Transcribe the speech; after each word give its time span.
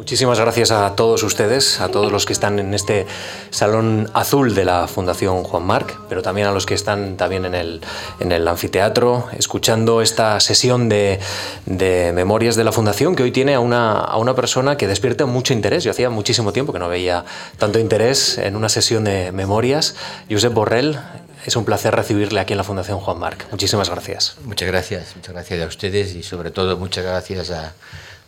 Muchísimas 0.00 0.40
gracias 0.40 0.70
a 0.70 0.96
todos 0.96 1.22
ustedes, 1.22 1.78
a 1.78 1.90
todos 1.90 2.10
los 2.10 2.24
que 2.24 2.32
están 2.32 2.58
en 2.58 2.72
este 2.72 3.06
salón 3.50 4.10
azul 4.14 4.54
de 4.54 4.64
la 4.64 4.88
Fundación 4.88 5.44
Juan 5.44 5.62
Marc, 5.62 5.94
pero 6.08 6.22
también 6.22 6.46
a 6.46 6.52
los 6.52 6.64
que 6.64 6.72
están 6.72 7.18
también 7.18 7.44
en 7.44 7.54
el, 7.54 7.82
en 8.18 8.32
el 8.32 8.48
anfiteatro, 8.48 9.28
escuchando 9.36 10.00
esta 10.00 10.40
sesión 10.40 10.88
de, 10.88 11.20
de, 11.66 12.12
memorias 12.14 12.56
de 12.56 12.64
la 12.64 12.72
Fundación, 12.72 13.14
que 13.14 13.24
hoy 13.24 13.30
tiene 13.30 13.52
a 13.52 13.60
una, 13.60 13.92
a 13.92 14.16
una 14.16 14.34
persona 14.34 14.78
que 14.78 14.86
despierta 14.86 15.26
mucho 15.26 15.52
interés. 15.52 15.84
Yo 15.84 15.90
hacía 15.90 16.08
muchísimo 16.08 16.54
tiempo 16.54 16.72
que 16.72 16.78
no 16.78 16.88
veía 16.88 17.26
tanto 17.58 17.78
interés 17.78 18.38
en 18.38 18.56
una 18.56 18.70
sesión 18.70 19.04
de 19.04 19.32
memorias. 19.32 19.96
Josep 20.30 20.54
Borrell, 20.54 20.98
es 21.44 21.56
un 21.56 21.66
placer 21.66 21.94
recibirle 21.94 22.40
aquí 22.40 22.54
en 22.54 22.58
la 22.58 22.64
Fundación 22.64 23.00
Juan 23.00 23.18
Marc. 23.18 23.46
Muchísimas 23.50 23.90
gracias. 23.90 24.36
Muchas 24.44 24.66
gracias, 24.66 25.14
muchas 25.14 25.34
gracias 25.34 25.62
a 25.62 25.66
ustedes 25.66 26.14
y 26.14 26.22
sobre 26.22 26.50
todo 26.50 26.78
muchas 26.78 27.04
gracias 27.04 27.50
a 27.50 27.74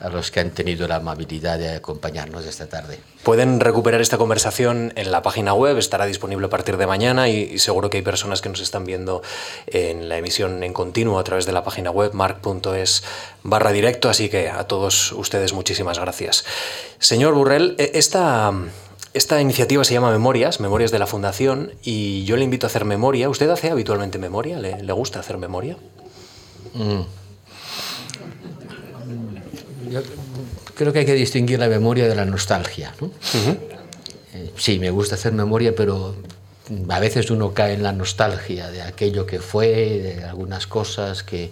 a 0.02 0.08
los 0.08 0.30
que 0.30 0.40
han 0.40 0.50
tenido 0.50 0.88
la 0.88 0.96
amabilidad 0.96 1.58
de 1.58 1.76
acompañarnos 1.76 2.44
esta 2.44 2.68
tarde. 2.68 2.98
Pueden 3.22 3.60
recuperar 3.60 4.00
esta 4.00 4.18
conversación 4.18 4.92
en 4.96 5.12
la 5.12 5.22
página 5.22 5.54
web, 5.54 5.78
estará 5.78 6.06
disponible 6.06 6.46
a 6.46 6.50
partir 6.50 6.76
de 6.76 6.86
mañana 6.86 7.28
y, 7.28 7.58
seguro 7.58 7.88
que 7.88 7.98
hay 7.98 8.02
personas 8.02 8.40
que 8.40 8.48
nos 8.48 8.60
están 8.60 8.84
viendo 8.84 9.22
en 9.66 10.08
la 10.08 10.18
emisión 10.18 10.62
en 10.64 10.72
continuo 10.72 11.18
a 11.18 11.24
través 11.24 11.46
de 11.46 11.52
la 11.52 11.62
página 11.62 11.90
web 11.90 12.12
marc.es 12.14 13.04
barra 13.44 13.70
directo, 13.70 14.08
así 14.08 14.28
que 14.28 14.48
a 14.48 14.64
todos 14.64 15.12
ustedes 15.12 15.52
muchísimas 15.52 15.98
gracias. 15.98 16.44
Señor 16.98 17.34
Burrell, 17.34 17.76
e, 17.78 17.92
esta... 17.94 18.52
Esta 19.14 19.42
iniciativa 19.42 19.84
se 19.84 19.92
llama 19.92 20.10
Memorias, 20.10 20.58
Memorias 20.58 20.90
de 20.90 20.98
la 20.98 21.06
Fundación, 21.06 21.74
y 21.82 22.24
yo 22.24 22.38
le 22.38 22.44
invito 22.44 22.64
a 22.64 22.68
hacer 22.68 22.86
memoria. 22.86 23.28
¿Usted 23.28 23.50
hace 23.50 23.70
habitualmente 23.70 24.16
memoria? 24.16 24.58
¿Le, 24.58 24.92
gusta 24.94 25.20
hacer 25.20 25.36
memoria? 25.36 25.76
Mm 26.72 27.02
yo 29.92 30.02
creo 30.74 30.92
que 30.92 31.00
hay 31.00 31.06
que 31.06 31.14
distinguir 31.14 31.58
la 31.58 31.68
memoria 31.68 32.08
de 32.08 32.14
la 32.14 32.24
nostalgia. 32.24 32.94
Eh, 34.34 34.50
sí, 34.56 34.78
me 34.78 34.90
gusta 34.90 35.16
hacer 35.16 35.32
memoria, 35.32 35.74
pero 35.76 36.16
a 36.88 37.00
veces 37.00 37.30
uno 37.30 37.52
cae 37.52 37.74
en 37.74 37.82
la 37.82 37.92
nostalgia 37.92 38.70
de 38.70 38.82
aquello 38.82 39.26
que 39.26 39.40
fue, 39.40 39.68
de 39.68 40.24
algunas 40.24 40.66
cosas 40.66 41.22
que, 41.22 41.50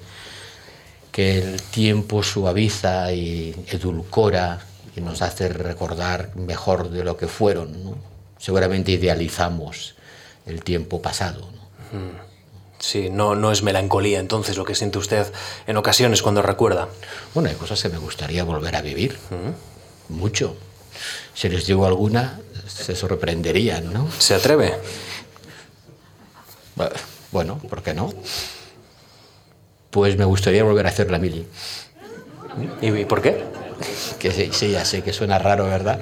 que 1.12 1.38
el 1.38 1.60
tiempo 1.62 2.22
suaviza 2.22 3.12
y 3.12 3.55
edulcora 3.69 4.60
y 4.97 5.00
nos 5.00 5.22
hace 5.22 5.48
recordar 5.48 6.34
mejor 6.36 6.91
de 6.91 7.04
lo 7.04 7.16
que 7.16 7.28
fueron. 7.28 7.97
Seguramente 8.38 8.92
idealizamos 8.92 9.94
el 10.47 10.62
tiempo 10.64 11.02
pasado. 11.02 11.48
Sí, 12.81 13.11
no, 13.11 13.34
no 13.34 13.53
es 13.53 13.62
melancolía 13.62 14.19
entonces 14.20 14.56
lo 14.56 14.64
que 14.64 14.75
siente 14.75 14.98
usted 14.98 15.31
en 15.67 15.77
ocasiones 15.77 16.23
cuando 16.23 16.41
recuerda. 16.41 16.89
Bueno, 17.34 17.50
hay 17.50 17.55
cosas 17.56 17.83
que 17.83 17.91
me 17.91 17.98
gustaría 17.98 18.42
volver 18.42 18.75
a 18.75 18.81
vivir. 18.81 19.19
Mucho. 20.09 20.56
Si 21.34 21.48
les 21.50 21.67
digo 21.67 21.87
alguna, 21.87 22.41
se 22.67 22.97
sorprenderían, 22.97 23.92
¿no? 23.92 24.11
¿Se 24.19 24.34
atreve? 24.34 24.75
Bueno, 27.31 27.59
¿por 27.59 27.83
qué 27.83 27.92
no? 27.92 28.12
Pues 29.91 30.17
me 30.17 30.25
gustaría 30.25 30.65
volver 30.65 30.87
a 30.87 30.89
hacer 30.89 31.11
la 31.11 31.19
mili. 31.19 31.47
¿Y 32.81 33.05
por 33.05 33.20
qué? 33.20 33.44
Que 34.19 34.33
sí, 34.33 34.50
sí, 34.53 34.70
ya 34.70 34.84
sé 34.87 35.03
que 35.03 35.12
suena 35.12 35.39
raro, 35.39 35.67
¿verdad? 35.67 36.00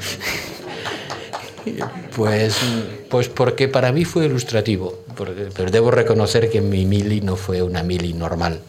Pues, 2.15 2.57
pues 3.09 3.29
porque 3.29 3.69
para 3.69 3.93
mí 3.93 4.05
fue 4.05 4.27
ilustrativo, 4.27 5.05
pero 5.17 5.71
debo 5.71 5.91
reconocer 5.91 6.51
que 6.51 6.61
mi 6.61 6.85
mili 6.85 7.21
no 7.21 7.37
fue 7.37 7.63
una 7.63 7.83
mili 7.83 8.13
normal, 8.13 8.61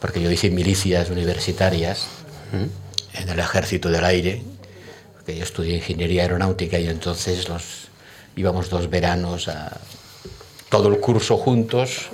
porque 0.00 0.20
yo 0.20 0.30
hice 0.30 0.50
milicias 0.50 1.10
universitarias 1.10 2.06
en 3.14 3.28
el 3.28 3.38
ejército 3.38 3.90
del 3.90 4.04
aire, 4.04 4.42
porque 5.14 5.36
yo 5.36 5.42
estudié 5.42 5.76
ingeniería 5.76 6.22
aeronáutica 6.22 6.78
y 6.78 6.88
entonces 6.88 7.48
los, 7.48 7.88
íbamos 8.36 8.70
dos 8.70 8.88
veranos 8.88 9.48
a 9.48 9.80
todo 10.68 10.88
el 10.88 11.00
curso 11.00 11.36
juntos, 11.36 12.08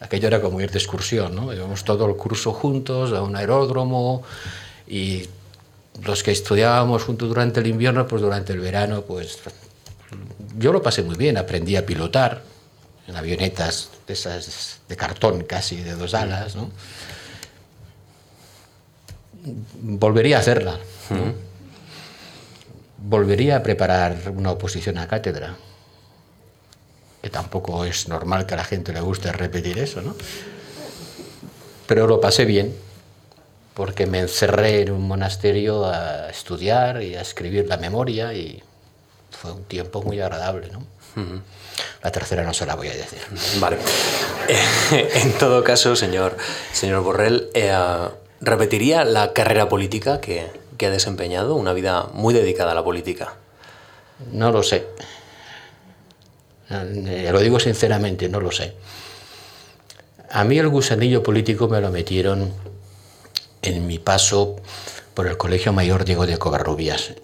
aquello 0.00 0.28
era 0.28 0.40
como 0.40 0.60
ir 0.60 0.70
de 0.70 0.78
excursión, 0.78 1.34
¿no? 1.34 1.52
íbamos 1.52 1.84
todo 1.84 2.06
el 2.06 2.16
curso 2.16 2.52
juntos 2.52 3.12
a 3.12 3.22
un 3.22 3.36
aeródromo 3.36 4.22
y 4.86 5.24
los 6.04 6.22
que 6.22 6.32
estudiábamos 6.32 7.04
juntos 7.04 7.28
durante 7.28 7.60
el 7.60 7.66
invierno, 7.66 8.06
pues 8.06 8.22
durante 8.22 8.52
el 8.52 8.60
verano, 8.60 9.02
pues 9.02 9.38
yo 10.58 10.72
lo 10.72 10.82
pasé 10.82 11.02
muy 11.02 11.16
bien, 11.16 11.36
aprendí 11.36 11.76
a 11.76 11.84
pilotar 11.84 12.42
en 13.06 13.16
avionetas 13.16 13.90
de 14.06 14.14
esas 14.14 14.80
de 14.88 14.96
cartón 14.96 15.44
casi, 15.44 15.76
de 15.82 15.94
dos 15.94 16.14
alas, 16.14 16.56
¿no? 16.56 16.70
Volvería 19.80 20.38
a 20.38 20.40
hacerla. 20.40 20.78
Volvería 22.98 23.56
a 23.56 23.62
preparar 23.62 24.32
una 24.34 24.50
oposición 24.50 24.98
a 24.98 25.06
cátedra, 25.06 25.56
que 27.22 27.30
tampoco 27.30 27.84
es 27.84 28.08
normal 28.08 28.46
que 28.46 28.54
a 28.54 28.56
la 28.56 28.64
gente 28.64 28.92
le 28.92 29.00
guste 29.00 29.30
repetir 29.30 29.78
eso, 29.78 30.02
¿no? 30.02 30.16
Pero 31.86 32.08
lo 32.08 32.20
pasé 32.20 32.44
bien 32.44 32.74
porque 33.76 34.06
me 34.06 34.20
encerré 34.20 34.80
en 34.80 34.90
un 34.90 35.06
monasterio 35.06 35.84
a 35.84 36.30
estudiar 36.30 37.02
y 37.02 37.14
a 37.14 37.20
escribir 37.20 37.68
la 37.68 37.76
memoria 37.76 38.32
y 38.32 38.62
fue 39.30 39.52
un 39.52 39.64
tiempo 39.64 40.02
muy 40.02 40.18
agradable. 40.18 40.70
¿no? 40.72 40.82
La 42.02 42.10
tercera 42.10 42.42
no 42.42 42.54
se 42.54 42.64
la 42.64 42.74
voy 42.74 42.88
a 42.88 42.94
decir. 42.94 43.18
Vale. 43.60 43.76
en 44.90 45.32
todo 45.34 45.62
caso, 45.62 45.94
señor, 45.94 46.38
señor 46.72 47.02
Borrell, 47.02 47.50
eh, 47.52 47.70
¿repetiría 48.40 49.04
la 49.04 49.34
carrera 49.34 49.68
política 49.68 50.22
que, 50.22 50.46
que 50.78 50.86
ha 50.86 50.90
desempeñado? 50.90 51.54
Una 51.54 51.74
vida 51.74 52.08
muy 52.14 52.32
dedicada 52.32 52.72
a 52.72 52.74
la 52.74 52.82
política. 52.82 53.34
No 54.32 54.52
lo 54.52 54.62
sé. 54.62 54.86
Eh, 56.70 57.28
lo 57.30 57.40
digo 57.40 57.60
sinceramente, 57.60 58.30
no 58.30 58.40
lo 58.40 58.50
sé. 58.50 58.72
A 60.30 60.44
mí 60.44 60.58
el 60.58 60.68
gusanillo 60.68 61.22
político 61.22 61.68
me 61.68 61.82
lo 61.82 61.90
metieron 61.90 62.54
en 63.66 63.86
mi 63.86 63.98
paso 63.98 64.56
por 65.14 65.26
el 65.26 65.36
Colegio 65.36 65.72
Mayor 65.72 66.04
Diego 66.04 66.26
de 66.26 66.38
Covarrubias. 66.38 67.14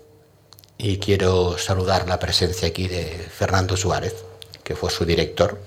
Y 0.79 0.99
quiero 0.99 1.57
saludar 1.59 2.09
la 2.09 2.19
presencia 2.19 2.69
aquí 2.69 2.89
de 2.89 3.05
Fernando 3.05 3.77
Suárez, 3.77 4.15
que 4.65 4.75
fue 4.75 4.91
su 4.91 5.05
director. 5.05 5.61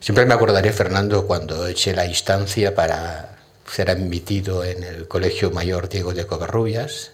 Siempre 0.00 0.26
me 0.26 0.34
acordaré, 0.34 0.72
Fernando, 0.72 1.26
cuando 1.26 1.66
eché 1.66 1.94
la 1.94 2.06
instancia 2.06 2.74
para 2.74 3.38
ser 3.70 3.90
admitido 3.90 4.64
en 4.64 4.82
el 4.82 5.06
Colegio 5.06 5.50
Mayor 5.50 5.88
Diego 5.88 6.14
de 6.14 6.26
Covarrubias. 6.26 7.12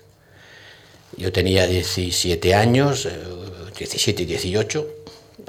Yo 1.16 1.32
tenía 1.32 1.66
17 1.66 2.54
años, 2.54 3.08
17 3.76 4.22
y 4.22 4.26
18. 4.26 4.88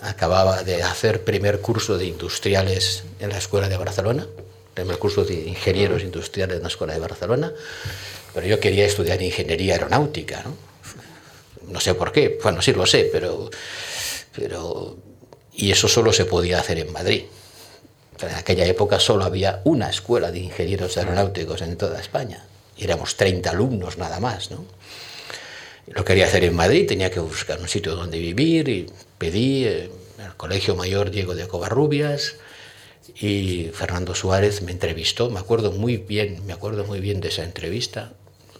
Acababa 0.01 0.63
de 0.63 0.83
hacer 0.83 1.23
primer 1.23 1.61
curso 1.61 1.97
de 1.97 2.05
industriales 2.05 3.03
en 3.19 3.29
la 3.29 3.37
Escuela 3.37 3.69
de 3.69 3.77
Barcelona 3.77 4.27
el 4.75 4.97
curso 4.97 5.23
de 5.23 5.33
ingenieros 5.33 6.03
industriales 6.03 6.57
en 6.57 6.63
la 6.63 6.67
Escuela 6.67 6.93
de 6.93 6.99
Barcelona, 6.99 7.51
pero 8.33 8.47
yo 8.47 8.59
quería 8.59 8.85
estudiar 8.85 9.21
ingeniería 9.21 9.73
aeronáutica, 9.73 10.43
¿no? 10.43 10.55
No 11.71 11.79
sé 11.79 11.95
por 11.95 12.11
qué, 12.11 12.37
bueno, 12.43 12.61
sí 12.61 12.73
lo 12.73 12.85
sé, 12.85 13.09
pero, 13.11 13.49
pero... 14.35 14.97
Y 15.53 15.71
eso 15.71 15.87
solo 15.87 16.11
se 16.13 16.25
podía 16.25 16.59
hacer 16.59 16.77
en 16.79 16.91
Madrid. 16.91 17.23
En 18.19 18.35
aquella 18.35 18.65
época 18.65 18.99
solo 18.99 19.23
había 19.23 19.61
una 19.63 19.89
escuela 19.89 20.31
de 20.31 20.39
ingenieros 20.39 20.97
aeronáuticos 20.97 21.61
en 21.61 21.77
toda 21.77 21.99
España. 21.99 22.45
Y 22.77 22.83
éramos 22.83 23.15
30 23.15 23.49
alumnos 23.49 23.97
nada 23.97 24.19
más, 24.19 24.51
¿no? 24.51 24.65
Lo 25.87 26.03
quería 26.03 26.25
hacer 26.25 26.43
en 26.43 26.55
Madrid, 26.55 26.87
tenía 26.87 27.11
que 27.11 27.19
buscar 27.19 27.59
un 27.59 27.67
sitio 27.67 27.95
donde 27.95 28.17
vivir 28.19 28.67
y 28.69 28.87
pedí 29.17 29.67
en 29.67 29.91
el 30.19 30.35
Colegio 30.35 30.75
Mayor 30.75 31.11
Diego 31.11 31.35
de 31.35 31.47
Covarrubias, 31.47 32.35
y 33.13 33.69
Fernando 33.73 34.15
Suárez 34.15 34.61
me 34.61 34.71
entrevistó, 34.71 35.29
me 35.29 35.39
acuerdo 35.39 35.71
muy 35.71 35.97
bien, 35.97 36.45
me 36.45 36.53
acuerdo 36.53 36.85
muy 36.85 36.99
bien 36.99 37.21
de 37.21 37.29
esa 37.29 37.43
entrevista. 37.43 38.13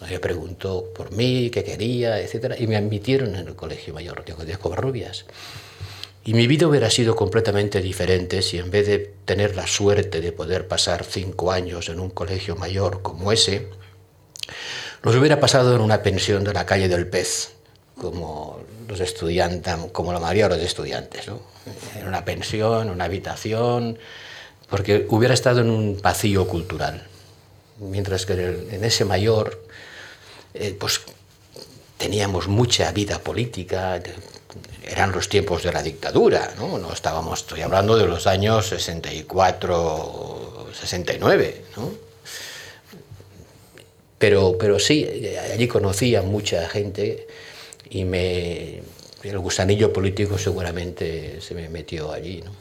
Me 0.10 0.20
preguntó 0.20 0.92
por 0.94 1.12
mí, 1.12 1.50
qué 1.50 1.64
quería, 1.64 2.20
etcétera, 2.20 2.56
y 2.60 2.68
me 2.68 2.76
admitieron 2.76 3.36
en 3.36 3.48
el 3.48 3.56
Colegio 3.56 3.94
Mayor 3.94 4.24
de 4.24 4.58
Covarrubias. 4.58 5.26
Y 6.24 6.34
mi 6.34 6.48
vida 6.48 6.68
hubiera 6.68 6.90
sido 6.90 7.16
completamente 7.16 7.82
diferente 7.82 8.42
si 8.42 8.58
en 8.58 8.72
vez 8.72 8.88
de 8.88 9.14
tener 9.26 9.56
la 9.56 9.68
suerte 9.68 10.22
de 10.22 10.32
poder 10.32 10.68
pasar 10.68 11.04
cinco 11.04 11.52
años 11.52 11.88
en 11.90 12.00
un 12.00 12.10
colegio 12.10 12.56
mayor 12.56 13.02
como 13.02 13.32
ese, 13.32 13.70
los 15.02 15.16
hubiera 15.16 15.40
pasado 15.40 15.76
en 15.76 15.82
una 15.82 16.02
pensión 16.02 16.44
de 16.44 16.54
la 16.54 16.66
calle 16.66 16.88
del 16.88 17.08
Pez, 17.08 17.54
como 17.96 18.60
los 18.88 19.00
estudiantes, 19.00 19.76
como 19.92 20.14
la 20.14 20.20
mayoría 20.20 20.50
de 20.50 20.58
los 20.58 20.66
estudiantes, 20.66 21.28
¿no? 21.28 21.40
En 21.96 22.08
una 22.08 22.26
pensión, 22.26 22.90
una 22.90 23.06
habitación, 23.06 24.00
porque 24.70 25.06
hubiera 25.10 25.34
estado 25.34 25.62
en 25.62 25.70
un 25.70 26.02
vacío 26.02 26.48
cultural. 26.48 27.08
Mientras 27.80 28.26
que 28.26 28.34
en 28.34 28.84
ese 28.84 29.06
mayor, 29.06 29.64
eh, 30.54 30.76
pues 30.80 31.02
teníamos 31.98 32.48
mucha 32.48 32.92
vida 32.92 33.20
política, 33.20 34.02
eran 34.84 35.12
los 35.12 35.30
tiempos 35.30 35.64
de 35.64 35.74
la 35.74 35.82
dictadura, 35.82 36.54
¿no? 36.58 36.78
no 36.78 36.94
estábamos, 36.94 37.42
estoy 37.42 37.62
hablando 37.62 37.98
de 37.98 38.06
los 38.06 38.28
años 38.28 38.68
64, 38.68 40.68
69, 40.80 41.66
¿no? 41.78 41.92
pero, 44.18 44.58
pero 44.58 44.80
sí, 44.80 45.06
allí 45.52 45.68
conocí 45.68 46.16
a 46.16 46.22
mucha 46.22 46.70
gente 46.70 47.28
y 47.90 48.06
me, 48.06 48.82
el 49.30 49.40
gusanillo 49.40 49.92
político 49.92 50.38
seguramente 50.38 51.42
se 51.42 51.56
me 51.56 51.70
metió 51.70 52.12
allí. 52.12 52.44
¿no? 52.44 52.52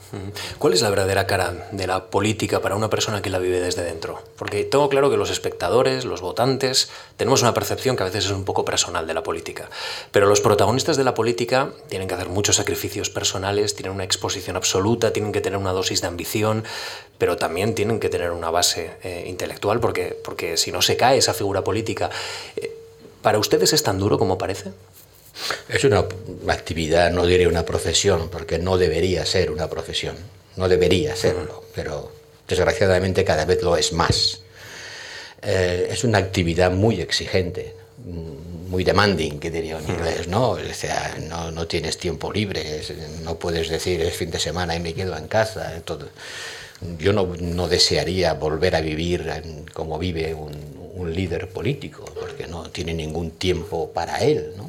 ¿Cuál 0.58 0.72
es 0.72 0.82
la 0.82 0.90
verdadera 0.90 1.26
cara 1.26 1.68
de 1.72 1.86
la 1.86 2.06
política 2.06 2.60
para 2.60 2.74
una 2.74 2.88
persona 2.88 3.22
que 3.22 3.30
la 3.30 3.38
vive 3.38 3.60
desde 3.60 3.82
dentro? 3.82 4.22
Porque 4.36 4.64
tengo 4.64 4.88
claro 4.88 5.10
que 5.10 5.16
los 5.16 5.30
espectadores, 5.30 6.04
los 6.04 6.20
votantes, 6.20 6.90
tenemos 7.16 7.42
una 7.42 7.54
percepción 7.54 7.96
que 7.96 8.02
a 8.02 8.06
veces 8.06 8.26
es 8.26 8.30
un 8.30 8.44
poco 8.44 8.64
personal 8.64 9.06
de 9.06 9.14
la 9.14 9.22
política, 9.22 9.68
pero 10.10 10.26
los 10.26 10.40
protagonistas 10.40 10.96
de 10.96 11.04
la 11.04 11.14
política 11.14 11.70
tienen 11.88 12.08
que 12.08 12.14
hacer 12.14 12.28
muchos 12.28 12.56
sacrificios 12.56 13.10
personales, 13.10 13.74
tienen 13.74 13.92
una 13.92 14.04
exposición 14.04 14.56
absoluta, 14.56 15.12
tienen 15.12 15.32
que 15.32 15.40
tener 15.40 15.58
una 15.58 15.72
dosis 15.72 16.00
de 16.00 16.06
ambición, 16.06 16.64
pero 17.18 17.36
también 17.36 17.74
tienen 17.74 18.00
que 18.00 18.08
tener 18.08 18.30
una 18.30 18.50
base 18.50 18.92
eh, 19.02 19.24
intelectual, 19.26 19.80
porque, 19.80 20.18
porque 20.24 20.56
si 20.56 20.72
no 20.72 20.82
se 20.82 20.96
cae 20.96 21.18
esa 21.18 21.34
figura 21.34 21.62
política. 21.62 22.10
Eh, 22.56 22.70
¿Para 23.22 23.38
ustedes 23.38 23.72
es 23.72 23.82
tan 23.82 23.98
duro 23.98 24.18
como 24.18 24.36
parece? 24.36 24.72
Es 25.68 25.84
una 25.84 26.04
actividad, 26.48 27.10
no 27.10 27.26
diré 27.26 27.46
una 27.46 27.64
profesión, 27.64 28.28
porque 28.30 28.58
no 28.58 28.78
debería 28.78 29.26
ser 29.26 29.50
una 29.50 29.68
profesión, 29.68 30.16
no 30.56 30.68
debería 30.68 31.16
serlo, 31.16 31.64
pero 31.74 32.12
desgraciadamente 32.46 33.24
cada 33.24 33.44
vez 33.44 33.62
lo 33.62 33.76
es 33.76 33.92
más. 33.92 34.40
Eh, 35.42 35.88
es 35.90 36.04
una 36.04 36.18
actividad 36.18 36.70
muy 36.70 37.00
exigente, 37.00 37.74
muy 38.68 38.84
demanding, 38.84 39.38
que 39.38 39.50
diría 39.50 39.78
en 39.78 39.88
inglés, 39.88 40.28
¿no? 40.28 40.50
O 40.50 40.58
sea, 40.72 41.16
no, 41.28 41.50
no 41.50 41.66
tienes 41.66 41.98
tiempo 41.98 42.32
libre, 42.32 42.82
no 43.22 43.36
puedes 43.36 43.68
decir 43.68 44.00
es 44.00 44.16
fin 44.16 44.30
de 44.30 44.38
semana 44.38 44.74
y 44.74 44.80
me 44.80 44.94
quedo 44.94 45.16
en 45.16 45.28
casa. 45.28 45.80
Todo. 45.84 46.08
Yo 46.98 47.12
no, 47.12 47.26
no, 47.38 47.68
desearía 47.68 48.34
volver 48.34 48.74
a 48.74 48.80
vivir 48.80 49.30
como 49.72 49.98
vive 49.98 50.34
un, 50.34 50.52
un 50.94 51.14
líder 51.14 51.48
político, 51.48 52.04
porque 52.18 52.46
no 52.46 52.70
tiene 52.70 52.94
ningún 52.94 53.32
tiempo 53.32 53.90
para 53.92 54.18
él, 54.18 54.52
¿no? 54.56 54.63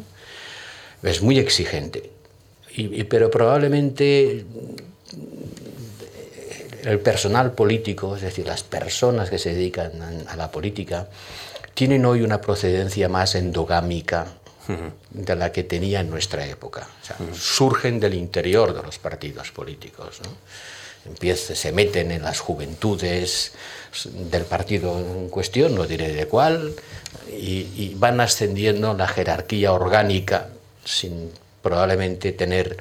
Es 1.03 1.21
muy 1.21 1.39
exigente, 1.39 2.11
y, 2.75 3.03
pero 3.05 3.31
probablemente 3.31 4.45
el 6.83 6.99
personal 6.99 7.53
político, 7.53 8.15
es 8.15 8.21
decir, 8.21 8.45
las 8.45 8.63
personas 8.63 9.29
que 9.29 9.39
se 9.39 9.53
dedican 9.53 10.25
a 10.27 10.35
la 10.35 10.51
política, 10.51 11.07
tienen 11.73 12.05
hoy 12.05 12.21
una 12.21 12.39
procedencia 12.39 13.09
más 13.09 13.35
endogámica 13.35 14.27
de 15.11 15.35
la 15.35 15.51
que 15.51 15.63
tenía 15.63 15.99
en 15.99 16.09
nuestra 16.09 16.45
época. 16.45 16.87
Surgen 17.33 17.99
del 17.99 18.13
interior 18.13 18.73
de 18.73 18.81
los 18.81 18.97
partidos 18.97 19.51
políticos. 19.51 20.21
¿no? 20.23 21.35
se 21.35 21.71
meten 21.71 22.11
en 22.11 22.23
las 22.23 22.39
juventudes 22.39 23.51
del 24.31 24.43
partido 24.43 24.97
en 24.97 25.29
cuestión, 25.29 25.75
no 25.75 25.85
diré 25.85 26.11
de 26.13 26.25
cuál, 26.27 26.73
y, 27.29 27.67
y 27.75 27.95
van 27.95 28.19
ascendiendo 28.19 28.95
la 28.95 29.07
jerarquía 29.07 29.71
orgánica 29.71 30.49
sin 30.85 31.31
probablemente 31.61 32.31
tener 32.31 32.77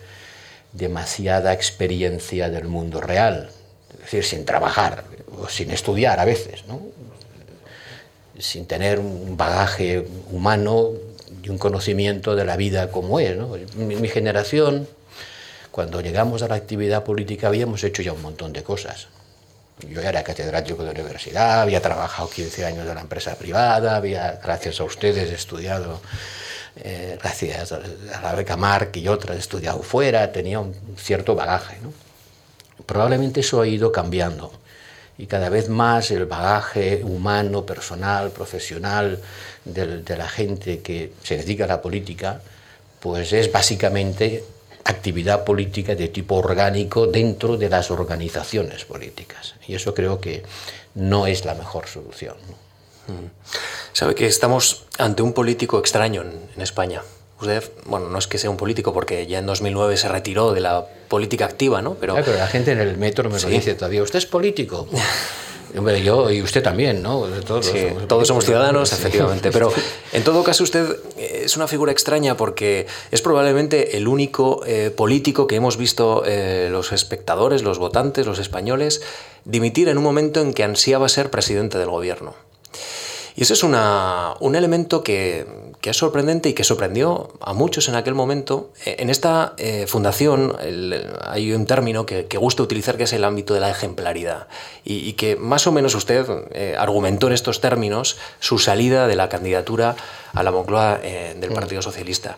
demasiada 0.72 1.52
experiencia 1.52 2.50
del 2.50 2.64
mundo 2.64 3.00
real, 3.00 3.50
es 3.94 4.00
decir, 4.00 4.24
sin 4.24 4.44
trabajar 4.44 5.04
o 5.40 5.48
sin 5.48 5.70
estudiar 5.70 6.20
a 6.20 6.24
veces, 6.24 6.64
¿no? 6.66 6.80
sin 8.38 8.66
tener 8.66 8.98
un 8.98 9.36
bagaje 9.36 10.06
humano 10.30 10.90
y 11.42 11.48
un 11.48 11.58
conocimiento 11.58 12.34
de 12.34 12.44
la 12.44 12.56
vida 12.56 12.90
como 12.90 13.20
es. 13.20 13.36
¿no? 13.36 13.56
Mi, 13.76 14.08
generación, 14.08 14.88
cuando 15.70 16.00
llegamos 16.00 16.42
a 16.42 16.48
la 16.48 16.56
actividad 16.56 17.04
política, 17.04 17.48
habíamos 17.48 17.84
hecho 17.84 18.02
ya 18.02 18.12
un 18.12 18.22
montón 18.22 18.52
de 18.52 18.62
cosas. 18.62 19.08
Yo 19.88 20.00
era 20.00 20.22
catedrático 20.22 20.84
de 20.84 20.90
universidad, 20.90 21.62
había 21.62 21.80
trabajado 21.80 22.28
15 22.30 22.64
años 22.64 22.88
en 22.88 22.94
la 22.94 23.00
empresa 23.00 23.36
privada, 23.36 23.96
había, 23.96 24.40
gracias 24.42 24.80
a 24.80 24.84
ustedes, 24.84 25.30
estudiado 25.32 26.00
eh, 26.76 27.18
gracias 27.20 27.72
a 27.72 27.80
la 28.22 28.34
beca 28.34 28.56
Marc 28.56 28.96
y 28.96 29.08
otras, 29.08 29.38
estudiado 29.38 29.82
fuera, 29.82 30.32
tenía 30.32 30.60
un 30.60 30.74
cierto 30.96 31.34
bagaje. 31.34 31.78
¿no? 31.82 31.92
Probablemente 32.84 33.40
eso 33.40 33.60
ha 33.60 33.66
ido 33.66 33.92
cambiando 33.92 34.52
y 35.16 35.26
cada 35.26 35.48
vez 35.48 35.68
más 35.68 36.10
el 36.10 36.26
bagaje 36.26 37.02
humano, 37.04 37.64
personal, 37.64 38.30
profesional 38.30 39.20
de, 39.64 40.02
de 40.02 40.16
la 40.16 40.28
gente 40.28 40.80
que 40.80 41.12
se 41.22 41.36
dedica 41.36 41.64
a 41.64 41.68
la 41.68 41.82
política, 41.82 42.40
pues 43.00 43.32
es 43.32 43.52
básicamente 43.52 44.44
actividad 44.84 45.44
política 45.44 45.94
de 45.94 46.08
tipo 46.08 46.36
orgánico 46.36 47.06
dentro 47.06 47.56
de 47.56 47.68
las 47.68 47.90
organizaciones 47.90 48.84
políticas. 48.84 49.54
Y 49.66 49.74
eso 49.74 49.94
creo 49.94 50.20
que 50.20 50.42
no 50.94 51.26
es 51.26 51.44
la 51.44 51.54
mejor 51.54 51.86
solución. 51.86 52.36
¿no? 52.48 52.63
Mm. 53.06 53.26
Sabe 53.92 54.14
que 54.14 54.26
estamos 54.26 54.84
ante 54.98 55.22
un 55.22 55.32
político 55.32 55.78
extraño 55.78 56.22
en, 56.22 56.60
España. 56.60 57.02
Usted, 57.40 57.64
bueno, 57.86 58.08
no 58.08 58.18
es 58.18 58.26
que 58.26 58.38
sea 58.38 58.48
un 58.50 58.56
político 58.56 58.92
porque 58.92 59.26
ya 59.26 59.38
en 59.38 59.46
2009 59.46 59.96
se 59.96 60.08
retiró 60.08 60.52
de 60.52 60.60
la 60.60 60.86
política 61.08 61.44
activa, 61.44 61.82
¿no? 61.82 61.94
Pero, 61.94 62.14
pero 62.14 62.34
la 62.36 62.46
gente 62.46 62.72
en 62.72 62.80
el 62.80 62.96
metro 62.96 63.28
me 63.28 63.40
lo 63.40 63.48
dice 63.48 63.74
todavía, 63.74 64.02
¿usted 64.02 64.18
es 64.18 64.26
político? 64.26 64.88
Hombre, 65.76 66.02
yo 66.04 66.30
y 66.30 66.40
usted 66.40 66.62
también, 66.62 67.02
¿no? 67.02 67.26
Todos, 67.44 67.66
sí, 67.66 67.88
somos, 67.88 68.06
todos 68.06 68.28
somos 68.28 68.44
ciudadanos, 68.44 68.92
efectivamente. 68.92 69.50
Pero 69.50 69.72
en 70.12 70.22
todo 70.22 70.44
caso, 70.44 70.62
usted 70.62 70.96
es 71.16 71.56
una 71.56 71.66
figura 71.66 71.90
extraña 71.90 72.36
porque 72.36 72.86
es 73.10 73.20
probablemente 73.20 73.96
el 73.96 74.06
único 74.06 74.62
eh, 74.66 74.92
político 74.94 75.48
que 75.48 75.56
hemos 75.56 75.76
visto 75.76 76.22
eh, 76.26 76.68
los 76.70 76.92
espectadores, 76.92 77.64
los 77.64 77.78
votantes, 77.78 78.24
los 78.24 78.38
españoles, 78.38 79.02
dimitir 79.44 79.88
en 79.88 79.98
un 79.98 80.04
momento 80.04 80.40
en 80.40 80.54
que 80.54 80.62
ansiaba 80.62 81.08
ser 81.08 81.30
presidente 81.30 81.76
del 81.76 81.90
gobierno. 81.90 82.34
Y 83.36 83.42
ese 83.42 83.54
es 83.54 83.64
una, 83.64 84.34
un 84.38 84.54
elemento 84.54 85.02
que, 85.02 85.44
que, 85.80 85.90
es 85.90 85.96
sorprendente 85.96 86.48
y 86.48 86.52
que 86.52 86.62
sorprendió 86.62 87.32
a 87.40 87.52
muchos 87.52 87.88
en 87.88 87.96
aquel 87.96 88.14
momento. 88.14 88.70
E, 88.84 88.96
en 89.00 89.10
esta 89.10 89.54
eh, 89.56 89.86
fundación 89.88 90.54
el, 90.62 91.04
hay 91.20 91.52
un 91.52 91.66
término 91.66 92.06
que, 92.06 92.26
que, 92.26 92.38
gusta 92.38 92.62
utilizar 92.62 92.96
que 92.96 93.04
es 93.04 93.12
el 93.12 93.24
ámbito 93.24 93.52
de 93.52 93.58
la 93.58 93.70
ejemplaridad 93.70 94.46
y, 94.84 94.98
y 94.98 95.14
que 95.14 95.34
más 95.34 95.66
o 95.66 95.72
menos 95.72 95.96
usted 95.96 96.24
eh, 96.52 96.76
argumentó 96.78 97.26
en 97.26 97.32
estos 97.32 97.60
términos 97.60 98.18
su 98.38 98.60
salida 98.60 99.08
de 99.08 99.16
la 99.16 99.28
candidatura 99.28 99.96
a 100.32 100.42
la 100.44 100.52
Moncloa 100.52 101.00
eh, 101.02 101.36
del 101.38 101.52
Partido 101.52 101.82
Socialista. 101.82 102.36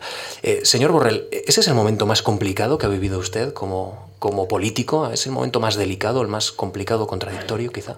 Señor 0.63 0.91
Borrell, 0.91 1.27
¿ese 1.31 1.61
es 1.61 1.67
el 1.67 1.73
momento 1.75 2.05
más 2.05 2.23
complicado 2.23 2.77
que 2.77 2.87
ha 2.87 2.89
vivido 2.89 3.19
usted 3.19 3.53
como, 3.53 4.09
como 4.17 4.47
político? 4.47 5.09
¿Es 5.11 5.27
el 5.27 5.31
momento 5.31 5.59
más 5.59 5.75
delicado, 5.75 6.21
el 6.21 6.27
más 6.27 6.51
complicado, 6.51 7.05
contradictorio 7.05 7.71
quizá? 7.71 7.97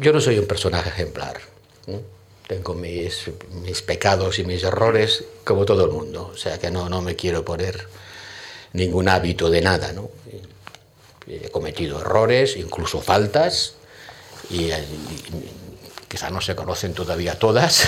Yo 0.00 0.12
no 0.12 0.20
soy 0.20 0.38
un 0.38 0.46
personaje 0.46 0.90
ejemplar. 0.90 1.53
¿No? 1.86 2.00
tengo 2.46 2.74
mis, 2.74 3.30
mis, 3.62 3.82
pecados 3.82 4.38
y 4.38 4.44
mis 4.44 4.62
errores 4.62 5.24
como 5.44 5.64
todo 5.64 5.84
el 5.86 5.92
mundo, 5.92 6.30
o 6.32 6.36
sea 6.36 6.58
que 6.58 6.70
no, 6.70 6.88
no 6.88 7.00
me 7.00 7.16
quiero 7.16 7.44
poner 7.44 7.86
ningún 8.72 9.08
hábito 9.08 9.50
de 9.50 9.62
nada, 9.62 9.92
¿no? 9.92 10.10
He 11.26 11.48
cometido 11.48 12.00
errores, 12.00 12.56
incluso 12.56 13.00
faltas, 13.00 13.74
y, 14.50 14.64
y 14.64 15.50
quizá 16.06 16.28
no 16.28 16.42
se 16.42 16.54
conocen 16.54 16.92
todavía 16.92 17.38
todas, 17.38 17.84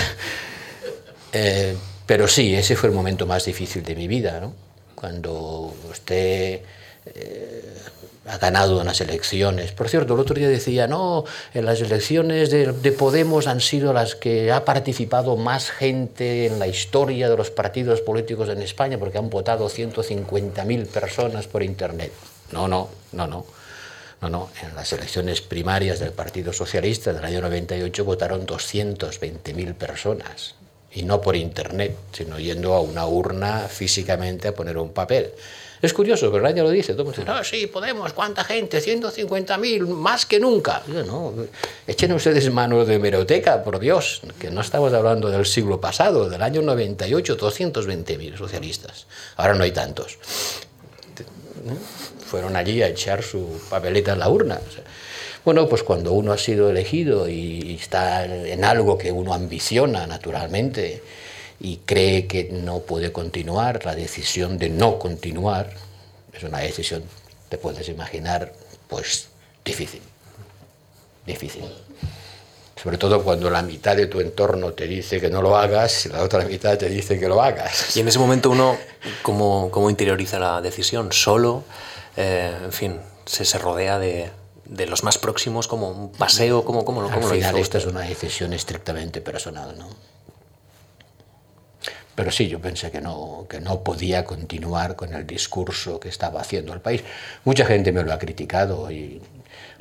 eh, 1.33 1.77
pero 2.07 2.27
sí, 2.27 2.55
ese 2.55 2.75
fue 2.75 2.89
el 2.89 2.95
momento 2.95 3.27
más 3.27 3.45
difícil 3.45 3.83
de 3.83 3.95
mi 3.95 4.07
vida, 4.07 4.39
¿no? 4.39 4.53
Cuando 4.95 5.73
usted... 5.91 6.61
Eh, 7.05 7.77
ha 8.27 8.37
ganado 8.37 8.79
unas 8.79 8.99
elecciones. 9.01 9.71
Por 9.71 9.89
cierto, 9.89 10.13
el 10.13 10.19
otro 10.19 10.35
día 10.35 10.49
decía, 10.49 10.87
no, 10.87 11.23
en 11.53 11.65
las 11.65 11.81
elecciones 11.81 12.49
de, 12.49 12.73
de, 12.73 12.91
Podemos 12.91 13.47
han 13.47 13.61
sido 13.61 13.93
las 13.93 14.15
que 14.15 14.51
ha 14.51 14.65
participado 14.65 15.37
más 15.37 15.69
gente 15.69 16.45
en 16.45 16.59
la 16.59 16.67
historia 16.67 17.29
de 17.29 17.37
los 17.37 17.51
partidos 17.51 18.01
políticos 18.01 18.49
en 18.49 18.61
España, 18.61 18.97
porque 18.97 19.17
han 19.17 19.29
votado 19.29 19.69
150.000 19.69 20.87
personas 20.87 21.47
por 21.47 21.63
Internet. 21.63 22.11
No, 22.51 22.67
no, 22.67 22.89
no, 23.13 23.27
no. 23.27 23.45
No, 24.19 24.29
no, 24.29 24.49
en 24.63 24.73
las 24.75 24.91
elecciones 24.93 25.41
primarias 25.41 25.99
del 25.99 26.11
Partido 26.11 26.51
Socialista 26.51 27.13
del 27.13 27.23
año 27.23 27.39
98 27.41 28.03
votaron 28.03 28.47
220.000 28.47 29.75
personas. 29.75 30.55
Y 30.91 31.03
no 31.03 31.21
por 31.21 31.35
Internet, 31.35 31.95
sino 32.13 32.39
yendo 32.39 32.73
a 32.73 32.81
una 32.81 33.05
urna 33.05 33.67
físicamente 33.69 34.47
a 34.47 34.55
poner 34.55 34.79
un 34.79 34.91
papel. 34.91 35.33
Es 35.81 35.93
curioso, 35.93 36.31
pero 36.31 36.43
nadie 36.43 36.63
lo 36.63 36.69
dice. 36.69 36.93
Todo 36.93 37.09
dice, 37.09 37.23
no, 37.23 37.43
sí, 37.43 37.67
Podemos, 37.67 38.13
¿cuánta 38.13 38.43
gente? 38.43 38.79
150.000, 38.79 39.87
más 39.87 40.25
que 40.25 40.39
nunca. 40.39 40.81
No, 40.87 41.33
echen 41.85 42.11
ustedes 42.13 42.51
manos 42.51 42.87
de 42.87 42.95
hemeroteca, 42.95 43.63
por 43.63 43.79
Dios, 43.79 44.21
que 44.39 44.49
no 44.49 44.61
estamos 44.61 44.93
hablando 44.93 45.29
del 45.29 45.45
siglo 45.45 45.79
pasado, 45.79 46.29
del 46.29 46.41
año 46.41 46.61
98, 46.61 47.37
220.000 47.37 48.37
socialistas. 48.37 49.05
Ahora 49.35 49.53
no 49.53 49.63
hay 49.63 49.71
tantos. 49.71 50.17
Fueron 52.25 52.55
allí 52.55 52.81
a 52.81 52.87
echar 52.87 53.21
su 53.21 53.61
papeleta 53.69 54.13
en 54.13 54.19
la 54.19 54.29
urna. 54.29 54.59
Bueno, 55.45 55.69
pues 55.69 55.83
cuando 55.83 56.11
uno 56.11 56.33
ha 56.33 56.37
sido 56.37 56.69
elegido 56.69 57.29
y 57.29 57.77
está 57.79 58.25
en 58.25 58.65
algo 58.65 58.97
que 58.97 59.11
uno 59.11 59.33
ambiciona 59.33 60.05
naturalmente, 60.05 61.01
y 61.59 61.77
cree 61.77 62.27
que 62.27 62.49
no 62.51 62.79
puede 62.79 63.11
continuar, 63.11 63.85
la 63.85 63.95
decisión 63.95 64.57
de 64.57 64.69
no 64.69 64.99
continuar 64.99 65.71
es 66.37 66.43
una 66.43 66.59
decisión, 66.59 67.03
te 67.49 67.57
puedes 67.57 67.89
imaginar, 67.89 68.53
pues 68.87 69.29
difícil, 69.65 70.01
difícil. 71.25 71.63
Sobre 72.81 72.99
todo 72.99 73.23
cuando 73.23 73.49
la 73.49 73.63
mitad 73.63 73.95
de 73.95 74.05
tu 74.05 74.19
entorno 74.21 74.73
te 74.73 74.85
dice 74.85 75.19
que 75.19 75.29
no 75.29 75.41
lo 75.41 75.57
hagas 75.57 76.05
y 76.05 76.09
la 76.09 76.21
otra 76.21 76.45
mitad 76.45 76.77
te 76.77 76.89
dice 76.89 77.19
que 77.19 77.27
lo 77.27 77.41
hagas. 77.41 77.97
Y 77.97 78.01
en 78.01 78.07
ese 78.07 78.19
momento 78.19 78.51
uno, 78.51 78.77
¿cómo, 79.23 79.69
cómo 79.71 79.89
interioriza 79.89 80.37
la 80.37 80.61
decisión? 80.61 81.11
¿Solo? 81.11 81.63
Eh, 82.15 82.55
en 82.65 82.71
fin, 82.71 82.99
se, 83.25 83.45
se 83.45 83.57
rodea 83.57 83.97
de, 83.97 84.29
de, 84.65 84.85
los 84.85 85.03
más 85.03 85.17
próximos 85.17 85.67
como 85.67 85.89
un 85.89 86.11
paseo? 86.11 86.63
¿Cómo, 86.63 86.85
cómo, 86.85 87.01
cómo 87.01 87.15
Al 87.15 87.21
lo 87.21 87.29
final 87.29 87.57
esta 87.57 87.79
es 87.79 87.87
una 87.87 88.01
decisión 88.01 88.53
estrictamente 88.53 89.21
personal, 89.21 89.75
¿no? 89.77 89.89
Pero 92.17 92.31
sí, 92.31 92.47
yo 92.47 92.59
pensé 92.59 92.89
que 92.89 92.99
no, 92.99 93.45
que 93.47 93.59
no 93.61 93.83
podía 93.83 94.25
continuar 94.25 94.95
con 94.95 95.13
el 95.13 95.27
discurso 95.27 95.99
que 95.99 96.09
estaba 96.09 96.41
haciendo 96.41 96.73
el 96.73 96.81
país. 96.81 97.03
Mucha 97.45 97.63
gente 97.63 97.91
me 97.91 98.01
lo 98.01 98.11
ha 98.11 98.17
criticado 98.17 98.89
y 98.89 99.21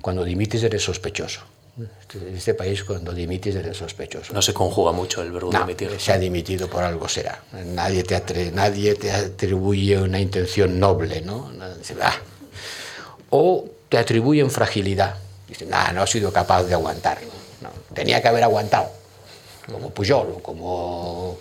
cuando 0.03 0.23
dimites 0.23 0.63
eres 0.63 0.83
sospechoso. 0.85 1.41
En 1.79 2.37
este 2.37 2.53
país 2.53 2.85
cuando 2.85 3.13
dimites 3.15 3.55
eres 3.57 3.79
sospechoso. 3.79 4.35
No 4.35 4.43
se 4.43 4.53
conjuga 4.53 4.93
mucho 4.93 5.23
el 5.23 5.33
verbo 5.33 5.51
No, 5.51 5.61
dimitir. 5.61 5.91
se 5.99 6.13
ha 6.13 6.19
dimitido 6.19 6.69
por 6.69 6.83
algo 6.85 7.09
será. 7.09 7.43
Nadie 7.65 8.03
te, 8.05 8.15
atre- 8.15 8.53
nadie 8.53 8.95
te 8.97 9.11
atribuye 9.13 9.97
una 9.99 10.21
intención 10.21 10.79
noble, 10.79 11.23
¿no? 11.23 11.51
"Ah". 12.03 12.17
O 13.31 13.65
te 13.89 13.97
atribuyen 13.97 14.51
fragilidad. 14.51 15.17
Dicen, 15.49 15.71
"Ah, 15.73 15.91
no 15.95 16.03
ha 16.03 16.07
sido 16.07 16.31
capaz 16.35 16.65
de 16.65 16.75
aguantar. 16.75 17.19
No, 17.63 17.71
tenía 17.95 18.21
que 18.21 18.29
haber 18.29 18.43
aguantado. 18.45 18.91
Como 19.73 19.89
Pujol, 19.91 20.33
o 20.37 20.43
como... 20.43 21.39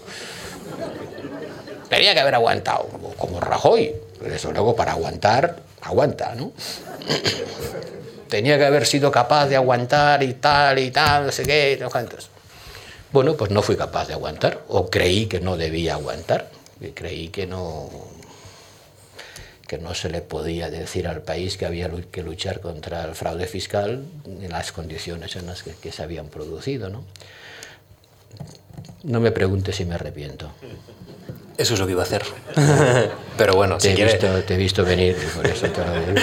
Tenía 1.90 2.14
que 2.14 2.20
haber 2.20 2.36
aguantado, 2.36 2.88
como, 3.18 3.40
Rajoy. 3.40 3.94
Eso 4.26 4.52
luego 4.52 4.76
para 4.76 4.94
aguantar, 4.94 5.58
aguanta, 5.82 6.34
¿no? 6.36 6.52
Tenía 8.30 8.58
que 8.58 8.66
haber 8.66 8.86
sido 8.88 9.12
capaz 9.12 9.48
de 9.48 9.56
aguantar 9.56 10.24
y 10.24 10.34
tal 10.34 10.80
y 10.80 10.92
tal, 10.92 11.28
no 11.28 11.32
sé 11.32 11.44
qué, 11.44 11.78
no 11.80 11.90
cuántos. 11.90 12.30
Bueno, 13.12 13.38
pues 13.38 13.52
no 13.52 13.62
fui 13.62 13.78
capaz 13.78 14.08
de 14.08 14.14
aguantar, 14.14 14.62
o 14.68 14.90
creí 14.90 15.28
que 15.28 15.40
no 15.40 15.58
debía 15.58 15.94
aguantar, 15.94 16.50
creí 16.96 17.30
que 17.30 17.46
no, 17.46 17.90
que 19.68 19.78
no 19.78 19.94
se 19.94 20.10
le 20.10 20.22
podía 20.22 20.70
decir 20.70 21.08
al 21.08 21.22
país 21.22 21.56
que 21.58 21.66
había 21.66 21.90
que 22.12 22.24
luchar 22.24 22.60
contra 22.60 23.04
el 23.06 23.16
fraude 23.16 23.48
fiscal 23.48 24.04
en 24.26 24.50
las 24.50 24.72
condiciones 24.72 25.36
en 25.36 25.46
las 25.46 25.64
que, 25.64 25.72
que 25.76 25.92
se 25.92 26.04
habían 26.04 26.28
producido. 26.28 26.90
¿no? 26.90 27.04
No 29.04 29.20
me 29.20 29.32
pregunte 29.32 29.74
si 29.74 29.86
me 29.86 29.96
arrepiento. 29.96 30.50
Eso 31.58 31.74
es 31.76 31.80
lo 31.80 31.86
que 31.86 31.94
iba 31.94 32.02
a 32.02 32.06
hacer. 32.06 32.24
Pero 33.38 33.54
bueno, 33.54 33.78
Te, 33.78 33.84
si 33.84 33.90
he, 33.90 33.96
quiere... 33.96 34.12
visto, 34.14 34.44
te 34.44 34.54
he 34.56 34.58
visto 34.58 34.84
venir, 34.84 35.16
y 35.22 35.36
por 35.38 35.48
eso 35.48 35.68
te 35.68 35.80
lo 35.86 35.94
digo. 35.94 36.14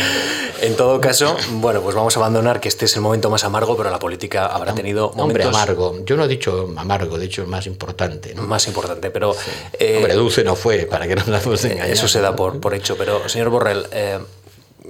En 0.63 0.77
todo 0.77 1.01
caso, 1.01 1.37
bueno, 1.55 1.81
pues 1.81 1.97
vamos 1.97 2.17
a 2.17 2.21
abandonar 2.21 2.61
que 2.61 2.69
este 2.69 2.85
es 2.85 2.95
el 2.95 3.01
momento 3.03 3.29
más 3.31 3.43
amargo, 3.43 3.77
pero 3.77 3.91
la 3.91 3.99
política 3.99 4.47
habrá 4.47 4.73
tenido 4.75 5.07
Hombre, 5.09 5.45
momentos 5.45 5.49
amargo. 5.57 6.05
Yo 6.05 6.17
no 6.17 6.25
he 6.27 6.29
dicho 6.29 6.73
amargo, 6.77 7.17
he 7.17 7.21
dicho 7.21 7.45
más 7.49 7.67
importante. 7.67 8.33
¿no? 8.37 8.43
más 8.43 8.69
importantes. 8.69 9.11
Pero 9.11 9.35
eh, 9.81 9.97
Hombre, 9.97 10.15
dulce 10.15 10.45
no 10.45 10.55
fue, 10.55 10.87
para 10.87 11.09
que 11.09 11.17
no 11.17 11.25
nos 11.27 11.45
a 11.65 11.67
engañar. 11.67 11.91
eso 11.91 12.07
se 12.07 12.21
da 12.21 12.37
por, 12.37 12.61
por 12.61 12.75
hecho. 12.75 12.97
Pero, 12.97 13.29
señor 13.29 13.49
Borrell, 13.51 13.87
eh, 13.91 14.21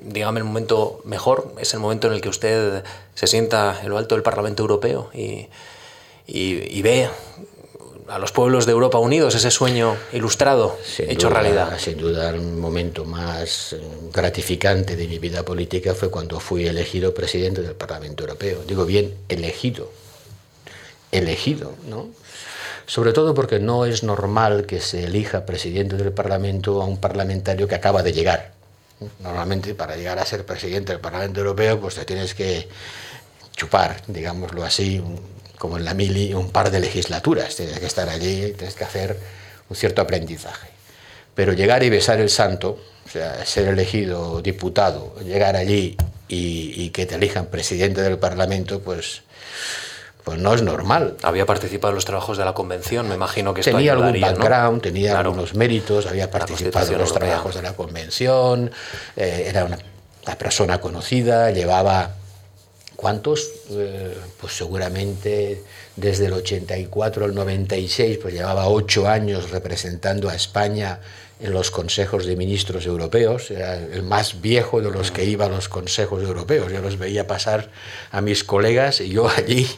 dígame 0.02 0.40
el 0.40 0.44
momento 0.44 1.00
mejor, 1.06 1.54
es 1.58 1.72
el 1.72 1.80
momento 1.80 2.06
en 2.08 2.12
el 2.12 2.20
que 2.20 2.28
usted 2.28 2.84
se 3.14 3.26
sienta 3.26 3.80
en 3.82 3.88
lo 3.88 3.96
alto 3.96 4.14
del 4.14 4.22
Parlamento 4.22 4.62
Europeo 4.62 5.08
y, 5.14 5.48
y- 6.26 6.66
y 6.68 6.82
ve 6.82 7.08
a 8.08 8.18
los 8.18 8.32
pueblos 8.32 8.66
de 8.66 8.72
Europa 8.72 8.98
unidos, 8.98 9.34
ese 9.34 9.50
sueño 9.50 9.96
ilustrado, 10.12 10.78
Sin 10.84 11.10
hecho 11.10 11.28
duda, 11.28 11.40
realidad. 11.40 11.78
Sin 11.78 11.96
duda, 11.98 12.30
el 12.30 12.40
momento 12.42 13.04
más 13.04 13.72
eh, 13.74 13.80
gratificante 14.12 14.96
de 14.96 15.06
mi 15.08 15.18
vida 15.18 15.44
política 15.44 15.94
fue 15.94 16.10
cuando 16.10 16.40
fui 16.40 16.66
elegido 16.66 17.14
presidente 17.14 17.62
del 17.62 17.74
Parlamento 17.74 18.24
Europeo. 18.24 18.62
Digo 18.66 18.84
bien, 18.84 19.14
elegido. 19.28 19.90
Elegido, 21.10 21.72
¿no? 21.88 22.08
Sobre 22.86 23.12
todo 23.12 23.34
porque 23.34 23.58
no 23.60 23.84
es 23.86 24.02
normal 24.02 24.66
que 24.66 24.80
se 24.80 25.04
elija 25.04 25.46
presidente 25.46 25.96
del 25.96 26.12
Parlamento 26.12 26.82
a 26.82 26.86
un 26.86 26.98
parlamentario 26.98 27.68
que 27.68 27.74
acaba 27.74 28.02
de 28.02 28.12
llegar. 28.12 28.52
Normalmente, 29.20 29.74
para 29.74 29.96
llegar 29.96 30.18
a 30.18 30.24
ser 30.26 30.44
presidente 30.46 30.92
del 30.92 31.00
Parlamento 31.00 31.40
Europeo, 31.40 31.80
pues 31.80 31.94
te 31.94 32.04
tienes 32.04 32.34
que 32.34 32.68
chupar, 33.54 34.02
digámoslo 34.06 34.64
así, 34.64 34.98
un- 34.98 35.31
como 35.62 35.76
en 35.76 35.84
la 35.84 35.94
mili, 35.94 36.34
un 36.34 36.50
par 36.50 36.72
de 36.72 36.80
legislaturas. 36.80 37.54
Tienes 37.54 37.78
que 37.78 37.86
estar 37.86 38.08
allí 38.08 38.52
tienes 38.58 38.74
que 38.74 38.82
hacer 38.82 39.16
un 39.68 39.76
cierto 39.76 40.02
aprendizaje. 40.02 40.66
Pero 41.36 41.52
llegar 41.52 41.84
y 41.84 41.88
besar 41.88 42.18
el 42.18 42.30
santo, 42.30 42.80
o 43.06 43.08
sea, 43.08 43.46
ser 43.46 43.68
elegido 43.68 44.42
diputado, 44.42 45.14
llegar 45.24 45.54
allí 45.54 45.96
y, 46.26 46.72
y 46.82 46.90
que 46.90 47.06
te 47.06 47.14
elijan 47.14 47.46
presidente 47.46 48.00
del 48.02 48.18
Parlamento, 48.18 48.80
pues, 48.80 49.22
pues 50.24 50.36
no 50.40 50.52
es 50.52 50.62
normal. 50.62 51.16
Había 51.22 51.46
participado 51.46 51.92
en 51.92 51.94
los 51.94 52.06
trabajos 52.06 52.38
de 52.38 52.44
la 52.44 52.54
convención, 52.54 53.08
me 53.08 53.14
imagino 53.14 53.54
que 53.54 53.60
esto 53.60 53.70
Tenía 53.70 53.92
algún 53.92 54.08
ayudaría, 54.08 54.32
¿no? 54.32 54.38
background, 54.40 54.82
tenía 54.82 55.10
Claro. 55.12 55.30
algunos 55.30 55.54
méritos, 55.54 56.06
había 56.06 56.28
participado 56.28 56.86
en 56.90 56.98
los 56.98 57.10
Europea. 57.10 57.28
trabajos 57.28 57.54
de 57.54 57.62
la 57.62 57.74
convención, 57.74 58.72
eh, 59.16 59.44
era 59.46 59.64
una, 59.64 59.78
una 60.26 60.36
persona 60.36 60.80
conocida, 60.80 61.52
llevaba 61.52 62.16
¿cuántos? 63.02 63.50
Eh, 63.70 64.16
pues 64.40 64.52
seguramente 64.52 65.60
desde 65.96 66.26
el 66.26 66.34
84 66.34 67.24
al 67.24 67.34
96, 67.34 68.18
pues 68.22 68.32
llevaba 68.32 68.68
ocho 68.68 69.08
años 69.08 69.50
representando 69.50 70.28
a 70.28 70.36
España 70.36 71.00
en 71.42 71.52
los 71.52 71.72
consejos 71.72 72.24
de 72.24 72.36
ministros 72.36 72.86
europeos, 72.86 73.50
era 73.50 73.76
el 73.76 74.04
más 74.04 74.40
viejo 74.40 74.80
de 74.80 74.90
los 74.90 75.10
que 75.10 75.24
iba 75.24 75.46
a 75.46 75.48
los 75.48 75.68
consejos 75.68 76.22
europeos. 76.22 76.72
Yo 76.72 76.80
los 76.80 76.98
veía 76.98 77.26
pasar 77.26 77.70
a 78.12 78.20
mis 78.20 78.44
colegas 78.44 79.00
y 79.00 79.08
yo 79.08 79.28
allí 79.28 79.68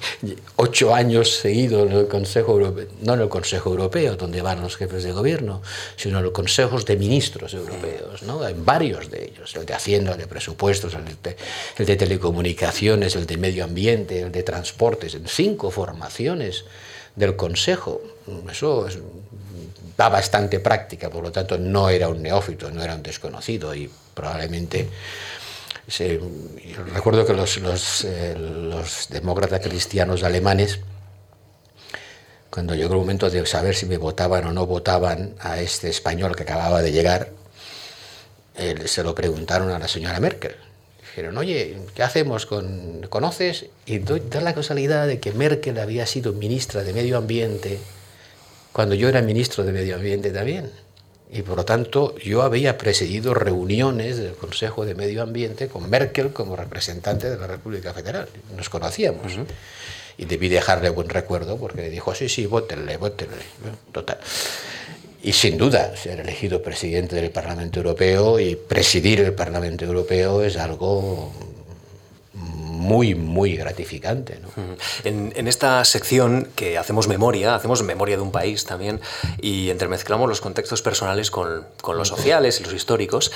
ocho 0.56 0.94
años 0.94 1.36
seguidos 1.36 1.90
en 1.90 1.96
el 1.96 2.08
Consejo 2.08 2.52
Europeo, 2.52 2.86
no 3.00 3.14
en 3.14 3.20
el 3.20 3.28
Consejo 3.30 3.70
Europeo, 3.70 4.16
donde 4.16 4.42
van 4.42 4.60
los 4.60 4.76
jefes 4.76 5.04
de 5.04 5.12
gobierno, 5.12 5.62
sino 5.96 6.18
en 6.18 6.24
los 6.24 6.32
consejos 6.32 6.84
de 6.84 6.96
ministros 6.96 7.54
europeos, 7.54 8.22
¿no? 8.24 8.46
en 8.46 8.64
varios 8.64 9.10
de 9.10 9.24
ellos, 9.24 9.56
el 9.56 9.64
de 9.64 9.72
Hacienda, 9.72 10.12
el 10.12 10.18
de 10.18 10.26
presupuestos, 10.26 10.94
el 10.94 11.04
de, 11.22 11.36
el 11.78 11.86
de 11.86 11.96
telecomunicaciones, 11.96 13.16
el 13.16 13.26
de 13.26 13.38
medio 13.38 13.64
ambiente, 13.64 14.20
el 14.20 14.32
de 14.32 14.42
transportes, 14.42 15.14
en 15.14 15.26
cinco 15.26 15.70
formaciones 15.70 16.64
del 17.16 17.36
Consejo. 17.36 18.02
Eso 18.50 18.86
es, 18.86 18.98
da 19.96 20.08
bastante 20.08 20.60
práctica, 20.60 21.10
por 21.10 21.22
lo 21.22 21.32
tanto 21.32 21.58
no 21.58 21.88
era 21.88 22.08
un 22.08 22.22
neófito, 22.22 22.70
no 22.70 22.82
era 22.82 22.94
un 22.94 23.02
desconocido 23.02 23.74
y 23.74 23.90
probablemente... 24.14 24.88
Se, 25.86 26.18
recuerdo 26.94 27.26
que 27.26 27.34
los, 27.34 27.58
los, 27.58 28.04
eh, 28.04 28.34
los 28.38 29.08
demócratas 29.10 29.60
cristianos 29.60 30.22
alemanes, 30.22 30.80
cuando 32.48 32.74
llegó 32.74 32.94
el 32.94 33.00
momento 33.00 33.28
de 33.28 33.44
saber 33.44 33.74
si 33.74 33.84
me 33.84 33.98
votaban 33.98 34.46
o 34.46 34.52
no 34.52 34.64
votaban 34.64 35.34
a 35.40 35.60
este 35.60 35.90
español 35.90 36.34
que 36.36 36.44
acababa 36.44 36.80
de 36.80 36.90
llegar, 36.90 37.28
eh, 38.56 38.86
se 38.86 39.02
lo 39.02 39.14
preguntaron 39.14 39.70
a 39.72 39.78
la 39.78 39.86
señora 39.86 40.20
Merkel. 40.20 40.56
Dijeron, 41.02 41.36
oye, 41.36 41.76
¿qué 41.94 42.02
hacemos 42.02 42.46
con... 42.46 43.06
¿Conoces? 43.10 43.66
Y 43.84 43.98
da 43.98 44.40
la 44.40 44.54
casualidad 44.54 45.06
de 45.06 45.20
que 45.20 45.32
Merkel 45.32 45.78
había 45.78 46.06
sido 46.06 46.32
ministra 46.32 46.82
de 46.82 46.94
Medio 46.94 47.18
Ambiente 47.18 47.78
cuando 48.74 48.96
yo 48.96 49.08
era 49.08 49.22
ministro 49.22 49.62
de 49.62 49.70
Medio 49.70 49.94
Ambiente 49.94 50.30
también. 50.30 50.68
Y 51.30 51.42
por 51.42 51.56
lo 51.56 51.64
tanto 51.64 52.18
yo 52.18 52.42
había 52.42 52.76
presidido 52.76 53.32
reuniones 53.32 54.16
del 54.16 54.34
Consejo 54.34 54.84
de 54.84 54.96
Medio 54.96 55.22
Ambiente 55.22 55.68
con 55.68 55.88
Merkel 55.88 56.32
como 56.32 56.56
representante 56.56 57.30
de 57.30 57.38
la 57.38 57.46
República 57.46 57.94
Federal. 57.94 58.28
Nos 58.56 58.68
conocíamos. 58.68 59.32
Y 60.18 60.24
debí 60.24 60.48
dejarle 60.48 60.90
buen 60.90 61.08
recuerdo 61.08 61.56
porque 61.56 61.88
dijo, 61.88 62.16
sí, 62.16 62.28
sí, 62.28 62.46
vótenle, 62.46 62.96
vótenle. 62.96 63.44
Total. 63.92 64.18
Y 65.22 65.32
sin 65.32 65.56
duda, 65.56 65.96
ser 65.96 66.18
elegido 66.18 66.60
presidente 66.60 67.14
del 67.14 67.30
Parlamento 67.30 67.78
Europeo 67.78 68.40
y 68.40 68.56
presidir 68.56 69.20
el 69.20 69.34
Parlamento 69.34 69.84
Europeo 69.84 70.42
es 70.42 70.56
algo 70.56 71.32
muy, 72.74 73.14
muy 73.14 73.56
gratificante. 73.56 74.40
¿no? 74.40 74.48
En, 75.04 75.32
en 75.36 75.48
esta 75.48 75.84
sección 75.84 76.48
que 76.56 76.76
hacemos 76.78 77.08
memoria, 77.08 77.54
hacemos 77.54 77.82
memoria 77.82 78.16
de 78.16 78.22
un 78.22 78.32
país 78.32 78.64
también 78.64 79.00
y 79.40 79.70
entremezclamos 79.70 80.28
los 80.28 80.40
contextos 80.40 80.82
personales 80.82 81.30
con, 81.30 81.66
con 81.80 81.96
los 81.96 82.08
sociales 82.08 82.60
y 82.60 82.64
los 82.64 82.74
históricos. 82.74 83.32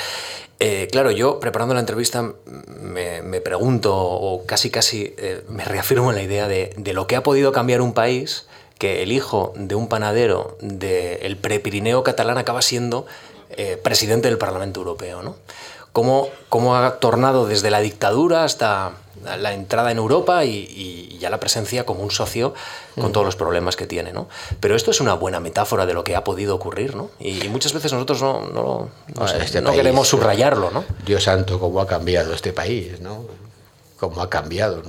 Eh, 0.60 0.88
claro, 0.90 1.10
yo 1.10 1.38
preparando 1.40 1.74
la 1.74 1.80
entrevista 1.80 2.32
me, 2.80 3.22
me 3.22 3.40
pregunto 3.40 3.96
o 3.96 4.44
casi 4.44 4.70
casi 4.70 5.14
eh, 5.16 5.44
me 5.48 5.64
reafirmo 5.64 6.10
en 6.10 6.16
la 6.16 6.22
idea 6.22 6.48
de, 6.48 6.74
de 6.76 6.92
lo 6.92 7.06
que 7.06 7.16
ha 7.16 7.22
podido 7.22 7.52
cambiar 7.52 7.80
un 7.80 7.94
país 7.94 8.46
que 8.78 9.02
el 9.02 9.12
hijo 9.12 9.52
de 9.56 9.74
un 9.74 9.88
panadero 9.88 10.56
del 10.60 11.36
prepirineo 11.36 12.02
catalán 12.02 12.38
acaba 12.38 12.62
siendo 12.62 13.06
eh, 13.50 13.76
presidente 13.82 14.28
del 14.28 14.38
Parlamento 14.38 14.80
Europeo, 14.80 15.22
¿no? 15.22 15.36
Cómo, 15.92 16.28
cómo 16.48 16.76
ha 16.76 17.00
tornado 17.00 17.46
desde 17.46 17.70
la 17.70 17.80
dictadura 17.80 18.44
hasta 18.44 18.92
la 19.24 19.52
entrada 19.52 19.90
en 19.90 19.98
Europa 19.98 20.44
y, 20.44 20.50
y 20.50 21.18
ya 21.18 21.30
la 21.30 21.40
presencia 21.40 21.84
como 21.84 22.02
un 22.02 22.10
socio 22.10 22.54
con 22.98 23.12
todos 23.12 23.26
los 23.26 23.36
problemas 23.36 23.76
que 23.76 23.86
tiene, 23.86 24.12
¿no? 24.12 24.28
Pero 24.60 24.74
esto 24.74 24.90
es 24.90 25.00
una 25.00 25.14
buena 25.14 25.40
metáfora 25.40 25.86
de 25.86 25.94
lo 25.94 26.04
que 26.04 26.16
ha 26.16 26.24
podido 26.24 26.54
ocurrir, 26.54 26.96
¿no? 26.96 27.10
Y, 27.18 27.44
y 27.44 27.48
muchas 27.48 27.72
veces 27.72 27.92
nosotros 27.92 28.22
no, 28.22 28.46
no, 28.46 28.90
no 29.14 29.28
sé, 29.28 29.42
Este 29.42 29.60
no 29.60 29.70
país, 29.70 29.78
queremos 29.80 30.08
subrayarlo, 30.08 30.70
¿no? 30.70 30.84
Dios 31.04 31.24
santo, 31.24 31.58
cómo 31.60 31.80
ha 31.80 31.86
cambiado 31.86 32.32
este 32.34 32.52
país, 32.52 33.00
¿no? 33.00 33.24
Cómo 33.98 34.20
ha 34.22 34.30
cambiado. 34.30 34.82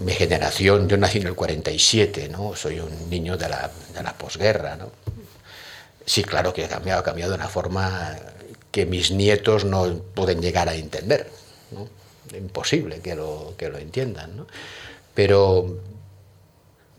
mi 0.00 0.12
generación, 0.12 0.88
yo 0.88 0.96
nací 0.96 1.18
en 1.18 1.26
el 1.28 1.34
47, 1.34 2.28
¿no? 2.28 2.54
Soy 2.56 2.80
un 2.80 3.10
niño 3.10 3.36
de 3.36 3.48
la, 3.48 3.70
de 3.94 4.02
la 4.02 4.12
posguerra, 4.14 4.76
¿no? 4.76 4.90
Sí, 6.04 6.24
claro 6.24 6.52
que 6.52 6.64
ha 6.64 6.68
cambiado, 6.68 7.00
ha 7.00 7.04
cambiado 7.04 7.32
de 7.32 7.38
una 7.38 7.48
forma 7.48 8.16
que 8.72 8.86
mis 8.86 9.10
nietos 9.12 9.64
no 9.64 9.98
pueden 10.14 10.40
llegar 10.40 10.68
a 10.68 10.74
entender, 10.74 11.30
¿no? 11.70 11.88
Imposible 12.36 13.00
que 13.00 13.14
lo, 13.14 13.54
que 13.56 13.68
lo 13.68 13.78
entiendan, 13.78 14.36
¿no? 14.36 14.46
Pero, 15.14 15.78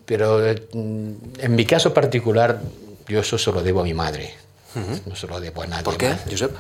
pero 0.06 0.39
mm, 0.74 1.13
en 1.39 1.56
mi 1.56 1.65
caso 1.65 1.94
particular, 1.94 2.62
yo 3.08 3.22
eso 3.22 3.38
se 3.38 3.51
lo 3.51 3.63
debo 3.63 3.82
a 3.82 3.84
mi 3.84 3.94
madre, 3.94 4.34
no 5.06 5.15
se 5.15 5.27
lo 5.27 5.39
debo 5.39 5.63
a 5.63 5.68
nadie. 5.68 5.84
¿Por 5.84 5.98
qué, 5.98 6.10
más. 6.10 6.22
Josep? 6.30 6.51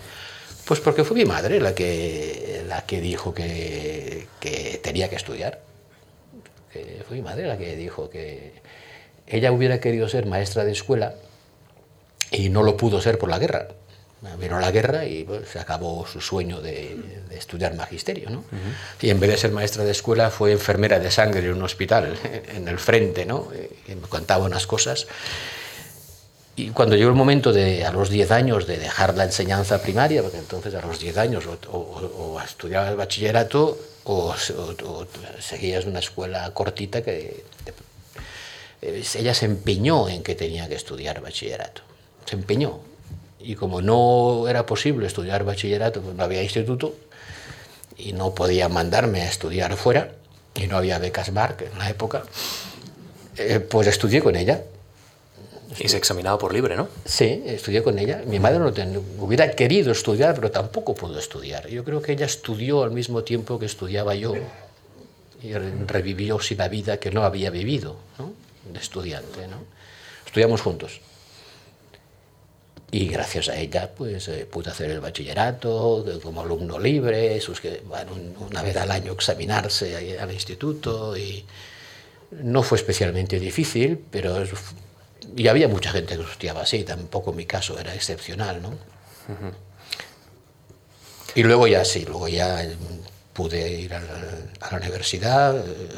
Pues 0.65 0.79
porque 0.79 1.03
fue 1.03 1.17
mi 1.17 1.25
madre 1.25 1.59
la 1.59 1.75
que, 1.75 2.63
la 2.67 2.85
que 2.85 3.01
dijo 3.01 3.33
que, 3.33 4.27
que 4.39 4.79
tenía 4.81 5.09
que 5.09 5.17
estudiar. 5.17 5.59
Que 6.71 7.03
fue 7.07 7.17
mi 7.17 7.23
madre 7.23 7.45
la 7.47 7.57
que 7.57 7.75
dijo 7.75 8.09
que 8.09 8.53
ella 9.27 9.51
hubiera 9.51 9.79
querido 9.79 10.07
ser 10.07 10.25
maestra 10.25 10.63
de 10.63 10.71
escuela 10.71 11.15
y 12.31 12.49
no 12.49 12.63
lo 12.63 12.77
pudo 12.77 13.01
ser 13.01 13.17
por 13.17 13.29
la 13.29 13.39
guerra. 13.39 13.67
Vino 14.39 14.59
la 14.59 14.71
guerra 14.71 15.05
y 15.05 15.23
pues, 15.23 15.49
se 15.49 15.59
acabó 15.59 16.05
su 16.07 16.21
sueño 16.21 16.61
de, 16.61 16.97
de 17.29 17.37
estudiar 17.37 17.75
magisterio. 17.75 18.29
¿no? 18.29 18.43
Y 19.01 19.09
en 19.09 19.19
vez 19.19 19.29
de 19.31 19.37
ser 19.37 19.51
maestra 19.51 19.83
de 19.83 19.91
escuela 19.91 20.29
fue 20.29 20.51
enfermera 20.51 20.99
de 20.99 21.11
sangre 21.11 21.45
en 21.45 21.53
un 21.53 21.63
hospital, 21.63 22.15
en 22.55 22.67
el 22.67 22.79
frente, 22.79 23.25
¿no? 23.25 23.49
y 23.87 23.95
me 23.95 24.07
contaba 24.07 24.45
unas 24.45 24.65
cosas. 24.65 25.07
Y 26.55 26.69
cuando 26.69 26.95
llegó 26.95 27.09
el 27.09 27.15
momento 27.15 27.51
de, 27.51 27.83
a 27.83 27.91
los 27.91 28.09
10 28.09 28.31
años 28.31 28.67
de 28.67 28.77
dejar 28.77 29.17
la 29.17 29.23
enseñanza 29.23 29.81
primaria, 29.81 30.21
porque 30.21 30.37
entonces 30.37 30.75
a 30.75 30.85
los 30.85 30.99
10 30.99 31.17
años 31.17 31.45
o, 31.47 31.57
o, 31.71 32.35
o 32.35 32.41
estudiabas 32.41 32.91
el 32.91 32.95
bachillerato 32.95 33.77
o, 34.03 34.35
o, 34.85 35.07
seguías 35.39 35.85
una 35.85 35.99
escuela 35.99 36.51
cortita 36.53 37.01
que 37.01 37.43
eh, 38.81 39.03
ella 39.15 39.33
se 39.33 39.45
empeñó 39.45 40.07
en 40.09 40.21
que 40.21 40.35
tenía 40.35 40.67
que 40.67 40.75
estudiar 40.75 41.21
bachillerato. 41.21 41.81
Se 42.25 42.35
empeñó. 42.35 42.79
Y 43.43 43.55
como 43.55 43.81
no 43.81 44.47
era 44.47 44.65
posible 44.65 45.05
estudiar 45.05 45.43
bachillerato, 45.43 46.01
pues 46.01 46.15
no 46.15 46.23
había 46.23 46.41
instituto 46.41 46.95
y 47.97 48.13
no 48.13 48.33
podía 48.33 48.69
mandarme 48.69 49.21
a 49.21 49.29
estudiar 49.29 49.75
fuera, 49.75 50.11
y 50.55 50.67
no 50.67 50.77
había 50.77 50.99
becas 50.99 51.31
Marc 51.31 51.61
en 51.61 51.77
la 51.77 51.89
época, 51.89 52.23
eh, 53.37 53.59
pues 53.59 53.87
estudié 53.87 54.21
con 54.21 54.35
ella. 54.35 54.63
Y 55.79 55.87
se 55.87 55.97
examinaba 55.97 56.37
por 56.37 56.53
libre, 56.53 56.75
¿no? 56.75 56.87
Sí, 57.03 57.41
estudié 57.45 57.81
con 57.81 57.97
ella. 57.97 58.21
Mi 58.27 58.39
madre 58.39 58.59
no 58.59 58.71
ten, 58.71 58.95
hubiera 59.19 59.49
querido 59.51 59.91
estudiar, 59.91 60.35
pero 60.35 60.51
tampoco 60.51 60.93
pudo 60.93 61.17
estudiar. 61.17 61.67
Yo 61.67 61.83
creo 61.83 61.99
que 61.99 62.11
ella 62.11 62.27
estudió 62.27 62.83
al 62.83 62.91
mismo 62.91 63.23
tiempo 63.23 63.57
que 63.57 63.65
estudiaba 63.65 64.13
yo 64.13 64.35
y 65.41 65.53
revivió 65.53 66.39
sí 66.39 66.55
la 66.55 66.67
vida 66.67 66.97
que 66.97 67.09
no 67.09 67.23
había 67.23 67.49
vivido, 67.49 67.95
¿no? 68.19 68.33
de 68.71 68.79
estudiante. 68.79 69.47
¿no? 69.47 69.57
Estudiamos 70.27 70.61
juntos. 70.61 71.01
Y 72.93 73.07
gracias 73.07 73.49
a 73.49 73.57
ella 73.57 73.89
pues 73.95 74.27
eh, 74.27 74.45
pude 74.45 74.69
hacer 74.69 74.91
el 74.91 74.99
bachillerato 74.99 76.05
como 76.21 76.41
alumno 76.41 76.77
libre, 76.77 77.41
sus 77.41 77.59
que, 77.59 77.81
una 78.39 78.61
vez 78.61 78.77
al 78.77 78.91
año 78.91 79.13
examinarse 79.13 80.19
al 80.19 80.31
instituto. 80.31 81.17
Y 81.17 81.43
no 82.29 82.61
fue 82.61 82.77
especialmente 82.77 83.39
difícil, 83.39 83.97
pero 84.11 84.43
y 85.35 85.47
había 85.47 85.67
mucha 85.67 85.91
gente 85.91 86.15
que 86.15 86.21
estudiaba 86.21 86.61
así, 86.61 86.83
tampoco 86.83 87.33
mi 87.33 87.47
caso 87.47 87.79
era 87.79 87.95
excepcional, 87.95 88.61
¿no? 88.61 88.69
Uh 88.69 88.73
-huh. 89.31 89.53
Y 91.33 91.41
luego 91.41 91.65
ya 91.65 91.83
sí, 91.85 92.05
luego 92.05 92.27
ya 92.27 92.63
pude 93.33 93.71
ir 93.71 93.95
a 93.95 94.01
la, 94.01 94.13
a 94.59 94.71
la 94.71 94.77
universidad, 94.77 95.57
eh, 95.57 95.89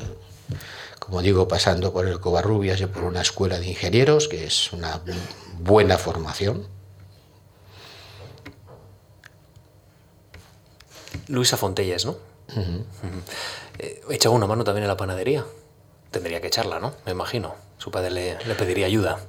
como 0.99 1.21
digo, 1.21 1.45
pasando 1.49 1.91
por 1.91 2.07
el 2.07 2.21
Covarrubias 2.21 2.79
y 2.79 2.85
por 2.85 3.03
una 3.03 3.21
escuela 3.21 3.59
de 3.59 3.67
ingenieros, 3.67 4.29
que 4.29 4.45
es 4.45 4.71
una 4.71 5.01
buena 5.59 5.97
formación. 5.97 6.73
Luisa 11.27 11.57
Fontelles, 11.57 12.05
¿no? 12.05 12.11
Uh 12.11 12.59
-huh. 12.59 12.79
Uh 12.79 12.81
-huh. 12.81 13.21
Eh, 13.79 14.01
echaba 14.11 14.35
una 14.35 14.47
mano 14.47 14.63
también 14.63 14.83
en 14.83 14.87
la 14.89 14.97
panadería. 14.97 15.45
Tendría 16.11 16.39
que 16.39 16.47
echarla, 16.47 16.79
¿no? 16.79 16.93
Me 17.05 17.11
imagino. 17.11 17.55
Su 17.77 17.91
padre 17.91 18.11
le, 18.11 18.37
le 18.45 18.55
pediría 18.55 18.85
ayuda. 18.85 19.19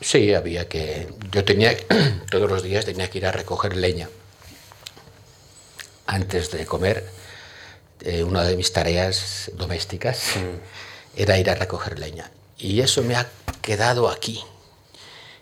Sí, 0.00 0.34
había 0.34 0.68
que... 0.68 1.08
Yo 1.30 1.44
tenía... 1.44 1.76
Todos 2.30 2.50
los 2.50 2.62
días 2.62 2.84
tenía 2.84 3.10
que 3.10 3.18
ir 3.18 3.26
a 3.26 3.32
recoger 3.32 3.76
leña. 3.76 4.08
Antes 6.06 6.50
de 6.50 6.64
comer, 6.66 7.06
eh, 8.00 8.24
una 8.24 8.44
de 8.44 8.56
mis 8.56 8.72
tareas 8.72 9.50
domésticas 9.54 10.36
mm. 10.36 11.20
era 11.20 11.38
ir 11.38 11.50
a 11.50 11.54
recoger 11.54 11.98
leña. 11.98 12.30
Y 12.56 12.80
eso 12.80 13.02
me 13.02 13.14
ha 13.16 13.28
quedado 13.60 14.08
aquí. 14.08 14.42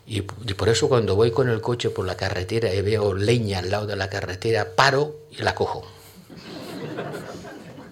Y, 0.06 0.18
y, 0.18 0.54
por 0.54 0.68
eso 0.68 0.88
cuando 0.88 1.14
voy 1.14 1.30
con 1.30 1.48
el 1.48 1.60
coche 1.60 1.90
por 1.90 2.06
la 2.06 2.16
carretera 2.16 2.72
y 2.72 2.80
veo 2.80 3.14
leña 3.14 3.58
al 3.58 3.70
lado 3.70 3.86
de 3.86 3.94
la 3.94 4.08
carretera, 4.08 4.74
paro 4.74 5.14
y 5.30 5.42
la 5.42 5.54
cojo. 5.54 5.86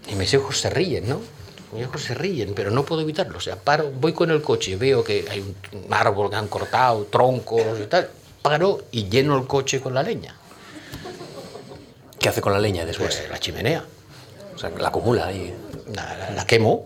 Y 0.08 0.14
mis 0.14 0.32
hijos 0.34 0.60
se 0.60 0.70
ríen, 0.70 1.08
¿no? 1.08 1.20
Mis 1.72 1.82
hijos 1.82 2.02
se 2.02 2.14
ríen, 2.14 2.52
pero 2.54 2.70
no 2.70 2.84
puedo 2.84 3.02
evitarlo. 3.02 3.38
O 3.38 3.40
sea, 3.40 3.56
paro, 3.56 3.90
voy 3.90 4.12
con 4.12 4.30
el 4.30 4.42
coche 4.42 4.72
y 4.72 4.76
veo 4.76 5.02
que 5.02 5.26
hay 5.30 5.40
un 5.40 5.92
árbol 5.92 6.30
que 6.30 6.36
han 6.36 6.48
cortado, 6.48 7.04
troncos 7.04 7.80
y 7.82 7.86
tal. 7.86 8.08
Paro 8.42 8.84
y 8.92 9.08
lleno 9.08 9.36
el 9.36 9.46
coche 9.46 9.80
con 9.80 9.94
la 9.94 10.02
leña. 10.02 10.36
¿Qué 12.18 12.28
hace 12.28 12.40
con 12.40 12.52
la 12.52 12.60
leña 12.60 12.84
después? 12.84 13.16
Pues, 13.16 13.30
la 13.30 13.38
chimenea. 13.38 13.84
O 14.54 14.58
sea, 14.58 14.70
la 14.70 14.88
acumula 14.88 15.26
ahí. 15.26 15.54
La, 15.92 16.16
la, 16.16 16.30
la 16.30 16.46
quemo. 16.46 16.84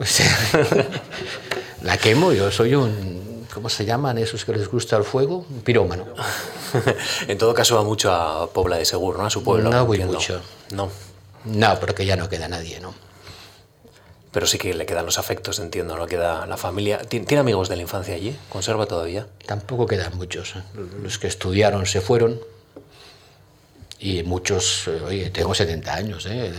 la 1.83 1.97
quemo, 1.99 2.33
yo 2.33 2.51
soy 2.51 2.75
un, 2.75 3.47
¿cómo 3.53 3.69
se 3.69 3.85
llaman 3.85 4.19
esos 4.19 4.45
que 4.45 4.53
les 4.53 4.69
gusta 4.69 4.97
el 4.97 5.05
fuego? 5.05 5.47
Un 5.49 5.61
pirómano. 5.61 6.07
en 7.29 7.39
todo 7.39 7.55
caso 7.55 7.77
va 7.77 7.85
mucho 7.85 8.13
a 8.13 8.51
Pobla 8.51 8.77
de 8.77 8.85
Segur, 8.85 9.19
¿no? 9.19 9.27
A 9.27 9.31
su 9.31 9.43
pueblo. 9.43 9.71
No 9.71 9.87
voy 9.87 10.01
mucho. 10.01 10.41
No. 10.73 10.91
No, 11.45 11.81
porque 11.81 12.05
ya 12.05 12.17
no 12.17 12.29
queda 12.29 12.49
nadie, 12.49 12.81
¿no? 12.81 12.95
Pero 14.33 14.47
sí 14.47 14.59
que 14.59 14.73
le 14.75 14.87
quedan 14.87 15.07
los 15.07 15.19
afectos, 15.19 15.59
entiendo, 15.59 15.97
¿no? 15.97 16.07
Queda 16.07 16.47
la 16.47 16.57
familia. 16.57 16.99
¿Tiene 16.99 17.38
amigos 17.38 17.69
de 17.69 17.77
la 17.77 17.83
infancia 17.83 18.14
allí? 18.14 18.37
¿Conserva 18.49 18.87
todavía? 18.87 19.27
Tampoco 19.45 19.87
quedan 19.87 20.16
muchos. 20.16 20.55
Los 21.03 21.19
que 21.19 21.27
estudiaron 21.27 21.87
se 21.87 22.01
fueron. 22.01 22.40
Y 23.99 24.23
muchos, 24.23 24.88
oye, 24.88 25.31
tengo 25.31 25.55
70 25.55 25.95
años, 25.95 26.27
¿eh? 26.27 26.51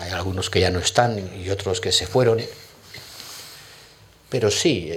hay 0.00 0.10
algunos 0.10 0.50
que 0.50 0.58
ya 0.60 0.70
no 0.70 0.80
están 0.80 1.30
y 1.40 1.48
otros 1.50 1.80
que 1.80 1.92
se 1.92 2.06
fueron. 2.06 2.40
Pero 4.30 4.50
sí, 4.50 4.90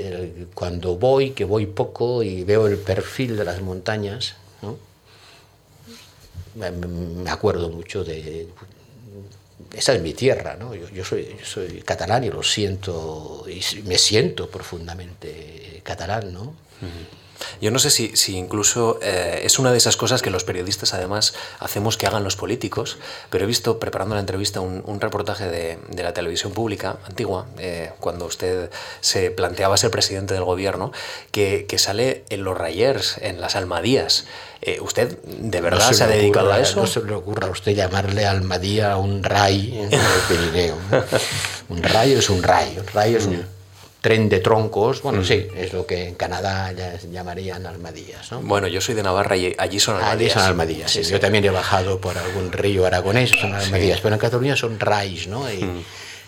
cuando 0.53 0.95
voy, 0.95 1.31
que 1.31 1.43
voy 1.45 1.65
poco 1.65 2.23
y 2.23 2.43
veo 2.43 2.67
el 2.67 2.77
perfil 2.77 3.35
de 3.35 3.45
las 3.45 3.61
montañas, 3.61 4.35
¿no? 4.61 4.77
me 6.55 7.29
acuerdo 7.29 7.69
mucho 7.69 8.03
de, 8.03 8.47
esa 9.73 9.93
es 9.93 10.01
mi 10.01 10.13
tierra, 10.13 10.55
¿no? 10.55 10.75
Yo, 10.75 10.87
yo, 10.89 11.03
soy, 11.03 11.35
yo, 11.39 11.45
soy, 11.45 11.81
catalán 11.81 12.23
y 12.23 12.29
lo 12.29 12.43
siento, 12.43 13.45
y 13.47 13.61
me 13.83 13.97
siento 13.97 14.49
profundamente 14.49 15.81
catalán, 15.83 16.31
¿no? 16.31 16.55
Yo 17.61 17.71
no 17.71 17.79
sé 17.79 17.89
si, 17.89 18.15
si 18.15 18.37
incluso 18.37 18.99
eh, 19.01 19.41
es 19.43 19.59
una 19.59 19.71
de 19.71 19.77
esas 19.77 19.97
cosas 19.97 20.21
que 20.21 20.29
los 20.29 20.43
periodistas 20.43 20.93
además 20.93 21.33
hacemos 21.59 21.97
que 21.97 22.07
hagan 22.07 22.23
los 22.23 22.35
políticos, 22.35 22.97
pero 23.29 23.43
he 23.43 23.47
visto 23.47 23.79
preparando 23.79 24.15
la 24.15 24.21
entrevista 24.21 24.61
un, 24.61 24.83
un 24.85 24.99
reportaje 24.99 25.47
de, 25.47 25.79
de, 25.89 26.03
la 26.03 26.13
televisión 26.13 26.53
pública 26.53 26.97
antigua, 27.07 27.47
eh, 27.57 27.91
cuando 27.99 28.25
usted 28.25 28.69
se 29.01 29.31
planteaba 29.31 29.77
ser 29.77 29.91
presidente 29.91 30.33
del 30.33 30.43
gobierno, 30.43 30.91
que, 31.31 31.65
que 31.67 31.77
sale 31.77 32.23
en 32.29 32.43
los 32.43 32.57
Rayers, 32.57 33.17
en 33.21 33.41
las 33.41 33.55
Almadías. 33.55 34.25
Eh, 34.61 34.79
¿Usted 34.79 35.17
de 35.23 35.61
verdad 35.61 35.87
no 35.87 35.87
se, 35.89 35.93
se 35.95 36.03
ha 36.03 36.07
dedicado 36.07 36.47
ocurra, 36.47 36.59
a 36.59 36.63
eso? 36.63 36.81
No 36.81 36.87
se 36.87 37.03
le 37.03 37.13
ocurra 37.13 37.47
a 37.47 37.51
usted 37.51 37.73
llamarle 37.73 38.25
Almadía 38.25 38.93
a 38.93 38.97
un 38.97 39.23
ray 39.23 39.77
en 39.77 39.93
el 39.93 39.99
Pirineo. 40.29 40.77
un 41.69 41.83
rayo 41.83 42.19
es 42.19 42.29
un 42.29 42.41
rayo, 42.41 42.81
un 42.81 42.87
rayo 42.87 43.17
es 43.17 43.25
un 43.25 43.45
tren 44.03 44.27
de 44.27 44.41
troncos, 44.41 45.01
bueno, 45.01 45.21
mm. 45.21 45.23
sí, 45.23 45.47
es 45.55 45.71
lo 45.71 45.85
que 45.85 46.09
en 46.09 46.15
Canadá 46.15 46.73
ya 46.73 46.99
llamarían 47.09 47.65
almadillas. 47.65 48.33
¿no? 48.33 48.41
Bueno, 48.41 48.67
yo 48.67 48.81
soy 48.81 48.95
de 48.95 49.01
Navarra 49.01 49.37
y 49.37 49.55
allí 49.57 49.79
son 49.79 49.95
almadillas. 49.95 50.35
Allí 50.35 50.41
son 50.41 50.43
almadillas, 50.43 50.91
sí, 50.91 51.05
sí. 51.05 51.11
Yo 51.11 51.21
también 51.21 51.45
he 51.45 51.49
bajado 51.49 52.01
por 52.01 52.17
algún 52.17 52.51
río 52.51 52.85
aragonés, 52.85 53.29
son 53.29 53.53
almadillas, 53.53 54.01
pero 54.01 54.13
en 54.13 54.19
Cataluña 54.19 54.57
son 54.57 54.77
rais, 54.77 55.29
¿no? 55.29 55.49
Y, 55.49 55.63
mm. 55.63 55.85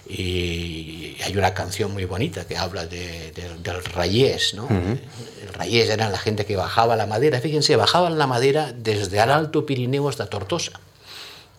y, 0.08 1.18
hay 1.22 1.36
una 1.36 1.54
canción 1.54 1.92
muy 1.92 2.06
bonita 2.06 2.48
que 2.48 2.56
habla 2.56 2.86
de, 2.86 3.32
de, 3.32 3.50
del 3.62 3.84
rayés, 3.84 4.54
¿no? 4.54 4.68
Mm. 4.70 4.98
El 5.44 5.54
rayés 5.54 5.90
era 5.90 6.10
la 6.10 6.18
gente 6.18 6.46
que 6.46 6.56
bajaba 6.56 6.96
la 6.96 7.08
madera, 7.08 7.42
fíjense, 7.42 7.76
bajaban 7.76 8.18
la 8.18 8.26
madera 8.26 8.72
desde 8.74 9.22
el 9.22 9.30
Alto 9.30 9.66
Pirineo 9.66 10.08
hasta 10.08 10.28
Tortosa, 10.28 10.80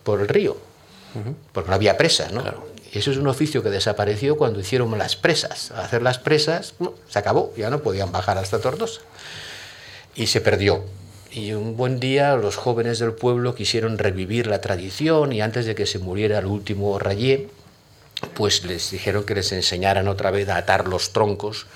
por 0.03 0.23
el 0.23 0.29
río, 0.29 0.57
-huh. 1.15 1.35
porque 1.53 1.69
no 1.69 1.77
había 1.77 1.97
presas, 1.97 2.33
¿no? 2.33 2.41
Claro. 2.41 2.76
Eso 2.97 3.11
es 3.11 3.17
un 3.17 3.27
oficio 3.27 3.63
que 3.63 3.71
desapareció 3.71 4.37
cuando 4.37 4.61
hicieron 4.61 4.97
las 4.97 5.17
presas. 5.17 5.71
Al 5.71 5.81
hacer 5.81 6.03
las 6.03 6.19
presas, 6.19 6.75
se 7.09 7.19
acabó, 7.19 7.53
ya 7.57 7.71
no 7.71 7.81
podían 7.81 8.13
bajar 8.13 8.39
hasta 8.39 8.61
Tortosa. 8.61 9.01
Y 10.15 10.29
se 10.29 10.41
perdió. 10.41 10.85
Y 11.31 11.53
un 11.53 11.77
buen 11.77 12.01
día 12.01 12.35
los 12.37 12.57
jóvenes 12.57 12.99
del 12.99 13.13
pueblo 13.13 13.55
quisieron 13.55 13.99
revivir 13.99 14.47
la 14.47 14.61
tradición 14.61 15.33
y 15.33 15.43
antes 15.43 15.67
de 15.67 15.75
que 15.75 15.85
se 15.85 15.99
muriera 15.99 16.39
el 16.39 16.47
último 16.47 16.99
rayé, 16.99 17.49
pues 18.35 18.65
les 18.65 18.91
dijeron 18.91 19.25
que 19.25 19.35
les 19.35 19.53
enseñaran 19.53 20.09
otra 20.09 20.31
vez 20.31 20.49
a 20.49 20.57
atar 20.57 20.89
los 20.89 21.13
troncos 21.13 21.67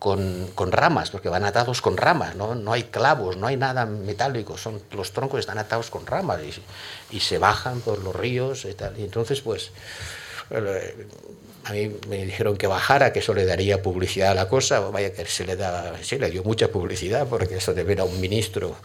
con, 0.00 0.72
ramas, 0.72 1.10
porque 1.10 1.28
van 1.28 1.44
atados 1.44 1.82
con 1.82 1.98
ramas, 1.98 2.34
¿no? 2.34 2.72
hay 2.72 2.84
clavos, 2.84 3.36
no 3.36 3.46
hay 3.46 3.58
nada 3.58 3.84
metálico, 3.84 4.56
son, 4.56 4.80
los 4.92 5.12
troncos 5.12 5.40
están 5.40 5.58
atados 5.58 5.90
con 5.90 6.06
ramas 6.06 6.40
y, 7.10 7.20
se 7.20 7.36
bajan 7.38 7.82
por 7.82 8.02
los 8.02 8.16
ríos 8.16 8.64
y 8.64 9.02
entonces, 9.02 9.42
pues, 9.42 9.72
a 11.64 11.72
mí 11.72 11.92
me 12.08 12.24
dijeron 12.24 12.56
que 12.56 12.66
bajara, 12.66 13.12
que 13.12 13.20
eso 13.20 13.34
le 13.34 13.44
daría 13.44 13.82
publicidad 13.82 14.30
a 14.30 14.34
la 14.34 14.48
cosa, 14.48 14.80
vaya 14.80 15.12
que 15.12 15.24
se 15.26 15.44
le 15.44 15.56
da, 15.56 15.94
sí, 16.02 16.18
le 16.18 16.30
dio 16.30 16.42
mucha 16.42 16.68
publicidad, 16.68 17.26
porque 17.28 17.56
eso 17.56 17.74
de 17.74 17.84
ver 17.84 18.00
a 18.00 18.04
un 18.04 18.20
ministro 18.20 18.76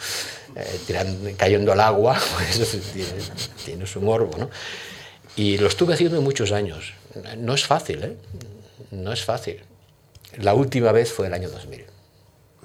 eh, 0.55 0.79
tirando, 0.85 1.29
cayendo 1.37 1.71
al 1.71 1.79
agua, 1.79 2.19
pues 2.35 2.91
tiene, 2.93 3.09
tiene 3.63 3.85
su 3.87 4.01
morbo, 4.01 4.37
¿no? 4.37 4.49
Y 5.35 5.57
lo 5.57 5.67
estuve 5.67 5.93
haciendo 5.93 6.21
muchos 6.21 6.51
años. 6.51 6.93
No 7.37 7.53
es 7.55 7.65
fácil, 7.65 8.03
¿eh? 8.03 8.17
No 8.91 9.11
es 9.11 9.23
fácil. 9.23 9.61
La 10.37 10.53
última 10.53 10.91
vez 10.91 11.11
fue 11.11 11.27
el 11.27 11.33
año 11.33 11.49
2000. 11.49 11.85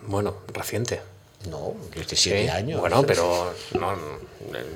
Bueno, 0.06 0.36
reciente. 0.52 1.00
No, 1.48 1.74
17 1.94 2.42
sí, 2.42 2.48
años. 2.48 2.81
Bueno, 2.81 3.03
pero 3.07 3.55
no, 3.79 3.94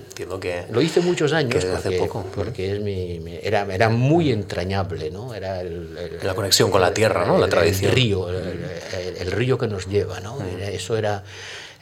entiendo 0.09 0.40
que. 0.40 0.64
Lo 0.70 0.81
hice 0.81 1.00
muchos 1.00 1.35
años. 1.35 1.53
Que 1.53 1.61
porque, 1.61 1.88
hace 1.88 1.98
poco. 1.98 2.24
Porque 2.35 2.72
es 2.72 2.81
mi, 2.81 3.20
mi, 3.20 3.38
era, 3.42 3.66
era 3.70 3.90
muy 3.90 4.33
entrañable, 4.33 5.11
¿no? 5.11 5.35
Era 5.35 5.61
el, 5.61 5.96
el, 5.98 6.18
la 6.22 6.35
conexión 6.35 6.70
con 6.70 6.81
la 6.81 6.94
tierra, 6.94 7.27
¿no? 7.27 7.37
La 7.37 7.48
tradición. 7.48 7.90
El 7.90 7.96
río, 7.96 8.29
el, 8.31 9.31
río 9.31 9.59
que 9.59 9.66
nos 9.66 9.87
lleva, 9.88 10.20
¿no? 10.20 10.37
Mm. 10.37 10.62
Eso 10.62 10.96
era 10.96 11.22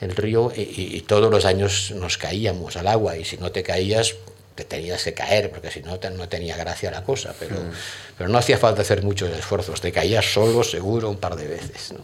el 0.00 0.16
río 0.16 0.52
y, 0.54 0.96
y, 0.96 1.00
todos 1.02 1.30
los 1.30 1.44
años 1.44 1.92
nos 1.94 2.18
caíamos 2.18 2.76
al 2.76 2.88
agua 2.88 3.16
y 3.16 3.24
si 3.24 3.36
no 3.36 3.52
te 3.52 3.62
caías 3.62 4.16
te 4.54 4.64
tenías 4.64 5.02
que 5.02 5.14
caer, 5.14 5.50
porque 5.50 5.70
si 5.70 5.80
no, 5.80 5.98
no 6.14 6.28
tenía 6.28 6.56
gracia 6.56 6.90
la 6.90 7.02
cosa, 7.04 7.34
pero, 7.38 7.56
mm. 7.56 7.72
Pero 8.22 8.30
no 8.30 8.38
hacía 8.38 8.56
falta 8.56 8.82
hacer 8.82 9.02
muchos 9.02 9.30
esfuerzos, 9.30 9.80
te 9.80 9.90
caías 9.90 10.32
solo 10.32 10.62
seguro 10.62 11.10
un 11.10 11.16
par 11.16 11.34
de 11.34 11.48
veces. 11.48 11.90
¿no? 11.90 11.98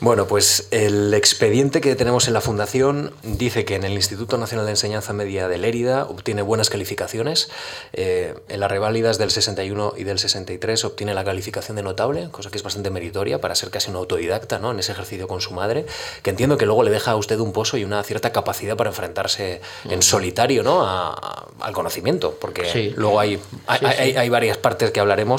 Bueno, 0.00 0.26
pues 0.26 0.66
el 0.72 1.14
expediente 1.14 1.80
que 1.80 1.94
tenemos 1.94 2.26
en 2.26 2.34
la 2.34 2.40
Fundación 2.40 3.12
dice 3.22 3.64
que 3.64 3.76
en 3.76 3.84
el 3.84 3.92
Instituto 3.92 4.38
Nacional 4.38 4.66
de 4.66 4.72
Enseñanza 4.72 5.12
Media 5.12 5.46
de 5.46 5.56
Lérida 5.56 6.04
obtiene 6.06 6.42
buenas 6.42 6.68
calificaciones, 6.68 7.48
eh, 7.92 8.34
en 8.48 8.58
las 8.58 8.70
reválidas 8.70 9.18
del 9.18 9.30
61 9.30 9.94
y 9.96 10.02
del 10.02 10.18
63 10.18 10.84
obtiene 10.84 11.14
la 11.14 11.24
calificación 11.24 11.76
de 11.76 11.84
notable, 11.84 12.28
cosa 12.32 12.50
que 12.50 12.56
es 12.56 12.64
bastante 12.64 12.90
meritoria 12.90 13.40
para 13.40 13.54
ser 13.54 13.70
casi 13.70 13.88
un 13.90 13.96
autodidacta 13.96 14.58
¿no? 14.58 14.72
en 14.72 14.80
ese 14.80 14.90
ejercicio 14.90 15.28
con 15.28 15.40
su 15.40 15.54
madre, 15.54 15.86
que 16.24 16.30
entiendo 16.30 16.58
que 16.58 16.66
luego 16.66 16.82
le 16.82 16.90
deja 16.90 17.12
a 17.12 17.16
usted 17.16 17.38
un 17.38 17.52
pozo 17.52 17.76
y 17.76 17.84
una 17.84 18.02
cierta 18.02 18.32
capacidad 18.32 18.76
para 18.76 18.90
enfrentarse 18.90 19.60
en 19.88 20.02
solitario 20.02 20.64
¿no? 20.64 20.84
a, 20.84 21.10
a, 21.10 21.46
al 21.60 21.72
conocimiento, 21.72 22.36
porque 22.40 22.70
sí, 22.70 22.92
luego 22.96 23.20
hay, 23.20 23.40
hay, 23.68 23.78
sí, 23.78 23.86
hay, 23.86 24.16
hay, 24.16 24.28
varias 24.28 24.58
partes 24.58 24.90
que 24.90 25.00
hablaremos. 25.00 25.35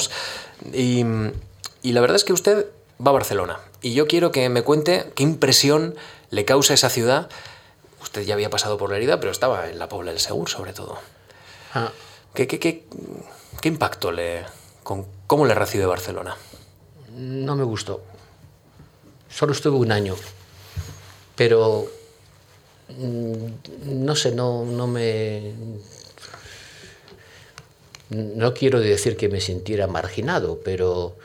Y, 0.72 1.04
y, 1.82 1.92
la 1.92 2.00
verdad 2.00 2.16
es 2.16 2.24
que 2.24 2.32
usted 2.32 2.66
va 3.04 3.10
a 3.10 3.14
Barcelona. 3.14 3.60
Y 3.82 3.94
yo 3.94 4.06
quiero 4.06 4.32
que 4.32 4.48
me 4.48 4.62
cuente 4.62 5.12
qué 5.14 5.22
impresión 5.22 5.94
le 6.30 6.44
causa 6.44 6.74
esa 6.74 6.90
ciudad. 6.90 7.28
Usted 8.02 8.22
ya 8.22 8.34
había 8.34 8.50
pasado 8.50 8.78
por 8.78 8.90
la 8.90 8.96
herida, 8.96 9.20
pero 9.20 9.32
estaba 9.32 9.68
en 9.68 9.78
la 9.78 9.88
Pobla 9.88 10.10
del 10.10 10.20
Segur, 10.20 10.48
sobre 10.48 10.72
todo. 10.72 10.98
Ah. 11.74 11.92
¿Qué, 12.34 12.46
qué, 12.46 12.58
qué, 12.58 12.84
qué 13.60 13.68
impacto 13.68 14.12
le... 14.12 14.44
Con, 14.82 15.06
¿Cómo 15.26 15.44
le 15.44 15.54
recibe 15.54 15.86
Barcelona? 15.86 16.36
No 17.14 17.56
me 17.56 17.64
gustó. 17.64 18.02
Solo 19.28 19.52
estuve 19.52 19.76
un 19.76 19.92
año. 19.92 20.14
Pero 21.36 21.86
mm, 22.88 24.04
no 24.04 24.16
sé, 24.16 24.32
no, 24.32 24.64
no 24.64 24.86
me 24.86 25.52
no 28.10 28.54
quiero 28.54 28.80
decir 28.80 29.16
que 29.16 29.28
me 29.28 29.40
sintiera 29.40 29.86
marginado, 29.86 30.60
pero, 30.64 31.16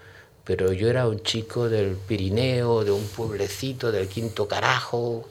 pero 0.43 0.73
yo 0.73 0.89
era 0.89 1.07
un 1.07 1.21
chico 1.23 1.69
del 1.69 1.95
Pirineo, 1.95 2.83
de 2.83 2.91
un 2.91 3.05
pueblecito 3.07 3.91
del 3.91 4.07
quinto 4.07 4.47
carajo, 4.47 5.25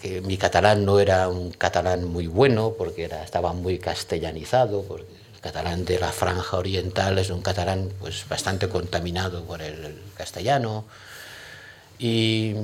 que 0.00 0.20
mi 0.22 0.36
catalán 0.36 0.84
no 0.84 0.98
era 0.98 1.28
un 1.28 1.50
catalán 1.50 2.04
muy 2.04 2.26
bueno 2.26 2.74
porque 2.76 3.04
era, 3.04 3.22
estaba 3.22 3.52
muy 3.52 3.78
castellanizado, 3.78 4.84
el 4.96 5.40
catalán 5.40 5.84
de 5.84 5.98
la 5.98 6.10
franja 6.10 6.56
oriental 6.56 7.18
es 7.18 7.30
un 7.30 7.42
catalán 7.42 7.90
pues, 8.00 8.26
bastante 8.28 8.68
contaminado 8.68 9.44
por 9.44 9.60
el, 9.60 9.84
el 9.84 9.98
castellano. 10.16 10.84
Y 11.98 12.54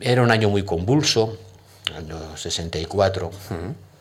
era 0.00 0.22
un 0.22 0.30
año 0.30 0.48
muy 0.48 0.64
convulso, 0.64 1.36
año 1.94 2.36
64. 2.36 3.26
Uh 3.26 3.30
-huh. 3.30 3.91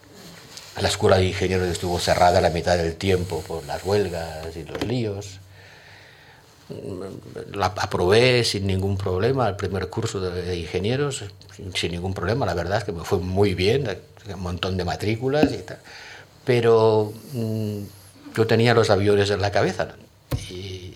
La 0.79 0.87
escuela 0.87 1.17
de 1.17 1.25
ingenieros 1.25 1.67
estuvo 1.67 1.99
cerrada 1.99 2.39
la 2.39 2.49
mitad 2.49 2.77
del 2.77 2.95
tiempo 2.95 3.41
por 3.41 3.65
las 3.65 3.83
huelgas 3.83 4.55
y 4.55 4.63
los 4.63 4.83
líos. 4.85 5.39
La 7.53 7.65
aprobé 7.65 8.45
sin 8.45 8.65
ningún 8.67 8.97
problema 8.97 9.49
el 9.49 9.57
primer 9.57 9.89
curso 9.89 10.21
de, 10.21 10.55
ingenieros, 10.55 11.25
sin, 11.75 11.91
ningún 11.91 12.13
problema. 12.13 12.45
La 12.45 12.53
verdad 12.53 12.77
es 12.77 12.83
que 12.85 12.93
me 12.93 13.03
fue 13.03 13.19
muy 13.19 13.53
bien, 13.53 13.85
un 14.33 14.39
montón 14.39 14.77
de 14.77 14.85
matrículas 14.85 15.51
y 15.51 15.57
tal. 15.57 15.79
Pero 16.45 17.11
mmm, 17.33 17.81
yo 18.35 18.47
tenía 18.47 18.73
los 18.73 18.89
aviones 18.89 19.29
en 19.29 19.41
la 19.41 19.51
cabeza 19.51 19.95
y, 20.49 20.95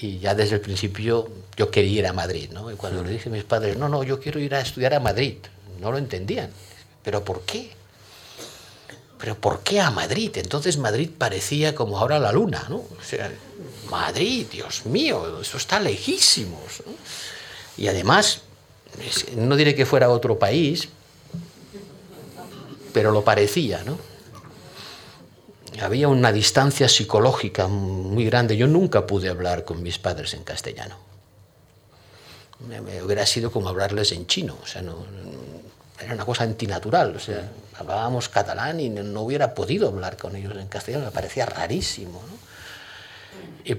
y, 0.00 0.18
ya 0.18 0.34
desde 0.34 0.56
el 0.56 0.60
principio 0.60 1.30
yo 1.56 1.70
quería 1.70 2.00
ir 2.00 2.06
a 2.06 2.12
Madrid. 2.12 2.50
¿no? 2.52 2.70
Y 2.70 2.76
cuando 2.76 3.02
le 3.02 3.10
dije 3.10 3.30
a 3.30 3.32
mis 3.32 3.44
padres, 3.44 3.78
no, 3.78 3.88
no, 3.88 4.04
yo 4.04 4.20
quiero 4.20 4.38
ir 4.38 4.54
a 4.54 4.60
estudiar 4.60 4.92
a 4.92 5.00
Madrid, 5.00 5.38
no 5.80 5.90
lo 5.90 5.96
entendían. 5.96 6.50
¿Pero 7.02 7.24
por 7.24 7.40
qué? 7.42 7.70
Pero 9.22 9.36
¿por 9.36 9.60
qué 9.60 9.80
a 9.80 9.92
Madrid? 9.92 10.32
Entonces 10.34 10.78
Madrid 10.78 11.08
parecía 11.16 11.76
como 11.76 11.96
ahora 11.96 12.18
la 12.18 12.32
luna, 12.32 12.66
¿no? 12.68 12.78
O 12.78 13.04
sea, 13.04 13.30
Madrid, 13.88 14.48
Dios 14.50 14.84
mío, 14.84 15.40
eso 15.40 15.58
está 15.58 15.78
lejísimos. 15.78 16.82
Y 17.76 17.86
además, 17.86 18.40
no 19.36 19.54
diré 19.54 19.76
que 19.76 19.86
fuera 19.86 20.10
otro 20.10 20.40
país, 20.40 20.88
pero 22.92 23.12
lo 23.12 23.22
parecía, 23.22 23.84
¿no? 23.84 23.96
Había 25.80 26.08
una 26.08 26.32
distancia 26.32 26.88
psicológica 26.88 27.68
muy 27.68 28.24
grande. 28.24 28.56
Yo 28.56 28.66
nunca 28.66 29.06
pude 29.06 29.28
hablar 29.28 29.64
con 29.64 29.84
mis 29.84 30.00
padres 30.00 30.34
en 30.34 30.42
castellano. 30.42 30.96
Me, 32.66 33.00
hubiera 33.00 33.24
sido 33.24 33.52
como 33.52 33.68
hablarles 33.68 34.10
en 34.10 34.26
chino, 34.26 34.58
o 34.60 34.66
sea, 34.66 34.82
era 36.04 36.14
una 36.14 36.24
cosa 36.24 36.44
antinatural, 36.44 37.16
o 37.16 37.20
sea, 37.20 37.48
hablábamos 37.78 38.28
catalán 38.28 38.80
y 38.80 38.88
no 38.88 39.22
hubiera 39.22 39.54
podido 39.54 39.88
hablar 39.88 40.16
con 40.16 40.36
ellos 40.36 40.54
en 40.56 40.66
castellano, 40.66 41.06
me 41.06 41.10
parecía 41.10 41.46
rarísimo. 41.46 42.22
¿no? 42.30 42.42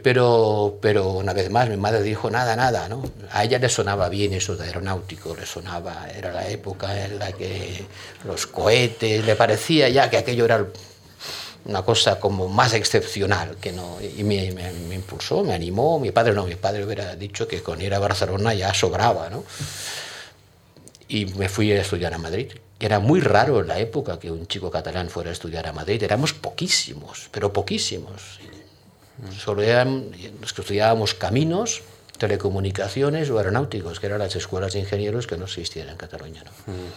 Pero, 0.01 0.79
pero 0.81 1.11
una 1.11 1.33
vez 1.33 1.49
más 1.49 1.67
mi 1.69 1.77
madre 1.77 2.01
dijo 2.01 2.29
nada, 2.29 2.55
nada, 2.55 2.87
¿no? 2.87 3.03
A 3.31 3.43
ella 3.43 3.59
le 3.59 3.67
sonaba 3.67 4.07
bien 4.07 4.33
eso 4.33 4.55
de 4.55 4.65
aeronáutico, 4.65 5.35
le 5.35 5.45
sonaba, 5.45 6.07
era 6.09 6.31
la 6.31 6.47
época 6.47 7.05
en 7.05 7.19
la 7.19 7.33
que 7.33 7.85
los 8.23 8.47
cohetes, 8.47 9.25
le 9.25 9.35
parecía 9.35 9.89
ya 9.89 10.09
que 10.09 10.17
aquello 10.17 10.45
era 10.45 10.65
una 11.65 11.81
cosa 11.81 12.19
como 12.19 12.47
más 12.47 12.73
excepcional, 12.73 13.57
que 13.59 13.71
no, 13.73 13.97
y 14.01 14.23
me, 14.23 14.51
me, 14.51 14.71
me 14.71 14.95
impulsó, 14.95 15.43
me 15.43 15.53
animó, 15.53 15.99
mi 15.99 16.11
padre 16.11 16.33
no, 16.33 16.45
mi 16.45 16.55
padre 16.55 16.85
hubiera 16.85 17.15
dicho 17.15 17.47
que 17.47 17.61
con 17.61 17.81
ir 17.81 17.93
a 17.93 17.99
Barcelona 17.99 18.53
ya 18.53 18.73
sobraba, 18.73 19.29
¿no? 19.29 19.43
Y 21.07 21.25
me 21.25 21.49
fui 21.49 21.71
a 21.71 21.81
estudiar 21.81 22.13
a 22.13 22.17
Madrid. 22.17 22.51
Era 22.79 22.99
muy 22.99 23.19
raro 23.19 23.61
en 23.61 23.67
la 23.67 23.79
época 23.79 24.19
que 24.19 24.31
un 24.31 24.47
chico 24.47 24.69
catalán 24.71 25.09
fuera 25.09 25.29
a 25.29 25.33
estudiar 25.33 25.67
a 25.67 25.73
Madrid. 25.73 26.01
Éramos 26.03 26.33
poquísimos, 26.33 27.29
pero 27.31 27.53
poquísimos. 27.53 28.39
Solo 29.37 29.61
eran 29.61 30.11
los 30.41 30.53
que 30.53 30.61
estudiábamos 30.61 31.13
caminos, 31.13 31.81
telecomunicaciones 32.17 33.29
o 33.29 33.37
aeronáuticos, 33.37 33.99
que 33.99 34.07
eran 34.07 34.19
las 34.19 34.35
escuelas 34.35 34.73
de 34.73 34.79
ingenieros 34.79 35.27
que 35.27 35.37
no 35.37 35.45
existían 35.45 35.89
en 35.89 35.97
Cataluña. 35.97 36.43
¿no? 36.43 36.51
Mm. 36.73 36.87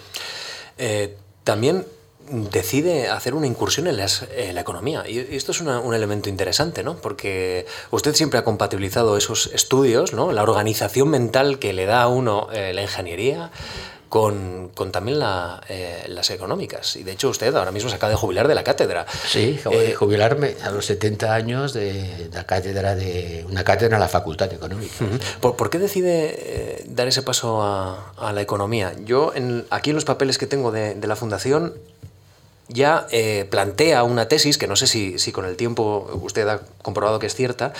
Eh, 0.78 1.16
también 1.44 1.86
decide 2.28 3.08
hacer 3.08 3.34
una 3.34 3.46
incursión 3.46 3.86
en, 3.86 3.96
las, 3.96 4.24
en 4.36 4.54
la 4.54 4.60
economía. 4.60 5.04
Y 5.08 5.18
esto 5.36 5.52
es 5.52 5.60
una, 5.60 5.80
un 5.80 5.94
elemento 5.94 6.28
interesante, 6.28 6.82
¿no? 6.82 6.96
Porque 6.96 7.66
usted 7.90 8.14
siempre 8.14 8.38
ha 8.38 8.44
compatibilizado 8.44 9.16
esos 9.16 9.50
estudios, 9.52 10.12
¿no? 10.12 10.32
La 10.32 10.42
organización 10.42 11.08
mental 11.08 11.58
que 11.58 11.72
le 11.72 11.86
da 11.86 12.02
a 12.02 12.08
uno 12.08 12.48
eh, 12.52 12.72
la 12.74 12.82
ingeniería 12.82 13.50
con, 14.08 14.70
con 14.74 14.92
también 14.92 15.18
la, 15.18 15.62
eh, 15.68 16.04
las 16.08 16.30
económicas. 16.30 16.96
Y 16.96 17.02
de 17.02 17.12
hecho 17.12 17.28
usted 17.28 17.54
ahora 17.54 17.72
mismo 17.72 17.90
se 17.90 17.96
acaba 17.96 18.10
de 18.10 18.16
jubilar 18.16 18.48
de 18.48 18.54
la 18.54 18.64
cátedra. 18.64 19.06
Sí, 19.26 19.56
acabo 19.60 19.76
eh, 19.76 19.88
de 19.88 19.94
jubilarme 19.94 20.54
a 20.62 20.70
los 20.70 20.86
70 20.86 21.34
años 21.34 21.72
de, 21.72 22.30
la 22.32 22.44
cátedra 22.44 22.94
de 22.94 23.44
una 23.48 23.64
cátedra 23.64 23.96
en 23.96 24.00
la 24.00 24.08
Facultad 24.08 24.48
de 24.48 24.56
Económica. 24.56 24.92
Uh 25.00 25.04
-huh. 25.04 25.20
¿Por, 25.40 25.56
¿Por, 25.56 25.70
qué 25.70 25.78
decide 25.78 26.34
eh, 26.38 26.84
dar 26.88 27.08
ese 27.08 27.22
paso 27.22 27.62
a, 27.62 28.12
a 28.16 28.32
la 28.32 28.42
economía? 28.42 28.94
Yo 29.04 29.32
en, 29.34 29.66
aquí 29.70 29.90
en 29.90 29.96
los 29.96 30.04
papeles 30.04 30.38
que 30.38 30.46
tengo 30.46 30.70
de, 30.70 30.94
de 30.94 31.06
la 31.06 31.16
Fundación 31.16 31.74
ya 32.68 33.06
eh, 33.10 33.46
plantea 33.50 34.02
una 34.02 34.28
tesis, 34.28 34.58
que 34.58 34.66
no 34.66 34.76
sé 34.76 34.86
si, 34.86 35.18
si, 35.18 35.32
con 35.32 35.44
el 35.44 35.56
tiempo 35.56 36.10
usted 36.22 36.48
ha 36.48 36.60
comprobado 36.82 37.18
que 37.18 37.26
es 37.26 37.34
cierta, 37.34 37.72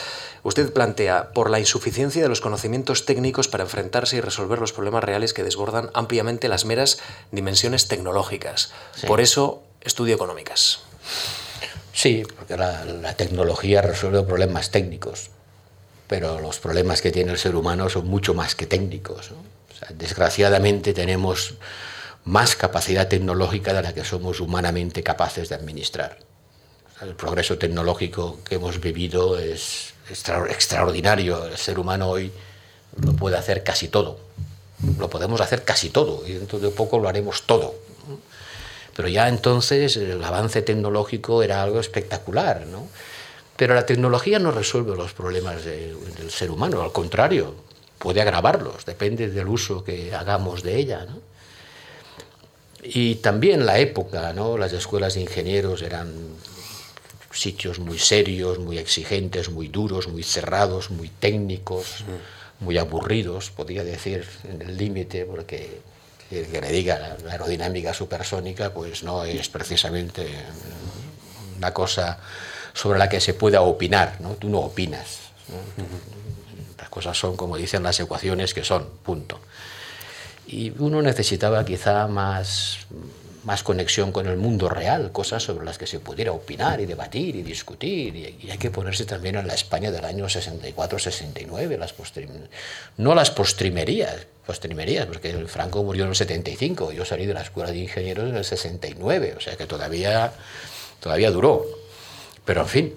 usted 0.42 0.72
plantea 0.72 1.32
por 1.32 1.50
la 1.50 1.58
insuficiencia 1.58 2.22
de 2.22 2.28
los 2.28 2.40
conocimientos 2.40 3.04
técnicos 3.04 3.48
para 3.48 3.64
enfrentarse 3.64 4.16
y 4.16 4.20
resolver 4.20 4.58
los 4.58 4.72
problemas 4.72 5.02
reales 5.02 5.34
que 5.34 5.42
desbordan 5.42 5.90
ampliamente 5.94 6.48
las 6.48 6.64
meras 6.64 6.98
dimensiones 7.32 7.88
tecnológicas. 7.88 8.72
Sí. 8.94 9.06
Por 9.06 9.20
eso 9.20 9.62
estudio 9.80 10.14
económicas. 10.14 10.80
Sí, 11.92 12.24
porque 12.36 12.56
la, 12.56 13.14
tecnología 13.14 13.80
resuelve 13.80 14.22
problemas 14.22 14.70
técnicos, 14.70 15.30
pero 16.06 16.40
los 16.40 16.58
problemas 16.58 17.00
que 17.00 17.10
tiene 17.10 17.32
el 17.32 17.38
ser 17.38 17.56
humano 17.56 17.88
son 17.88 18.06
mucho 18.06 18.34
más 18.34 18.54
que 18.54 18.66
técnicos. 18.66 19.30
desgraciadamente 19.94 20.92
tenemos 20.92 21.54
más 22.26 22.56
capacidad 22.56 23.06
tecnológica 23.06 23.72
de 23.72 23.82
la 23.82 23.94
que 23.94 24.04
somos 24.04 24.40
humanamente 24.40 25.02
capaces 25.02 25.48
de 25.48 25.54
administrar. 25.54 26.18
El 27.00 27.14
progreso 27.14 27.56
tecnológico 27.56 28.40
que 28.44 28.56
hemos 28.56 28.80
vivido 28.80 29.38
es 29.38 29.94
extraordinario. 30.10 31.46
El 31.46 31.56
ser 31.56 31.78
humano 31.78 32.08
hoy 32.08 32.32
lo 33.00 33.12
puede 33.12 33.36
hacer 33.36 33.62
casi 33.62 33.88
todo. 33.88 34.18
Lo 34.98 35.08
podemos 35.08 35.40
hacer 35.40 35.62
casi 35.62 35.90
todo 35.90 36.26
y 36.26 36.32
dentro 36.32 36.58
de 36.58 36.70
poco 36.70 36.98
lo 36.98 37.08
haremos 37.08 37.42
todo. 37.42 37.76
Pero 38.96 39.08
ya 39.08 39.28
entonces 39.28 39.96
el 39.96 40.22
avance 40.24 40.62
tecnológico 40.62 41.44
era 41.44 41.62
algo 41.62 41.78
espectacular. 41.78 42.66
¿no? 42.66 42.88
Pero 43.56 43.74
la 43.74 43.86
tecnología 43.86 44.40
no 44.40 44.50
resuelve 44.50 44.96
los 44.96 45.12
problemas 45.12 45.64
del 45.64 46.30
ser 46.30 46.50
humano, 46.50 46.82
al 46.82 46.92
contrario, 46.92 47.54
puede 47.98 48.20
agravarlos, 48.20 48.84
depende 48.84 49.28
del 49.28 49.46
uso 49.46 49.84
que 49.84 50.12
hagamos 50.12 50.64
de 50.64 50.76
ella. 50.76 51.06
¿no? 51.08 51.35
Y 52.88 53.16
también 53.16 53.66
la 53.66 53.78
época, 53.78 54.32
¿no? 54.32 54.56
las 54.56 54.72
escuelas 54.72 55.14
de 55.14 55.22
ingenieros 55.22 55.82
eran 55.82 56.12
sitios 57.32 57.78
muy 57.78 57.98
serios, 57.98 58.58
muy 58.58 58.78
exigentes, 58.78 59.50
muy 59.50 59.68
duros, 59.68 60.08
muy 60.08 60.22
cerrados, 60.22 60.90
muy 60.90 61.08
técnicos, 61.08 62.04
muy 62.60 62.78
aburridos, 62.78 63.50
podría 63.50 63.84
decir, 63.84 64.26
en 64.44 64.62
el 64.62 64.76
límite, 64.76 65.24
porque 65.24 65.80
el 66.30 66.46
que 66.46 66.60
le 66.60 66.70
diga 66.70 67.16
la 67.24 67.32
aerodinámica 67.32 67.92
supersónica, 67.92 68.72
pues 68.72 69.02
no 69.02 69.24
es 69.24 69.48
precisamente 69.48 70.26
una 71.58 71.72
cosa 71.72 72.18
sobre 72.72 72.98
la 72.98 73.08
que 73.08 73.20
se 73.20 73.34
pueda 73.34 73.62
opinar, 73.62 74.20
¿no? 74.20 74.30
Tú 74.30 74.48
no 74.48 74.60
opinas. 74.60 75.18
Las 76.78 76.88
cosas 76.88 77.18
son 77.18 77.36
como 77.36 77.56
dicen 77.56 77.82
las 77.82 78.00
ecuaciones 78.00 78.54
que 78.54 78.64
son, 78.64 78.86
punto 79.02 79.40
y 80.46 80.72
uno 80.78 81.02
necesitaba 81.02 81.64
quizá 81.64 82.06
más, 82.06 82.86
más 83.46 83.62
conexión 83.62 84.10
con 84.10 84.26
el 84.26 84.36
mundo 84.36 84.68
real, 84.68 85.12
cosas 85.12 85.42
sobre 85.42 85.64
las 85.64 85.78
que 85.78 85.86
se 85.86 86.00
pudiera 86.00 86.32
opinar 86.32 86.80
y 86.80 86.86
debatir 86.86 87.36
y 87.36 87.42
discutir. 87.42 88.16
Y, 88.16 88.50
hay 88.50 88.58
que 88.58 88.70
ponerse 88.70 89.04
también 89.04 89.36
en 89.36 89.46
la 89.46 89.54
España 89.54 89.90
del 89.90 90.04
año 90.04 90.26
64-69, 90.26 91.78
las 91.78 91.94
no 92.96 93.14
las 93.14 93.30
postrimerías, 93.30 94.26
postrimerías, 94.44 95.06
porque 95.06 95.30
el 95.30 95.48
Franco 95.48 95.84
murió 95.84 96.04
en 96.04 96.10
el 96.10 96.16
75, 96.16 96.92
yo 96.92 97.04
salí 97.04 97.26
de 97.26 97.34
la 97.34 97.42
Escuela 97.42 97.70
de 97.70 97.78
Ingenieros 97.78 98.28
en 98.28 98.36
el 98.36 98.44
69, 98.44 99.34
o 99.36 99.40
sea 99.40 99.56
que 99.56 99.66
todavía, 99.66 100.32
todavía 101.00 101.30
duró. 101.30 101.64
Pero 102.44 102.62
en 102.62 102.68
fin, 102.68 102.94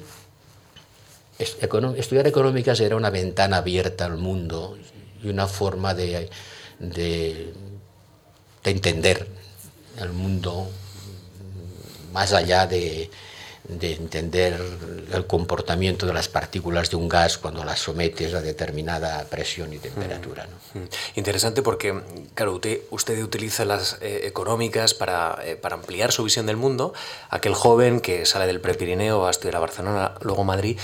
estudiar 1.37 2.25
económicas 2.25 2.79
era 2.79 2.95
una 2.95 3.09
ventana 3.11 3.57
abierta 3.57 4.05
al 4.05 4.17
mundo 4.17 4.77
y 5.23 5.29
una 5.29 5.45
forma 5.47 5.93
de 5.93 6.29
de, 6.79 7.53
entender 8.63 9.27
el 9.97 10.11
mundo 10.11 10.69
más 12.13 12.33
allá 12.33 12.67
de, 12.67 13.09
entender 13.81 14.59
el 15.13 15.27
comportamiento 15.27 16.07
de 16.07 16.13
las 16.13 16.27
partículas 16.27 16.89
de 16.89 16.95
un 16.95 17.07
gas 17.07 17.37
cuando 17.37 17.63
las 17.63 17.79
sometes 17.79 18.33
a 18.33 18.41
determinada 18.41 19.23
presión 19.25 19.73
y 19.73 19.77
temperatura. 19.77 20.47
Mm, 20.73 20.79
mm. 20.79 20.89
Interesante 21.15 21.61
porque, 21.61 22.01
claro, 22.33 22.55
usted, 22.55 22.81
usted 22.89 23.21
utiliza 23.21 23.65
las 23.65 23.97
eh, 24.01 24.21
económicas 24.23 24.95
para, 24.95 25.37
eh, 25.43 25.55
para, 25.55 25.75
ampliar 25.75 26.11
su 26.11 26.23
visión 26.23 26.47
del 26.47 26.57
mundo. 26.57 26.93
Aquel 27.29 27.53
joven 27.53 27.99
que 27.99 28.25
sale 28.25 28.47
del 28.47 28.59
Prepirineo, 28.59 29.19
va 29.19 29.27
a 29.27 29.31
estudiar 29.31 29.57
a 29.57 29.59
Barcelona, 29.59 30.15
luego 30.21 30.43
Madrid, 30.43 30.79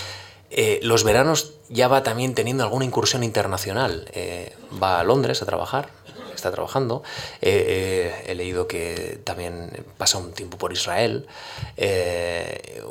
eh, 0.52 0.80
los 0.84 1.04
veranos 1.04 1.54
ya 1.70 1.88
va 1.88 2.04
también 2.04 2.36
teniendo 2.36 2.64
alguna 2.64 2.86
incursión 2.86 3.24
internacional. 3.24 4.08
Eh, 4.14 4.54
va 4.82 5.00
a 5.00 5.04
Londres 5.04 5.42
a 5.42 5.46
trabajar, 5.46 5.90
está 6.34 6.52
trabajando. 6.52 7.04
Eh, 7.42 8.24
he 8.28 8.36
leído 8.36 8.68
que 8.68 9.20
también 9.24 9.86
pasa 9.98 10.18
un 10.18 10.32
tiempo 10.34 10.58
por 10.58 10.74
Israel. 10.74 11.28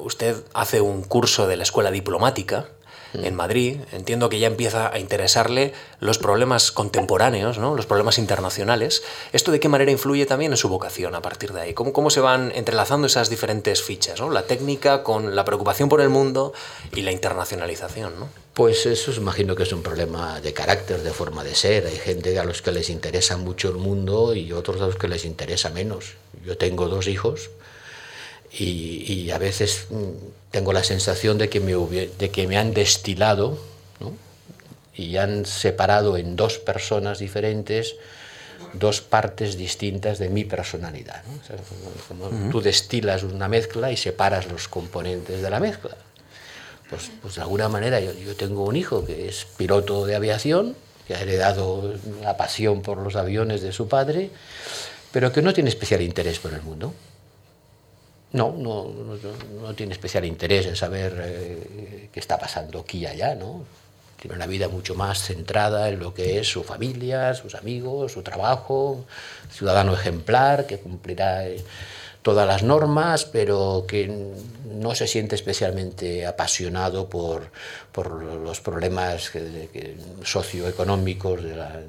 usted 0.00 0.36
hace 0.52 0.80
un 0.80 1.02
curso 1.02 1.46
de 1.46 1.56
la 1.56 1.62
escuela 1.62 1.90
diplomática 1.90 2.68
en 3.22 3.34
Madrid, 3.34 3.80
entiendo 3.92 4.28
que 4.28 4.38
ya 4.38 4.46
empieza 4.46 4.92
a 4.92 4.98
interesarle 4.98 5.72
los 6.00 6.18
problemas 6.18 6.72
contemporáneos, 6.72 7.58
¿no? 7.58 7.74
los 7.74 7.86
problemas 7.86 8.18
internacionales. 8.18 9.02
¿Esto 9.32 9.52
de 9.52 9.60
qué 9.60 9.68
manera 9.68 9.90
influye 9.90 10.26
también 10.26 10.52
en 10.52 10.56
su 10.56 10.68
vocación 10.68 11.14
a 11.14 11.22
partir 11.22 11.52
de 11.52 11.60
ahí? 11.60 11.74
¿Cómo, 11.74 11.92
cómo 11.92 12.10
se 12.10 12.20
van 12.20 12.52
entrelazando 12.54 13.06
esas 13.06 13.30
diferentes 13.30 13.82
fichas? 13.82 14.20
¿no? 14.20 14.30
La 14.30 14.42
técnica 14.42 15.02
con 15.02 15.36
la 15.36 15.44
preocupación 15.44 15.88
por 15.88 16.00
el 16.00 16.08
mundo 16.08 16.52
y 16.94 17.02
la 17.02 17.12
internacionalización. 17.12 18.18
¿no? 18.18 18.28
Pues 18.52 18.86
eso 18.86 19.12
imagino 19.12 19.54
que 19.54 19.62
es 19.62 19.72
un 19.72 19.82
problema 19.82 20.40
de 20.40 20.52
carácter, 20.52 21.02
de 21.02 21.12
forma 21.12 21.44
de 21.44 21.54
ser. 21.54 21.86
Hay 21.86 21.96
gente 21.96 22.38
a 22.38 22.44
los 22.44 22.62
que 22.62 22.72
les 22.72 22.90
interesa 22.90 23.36
mucho 23.36 23.68
el 23.68 23.76
mundo 23.76 24.34
y 24.34 24.52
otros 24.52 24.80
a 24.80 24.86
los 24.86 24.96
que 24.96 25.08
les 25.08 25.24
interesa 25.24 25.70
menos. 25.70 26.14
Yo 26.44 26.56
tengo 26.58 26.88
dos 26.88 27.06
hijos 27.06 27.50
y, 28.56 29.30
a 29.30 29.38
veces 29.38 29.86
mm, 29.90 30.50
tengo 30.50 30.72
la 30.72 30.84
sensación 30.84 31.38
de 31.38 31.48
que 31.48 31.60
me, 31.60 31.72
de 31.72 32.30
que 32.30 32.46
me 32.46 32.56
han 32.56 32.72
destilado 32.72 33.58
y 34.96 35.16
han 35.16 35.44
separado 35.44 36.16
en 36.16 36.36
dos 36.36 36.58
personas 36.58 37.18
diferentes 37.18 37.96
dos 38.74 39.00
partes 39.00 39.56
distintas 39.56 40.18
de 40.18 40.28
mi 40.28 40.44
personalidad. 40.44 41.22
como 42.08 42.50
tú 42.50 42.60
destilas 42.60 43.22
una 43.22 43.48
mezcla 43.48 43.90
y 43.92 43.96
separas 43.96 44.46
los 44.50 44.68
componentes 44.68 45.42
de 45.42 45.50
la 45.50 45.60
mezcla. 45.60 45.96
Pues, 46.90 47.10
pues 47.22 47.36
de 47.36 47.40
alguna 47.40 47.68
manera 47.68 47.98
yo, 48.00 48.12
yo, 48.12 48.36
tengo 48.36 48.64
un 48.64 48.76
hijo 48.76 49.04
que 49.04 49.28
es 49.28 49.46
piloto 49.56 50.04
de 50.06 50.16
aviación, 50.16 50.76
que 51.06 51.14
ha 51.14 51.20
heredado 51.20 51.94
la 52.22 52.36
pasión 52.36 52.82
por 52.82 52.98
los 52.98 53.16
aviones 53.16 53.62
de 53.62 53.72
su 53.72 53.88
padre, 53.88 54.30
pero 55.12 55.32
que 55.32 55.40
no 55.40 55.54
tiene 55.54 55.70
especial 55.70 56.02
interés 56.02 56.38
por 56.38 56.52
el 56.52 56.62
mundo. 56.62 56.92
No, 58.34 58.52
no, 58.58 58.90
no, 59.62 59.74
tiene 59.74 59.92
especial 59.92 60.24
interés 60.24 60.66
en 60.66 60.74
saber 60.74 61.22
eh, 61.24 62.08
qué 62.12 62.18
está 62.18 62.36
pasando 62.36 62.80
aquí 62.80 62.98
y 62.98 63.06
allá, 63.06 63.36
¿no? 63.36 63.64
Tiene 64.20 64.34
una 64.34 64.46
vida 64.46 64.66
mucho 64.68 64.96
más 64.96 65.22
centrada 65.22 65.88
en 65.88 66.00
lo 66.00 66.14
que 66.14 66.40
es 66.40 66.48
su 66.48 66.64
familia, 66.64 67.34
sus 67.34 67.54
amigos, 67.54 68.10
su 68.10 68.22
trabajo, 68.22 69.04
ciudadano 69.52 69.94
ejemplar 69.94 70.66
que 70.66 70.78
cumplirá 70.78 71.46
eh, 71.46 71.62
todas 72.22 72.44
las 72.44 72.64
normas, 72.64 73.24
pero 73.24 73.84
que 73.86 74.32
no 74.64 74.96
se 74.96 75.06
siente 75.06 75.36
especialmente 75.36 76.26
apasionado 76.26 77.08
por, 77.08 77.52
por 77.92 78.20
los 78.20 78.60
problemas 78.60 79.30
socioeconómicos 80.24 81.44
de 81.44 81.54
la, 81.54 81.80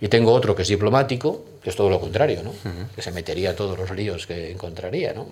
y 0.00 0.08
tengo 0.08 0.32
otro 0.32 0.54
que 0.54 0.62
es 0.62 0.68
diplomático, 0.68 1.44
que 1.62 1.70
es 1.70 1.76
todo 1.76 1.90
lo 1.90 2.00
contrario, 2.00 2.42
¿no? 2.42 2.52
que 2.94 3.02
se 3.02 3.10
metería 3.10 3.50
a 3.50 3.56
todos 3.56 3.76
los 3.76 3.90
líos 3.90 4.26
que 4.26 4.52
encontraría 4.52 5.12
¿no? 5.12 5.26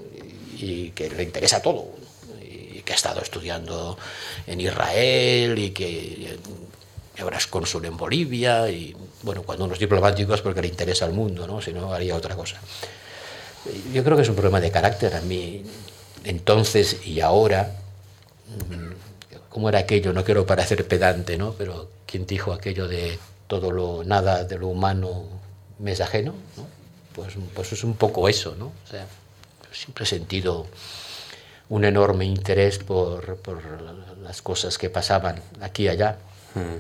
y, 0.58 0.90
que 0.90 1.08
le 1.08 1.22
interesa 1.22 1.62
todo. 1.62 1.86
Y 2.42 2.82
que 2.82 2.92
ha 2.92 2.96
estado 2.96 3.20
estudiando 3.20 3.96
en 4.46 4.60
Israel 4.60 5.56
y 5.58 5.70
que 5.70 6.36
ahora 7.20 7.38
es 7.38 7.46
cónsul 7.46 7.84
en 7.84 7.96
Bolivia. 7.96 8.68
Y 8.68 8.96
bueno, 9.22 9.42
cuando 9.44 9.66
uno 9.66 9.74
es 9.74 9.80
diplomático 9.80 10.34
es 10.34 10.40
porque 10.40 10.62
le 10.62 10.68
interesa 10.68 11.04
al 11.04 11.12
mundo, 11.12 11.46
¿no? 11.46 11.62
si 11.62 11.72
no 11.72 11.92
haría 11.92 12.16
otra 12.16 12.34
cosa. 12.34 12.60
Yo 13.92 14.02
creo 14.02 14.16
que 14.16 14.22
es 14.22 14.28
un 14.28 14.36
problema 14.36 14.60
de 14.60 14.72
carácter. 14.72 15.14
A 15.14 15.20
mí, 15.20 15.62
entonces 16.24 17.06
y 17.06 17.20
ahora, 17.20 17.70
¿cómo 19.48 19.68
era 19.68 19.78
aquello? 19.78 20.12
No 20.12 20.24
quiero 20.24 20.44
parecer 20.44 20.86
pedante, 20.88 21.38
¿no? 21.38 21.52
pero 21.52 21.88
¿quién 22.04 22.26
dijo 22.26 22.52
aquello 22.52 22.88
de 22.88 23.16
todo 23.46 23.70
lo, 23.70 24.04
nada 24.04 24.44
de 24.44 24.58
lo 24.58 24.68
humano 24.68 25.24
me 25.78 25.92
es 25.92 26.00
ajeno, 26.00 26.34
¿no? 26.56 26.66
pues, 27.16 27.34
pues 27.54 27.72
es 27.72 27.82
un 27.82 27.94
poco 27.94 28.28
eso, 28.28 28.54
¿no? 28.56 28.66
O 28.66 28.88
sea, 28.88 29.06
siempre 29.72 30.04
he 30.04 30.06
sentido 30.06 30.66
un 31.68 31.84
enorme 31.84 32.26
interés 32.26 32.78
por, 32.78 33.36
por 33.38 33.62
las 34.22 34.42
cosas 34.42 34.78
que 34.78 34.90
pasaban 34.90 35.42
aquí 35.60 35.84
y 35.84 35.88
allá. 35.88 36.18
Hmm. 36.54 36.76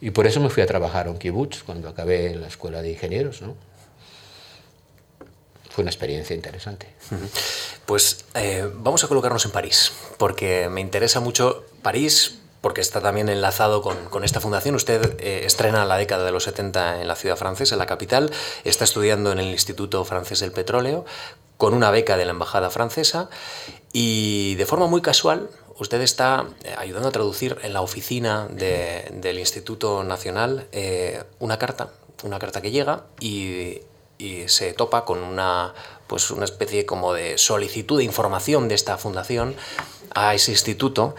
Y 0.00 0.10
por 0.10 0.26
eso 0.26 0.40
me 0.40 0.50
fui 0.50 0.62
a 0.62 0.66
trabajar 0.66 1.06
a 1.06 1.10
un 1.10 1.18
kibutz 1.18 1.62
cuando 1.62 1.88
acabé 1.88 2.34
la 2.34 2.48
escuela 2.48 2.82
de 2.82 2.90
ingenieros, 2.90 3.42
¿no? 3.42 3.54
Fue 5.70 5.82
una 5.82 5.90
experiencia 5.90 6.34
interesante. 6.34 6.88
Hmm. 7.10 7.26
Pues 7.86 8.24
eh, 8.34 8.68
vamos 8.74 9.04
a 9.04 9.08
colocarnos 9.08 9.44
en 9.44 9.52
París, 9.52 9.92
porque 10.18 10.68
me 10.68 10.80
interesa 10.80 11.20
mucho 11.20 11.64
París 11.82 12.39
porque 12.60 12.80
está 12.80 13.00
también 13.00 13.28
enlazado 13.28 13.82
con, 13.82 14.24
esta 14.24 14.40
fundación. 14.40 14.74
Usted 14.74 15.16
eh, 15.20 15.42
estrena 15.44 15.84
la 15.84 15.96
década 15.96 16.24
de 16.24 16.32
los 16.32 16.44
70 16.44 17.00
en 17.00 17.08
la 17.08 17.16
ciudad 17.16 17.36
francesa, 17.36 17.74
en 17.74 17.78
la 17.78 17.86
capital, 17.86 18.30
está 18.64 18.84
estudiando 18.84 19.32
en 19.32 19.38
el 19.38 19.48
Instituto 19.48 20.04
Francés 20.04 20.40
del 20.40 20.52
Petróleo, 20.52 21.04
con 21.56 21.74
una 21.74 21.90
beca 21.90 22.16
de 22.16 22.24
la 22.24 22.32
Embajada 22.32 22.70
Francesa, 22.70 23.30
y 23.92 24.54
de 24.56 24.66
forma 24.66 24.86
muy 24.86 25.02
casual, 25.02 25.50
usted 25.78 26.00
está 26.00 26.46
eh, 26.64 26.74
ayudando 26.78 27.08
a 27.08 27.12
traducir 27.12 27.58
en 27.62 27.72
la 27.72 27.80
oficina 27.80 28.46
del 28.50 29.38
Instituto 29.38 30.04
Nacional 30.04 30.66
eh, 30.72 31.22
una 31.38 31.58
carta, 31.58 31.90
una 32.22 32.38
carta 32.38 32.60
que 32.60 32.70
llega 32.70 33.04
y 33.20 33.80
y 34.20 34.48
se 34.48 34.72
topa 34.74 35.04
con 35.04 35.22
una, 35.22 35.74
pues 36.06 36.30
una 36.30 36.44
especie 36.44 36.84
como 36.84 37.14
de 37.14 37.38
solicitud 37.38 37.98
de 37.98 38.04
información 38.04 38.68
de 38.68 38.74
esta 38.74 38.98
fundación 38.98 39.54
a 40.14 40.34
ese 40.34 40.52
instituto 40.52 41.14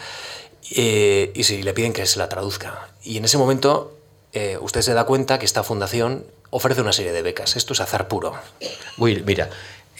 eh, 0.69 1.32
y 1.34 1.43
si 1.43 1.63
le 1.63 1.74
piden 1.74 1.93
que 1.93 2.06
se 2.06 2.19
la 2.19 2.30
traduzca. 2.30 2.89
Y 3.04 3.17
en 3.17 3.26
ese 3.26 3.38
momento 3.38 3.97
eh, 4.34 4.58
usted 4.62 4.82
se 4.82 4.93
da 4.93 5.06
cuenta 5.06 5.39
que 5.39 5.45
esta 5.45 5.63
fundación 5.63 6.26
ofrece 6.52 6.82
una 6.82 6.93
serie 6.93 7.12
de 7.12 7.21
becas. 7.21 7.56
Esto 7.56 7.74
es 7.74 7.80
azar 7.80 8.08
puro. 8.08 8.34
Mira, 8.97 9.50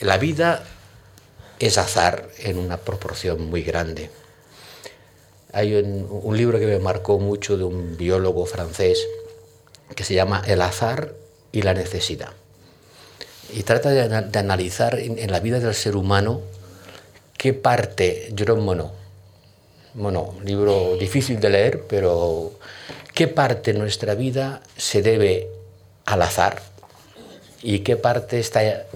la 0.00 0.18
vida 0.18 0.64
es 1.58 1.78
azar 1.78 2.28
en 2.38 2.58
una 2.58 2.78
proporción 2.78 3.50
muy 3.50 3.62
grande. 3.62 4.10
Hay 5.52 5.74
un, 5.74 6.36
libro 6.36 6.58
que 6.58 6.66
me 6.66 6.78
marcó 6.78 7.18
mucho 7.18 7.58
de 7.58 7.64
un 7.64 7.96
biólogo 7.96 8.46
francés 8.46 9.06
que 9.94 10.04
se 10.04 10.14
llama 10.14 10.42
El 10.46 10.62
azar 10.62 11.12
y 11.52 11.62
la 11.62 11.74
necesidad. 11.74 12.30
Y 13.52 13.64
trata 13.64 13.90
de, 13.90 14.38
analizar 14.38 14.98
en, 14.98 15.30
la 15.30 15.40
vida 15.40 15.60
del 15.60 15.74
ser 15.74 15.94
humano 15.94 16.40
qué 17.36 17.52
parte, 17.52 18.32
Jerome 18.34 18.62
Monod, 18.62 18.90
bueno, 19.94 20.34
libro 20.44 20.96
difícil 20.98 21.40
de 21.40 21.50
leer, 21.50 21.84
pero 21.88 22.52
qué 23.14 23.28
parte 23.28 23.72
de 23.72 23.78
nuestra 23.78 24.14
vida 24.14 24.62
se 24.76 25.02
debe 25.02 25.48
al 26.06 26.22
azar 26.22 26.62
y 27.62 27.80
qué 27.80 27.96
parte 27.96 28.40
está 28.40 28.86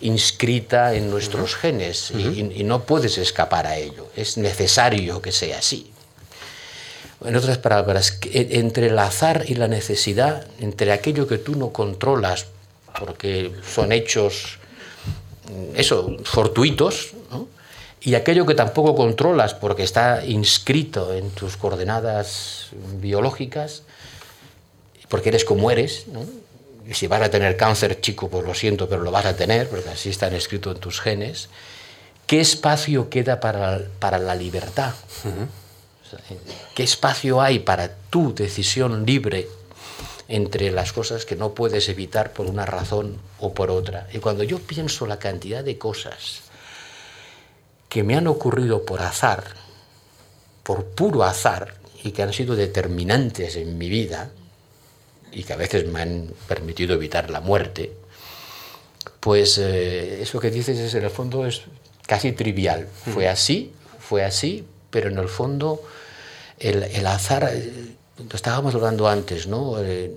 inscrita 0.00 0.94
en 0.94 1.10
nuestros 1.10 1.54
genes 1.54 2.10
y, 2.10 2.64
no 2.64 2.82
puedes 2.82 3.18
escapar 3.18 3.66
a 3.66 3.76
ello. 3.76 4.08
Es 4.16 4.36
necesario 4.36 5.22
que 5.22 5.32
sea 5.32 5.58
así. 5.58 5.90
En 7.24 7.34
otras 7.36 7.58
palabras, 7.58 8.18
entre 8.32 8.88
el 8.88 8.98
azar 8.98 9.44
y 9.46 9.54
la 9.54 9.68
necesidad, 9.68 10.46
entre 10.60 10.92
aquello 10.92 11.26
que 11.26 11.38
tú 11.38 11.56
no 11.56 11.70
controlas 11.70 12.46
porque 12.98 13.52
son 13.74 13.92
hechos, 13.92 14.58
mm, 15.50 15.76
eso, 15.76 16.16
fortuitos, 16.24 17.12
y 18.06 18.14
aquello 18.14 18.46
que 18.46 18.54
tampoco 18.54 18.94
controlas 18.94 19.52
porque 19.52 19.82
está 19.82 20.24
inscrito 20.24 21.12
en 21.12 21.30
tus 21.30 21.56
coordenadas 21.56 22.68
biológicas, 23.00 23.82
porque 25.08 25.30
eres 25.30 25.44
como 25.44 25.72
eres, 25.72 26.06
¿no? 26.06 26.24
y 26.88 26.94
si 26.94 27.08
vas 27.08 27.20
a 27.20 27.30
tener 27.30 27.56
cáncer, 27.56 28.00
chico, 28.00 28.30
pues 28.30 28.46
lo 28.46 28.54
siento, 28.54 28.88
pero 28.88 29.02
lo 29.02 29.10
vas 29.10 29.26
a 29.26 29.34
tener, 29.34 29.68
porque 29.68 29.90
así 29.90 30.10
están 30.10 30.36
escritos 30.36 30.76
en 30.76 30.80
tus 30.80 31.00
genes, 31.00 31.48
¿qué 32.28 32.40
espacio 32.40 33.10
queda 33.10 33.40
para, 33.40 33.80
para 33.98 34.20
la 34.20 34.36
libertad? 34.36 34.94
¿Qué 36.76 36.84
espacio 36.84 37.42
hay 37.42 37.58
para 37.58 37.92
tu 38.08 38.32
decisión 38.32 39.04
libre 39.04 39.48
entre 40.28 40.70
las 40.70 40.92
cosas 40.92 41.24
que 41.24 41.34
no 41.34 41.54
puedes 41.54 41.88
evitar 41.88 42.32
por 42.32 42.46
una 42.46 42.66
razón 42.66 43.18
o 43.40 43.52
por 43.52 43.72
otra? 43.72 44.06
Y 44.12 44.18
cuando 44.18 44.44
yo 44.44 44.60
pienso 44.60 45.06
la 45.06 45.18
cantidad 45.18 45.64
de 45.64 45.76
cosas 45.76 46.45
que 47.88 48.02
me 48.02 48.16
han 48.16 48.26
ocurrido 48.26 48.84
por 48.84 49.02
azar, 49.02 49.44
por 50.62 50.84
puro 50.86 51.24
azar, 51.24 51.74
y 52.02 52.12
que 52.12 52.22
han 52.22 52.32
sido 52.32 52.56
determinantes 52.56 53.56
en 53.56 53.78
mi 53.78 53.88
vida, 53.88 54.30
y 55.32 55.44
que 55.44 55.52
a 55.52 55.56
veces 55.56 55.86
me 55.86 56.02
han 56.02 56.30
permitido 56.48 56.94
evitar 56.94 57.30
la 57.30 57.40
muerte, 57.40 57.92
pues 59.20 59.58
eh, 59.58 60.22
eso 60.22 60.38
que 60.40 60.50
dices 60.50 60.78
es, 60.78 60.94
en 60.94 61.04
el 61.04 61.10
fondo 61.10 61.46
es 61.46 61.62
casi 62.06 62.32
trivial. 62.32 62.86
Fue 63.12 63.28
así, 63.28 63.72
fue 63.98 64.24
así, 64.24 64.64
pero 64.90 65.10
en 65.10 65.18
el 65.18 65.28
fondo 65.28 65.82
el, 66.58 66.84
el 66.84 67.06
azar, 67.06 67.50
eh, 67.52 67.96
estábamos 68.32 68.74
hablando 68.74 69.08
antes, 69.08 69.46
¿no? 69.46 69.82
Eh, 69.82 70.14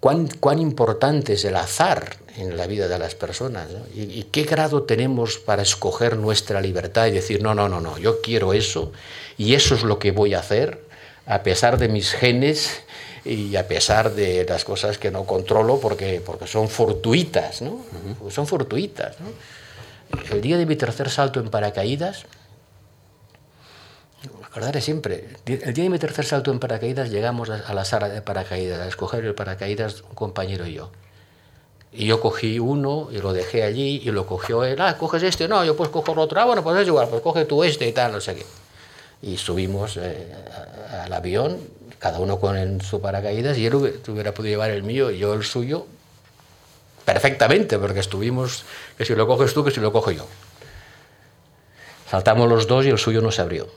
¿cuán, 0.00 0.28
¿Cuán 0.40 0.58
importante 0.58 1.34
es 1.34 1.44
el 1.44 1.56
azar 1.56 2.16
en 2.36 2.56
la 2.56 2.66
vida 2.66 2.88
de 2.88 2.98
las 2.98 3.14
personas? 3.14 3.68
¿Y, 3.94 4.02
¿Y, 4.02 4.28
qué 4.32 4.44
grado 4.44 4.82
tenemos 4.82 5.38
para 5.38 5.62
escoger 5.62 6.16
nuestra 6.16 6.60
libertad 6.60 7.06
y 7.06 7.12
decir, 7.12 7.42
no, 7.42 7.54
no, 7.54 7.68
no, 7.68 7.80
no, 7.80 7.98
yo 7.98 8.20
quiero 8.20 8.52
eso 8.52 8.92
y 9.38 9.54
eso 9.54 9.74
es 9.74 9.82
lo 9.82 9.98
que 9.98 10.10
voy 10.10 10.34
a 10.34 10.40
hacer, 10.40 10.82
a 11.26 11.42
pesar 11.42 11.78
de 11.78 11.88
mis 11.88 12.12
genes 12.12 12.82
y 13.24 13.56
a 13.56 13.68
pesar 13.68 14.14
de 14.14 14.44
las 14.48 14.64
cosas 14.64 14.98
que 14.98 15.10
no 15.10 15.24
controlo 15.24 15.78
porque, 15.78 16.22
porque 16.24 16.46
son 16.46 16.68
fortuitas, 16.68 17.62
¿no? 17.62 17.84
Son 18.30 18.46
fortuitas, 18.46 19.16
¿no? 19.20 19.28
El 20.34 20.40
día 20.40 20.56
de 20.58 20.66
mi 20.66 20.76
tercer 20.76 21.10
salto 21.10 21.40
en 21.40 21.50
paracaídas, 21.50 22.24
acordaré 24.50 24.80
siempre, 24.80 25.28
el 25.46 25.74
día 25.74 25.84
de 25.84 25.90
mi 25.90 25.98
tercer 25.98 26.24
salto 26.24 26.50
en 26.50 26.58
paracaídas 26.58 27.10
llegamos 27.10 27.50
a 27.50 27.72
la 27.72 27.84
sala 27.84 28.08
de 28.08 28.20
paracaídas, 28.20 28.80
a 28.80 28.88
escoger 28.88 29.24
el 29.24 29.34
paracaídas 29.34 30.02
un 30.02 30.14
compañero 30.14 30.66
y 30.66 30.74
yo. 30.74 30.90
Y 31.92 32.06
yo 32.06 32.20
cogí 32.20 32.58
uno 32.58 33.08
y 33.10 33.18
lo 33.18 33.32
dejé 33.32 33.64
allí 33.64 34.00
y 34.04 34.10
lo 34.10 34.26
cogió 34.26 34.64
él. 34.64 34.80
Ah, 34.80 34.96
coges 34.96 35.22
este, 35.24 35.48
no, 35.48 35.64
yo 35.64 35.76
pues 35.76 35.88
cojo 35.88 36.12
el 36.12 36.18
otro. 36.18 36.40
Ah, 36.40 36.44
bueno, 36.44 36.62
pues 36.62 36.80
es 36.80 36.86
igual, 36.86 37.08
pues 37.08 37.20
coge 37.20 37.44
tú 37.46 37.64
este 37.64 37.88
y 37.88 37.92
tal, 37.92 38.12
no 38.12 38.20
sé 38.20 38.36
qué. 38.36 38.46
Y 39.22 39.36
subimos 39.36 39.96
eh, 39.96 40.32
al 41.02 41.12
avión 41.12 41.58
cada 42.00 42.18
uno 42.18 42.40
con 42.40 42.80
su 42.80 43.00
paracaídas, 43.00 43.58
y 43.58 43.66
él 43.66 43.74
hubiera 43.74 44.32
podido 44.32 44.54
llevar 44.54 44.70
el 44.70 44.82
mío 44.82 45.10
y 45.10 45.18
yo 45.18 45.34
el 45.34 45.44
suyo 45.44 45.86
perfectamente, 47.04 47.78
porque 47.78 48.00
estuvimos, 48.00 48.64
que 48.96 49.04
si 49.04 49.14
lo 49.14 49.26
coges 49.26 49.52
tú, 49.52 49.62
que 49.62 49.70
si 49.70 49.80
lo 49.80 49.92
cojo 49.92 50.10
yo. 50.10 50.26
Saltamos 52.10 52.48
los 52.48 52.66
dos 52.66 52.86
y 52.86 52.88
el 52.88 52.98
suyo 52.98 53.20
no 53.20 53.30
se 53.30 53.42
abrió. 53.42 53.68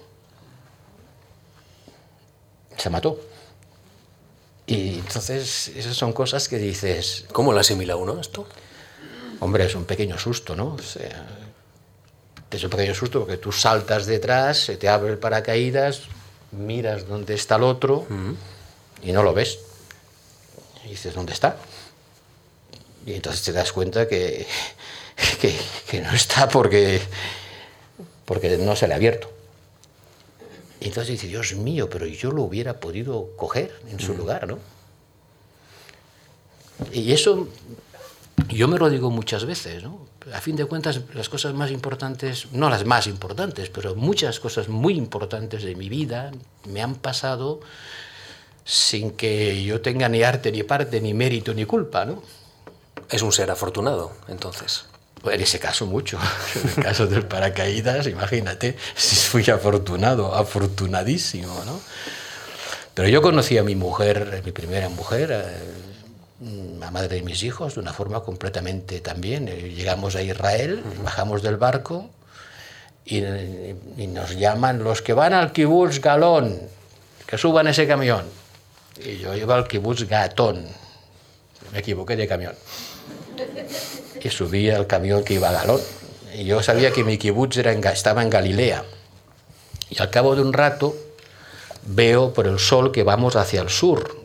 Se 2.84 2.89
mató. 2.89 3.17
Y 4.67 4.96
entonces 4.96 5.69
esas 5.69 5.96
son 5.96 6.12
cosas 6.12 6.50
que 6.50 6.58
dices... 6.58 7.24
¿Cómo 7.32 7.54
lo 7.54 7.62
asimila 7.62 7.96
uno 7.96 8.19
esto? 8.19 8.46
Hombre, 9.39 9.63
es 9.67 9.76
un 9.76 9.86
pequeño 9.86 10.17
susto, 10.17 10.54
¿no? 10.54 10.74
O 10.74 10.82
sea, 10.82 11.26
es 12.52 12.62
un 12.62 12.69
pequeño 12.69 12.93
susto 12.93 13.22
porque 13.22 13.38
tú 13.38 13.54
saltas 13.54 14.06
detrás, 14.06 14.58
se 14.58 14.76
te 14.76 14.89
abre 14.89 15.13
el 15.13 15.17
paracaídas, 15.17 16.02
miras 16.52 17.08
dónde 17.08 17.36
está 17.36 17.56
el 17.56 17.63
otro 17.63 18.06
y 19.02 19.13
no 19.13 19.24
lo 19.24 19.34
ves. 19.34 19.60
Y 20.84 20.89
dices, 20.89 21.13
¿dónde 21.15 21.32
está? 21.32 21.56
Y 23.06 23.13
entonces 23.13 23.43
te 23.43 23.54
das 23.54 23.72
cuenta 23.72 24.10
que, 24.10 24.46
que, 25.89 26.02
no 26.02 26.13
está 26.13 26.50
porque, 26.50 27.00
porque 28.26 28.58
no 28.58 28.76
se 28.76 28.89
le 28.89 28.93
ha 28.93 28.98
abierto. 28.98 29.32
Y 30.84 30.88
entonces 30.88 31.13
dices, 31.13 31.30
Dios 31.30 31.56
mío, 31.56 31.89
pero 31.89 32.06
yo 32.06 32.32
lo 32.32 32.43
hubiera 32.43 32.82
podido 32.82 33.30
coger 33.38 33.74
en 33.89 34.02
su 34.02 34.13
lugar, 34.15 34.48
¿no? 34.48 34.60
Y 36.91 37.13
eso 37.13 37.48
yo 38.50 38.67
me 38.67 38.78
lo 38.78 38.89
digo 38.89 39.10
muchas 39.10 39.46
veces, 39.46 39.82
¿no? 39.82 40.06
A 40.34 40.41
fin 40.41 40.58
de 40.58 40.65
cuentas, 40.65 41.00
las 41.13 41.30
cosas 41.30 41.54
más 41.54 41.72
importantes, 41.72 42.48
no 42.52 42.69
las 42.69 42.86
más 42.86 43.08
importantes, 43.08 43.69
pero 43.69 43.96
muchas 43.96 44.41
cosas 44.41 44.67
muy 44.67 44.96
importantes 44.96 45.63
de 45.63 45.74
mi 45.76 45.88
vida 45.88 46.32
me 46.67 46.82
han 46.82 46.96
pasado 46.96 47.62
sin 48.65 49.12
que 49.12 49.63
yo 49.63 49.80
tenga 49.80 50.10
ni 50.10 50.22
arte, 50.22 50.52
ni 50.52 50.63
parte, 50.63 51.00
ni 51.00 51.13
mérito, 51.13 51.54
ni 51.54 51.63
culpa, 51.63 52.04
¿no? 52.04 52.22
Es 53.10 53.22
un 53.22 53.32
ser 53.32 53.52
afortunado, 53.52 54.12
entonces. 54.28 54.86
En 55.26 55.42
ese 55.42 55.60
caso 55.60 55.86
mucho. 55.86 56.20
En 56.56 56.70
el 56.70 56.84
caso 56.84 57.08
del 57.08 57.26
paracaídas, 57.26 58.08
imagínate, 58.08 58.76
si 58.96 59.16
fui 59.16 59.50
afortunado, 59.50 60.36
afortunadísimo, 60.36 61.64
¿no? 61.66 61.80
Pero 62.94 63.08
yo 63.08 63.22
conocí 63.22 63.58
a 63.58 63.64
mi 63.64 63.76
mujer, 63.76 64.42
mi 64.46 64.52
primera 64.52 64.88
mujer, 64.90 65.32
eh, 65.32 65.84
la 66.80 66.92
madre 66.92 67.16
de 67.16 67.22
mis 67.24 67.42
hijos, 67.44 67.76
de 67.76 67.80
una 67.80 67.94
forma 67.94 68.22
completamente 68.22 69.00
también. 69.00 69.48
Eh, 69.48 69.74
llegamos 69.76 70.16
a 70.16 70.22
Israel, 70.22 70.84
bajamos 71.04 71.42
del 71.42 71.58
barco 71.58 72.10
y, 73.06 73.22
nos 74.08 74.36
llaman 74.36 74.84
los 74.84 75.02
que 75.02 75.14
van 75.14 75.34
al 75.34 75.52
kibbutz 75.52 76.00
Galón, 76.00 76.60
que 77.26 77.38
suban 77.38 77.68
ese 77.68 77.88
camión. 77.88 78.26
Y 79.04 79.18
yo 79.18 79.34
iba 79.34 79.56
al 79.56 79.68
kibbutz 79.68 80.08
Gatón, 80.08 80.68
me 81.72 81.80
equivoqué 81.80 82.16
de 82.16 82.28
camión. 82.28 82.54
Y 84.22 84.30
subí 84.30 84.70
al 84.70 84.88
camión 84.88 85.24
que 85.24 85.36
iba 85.36 85.50
a 85.50 85.54
Galón. 85.54 85.82
Y 86.34 86.46
yo 86.46 86.64
sabía 86.64 86.92
que 86.92 87.04
mi 87.04 87.18
kibbutz 87.18 87.58
era 87.58 87.72
estaba 87.92 88.22
en 88.24 88.30
Galilea. 88.30 88.84
Y 89.90 90.02
al 90.02 90.10
cabo 90.10 90.36
de 90.36 90.42
un 90.42 90.54
rato 90.54 90.96
veo 91.86 92.34
por 92.34 92.48
el 92.48 92.60
sol 92.60 92.91
que 92.91 93.04
vamos 93.04 93.36
hacia 93.36 93.62
el 93.62 93.70
sur, 93.70 94.16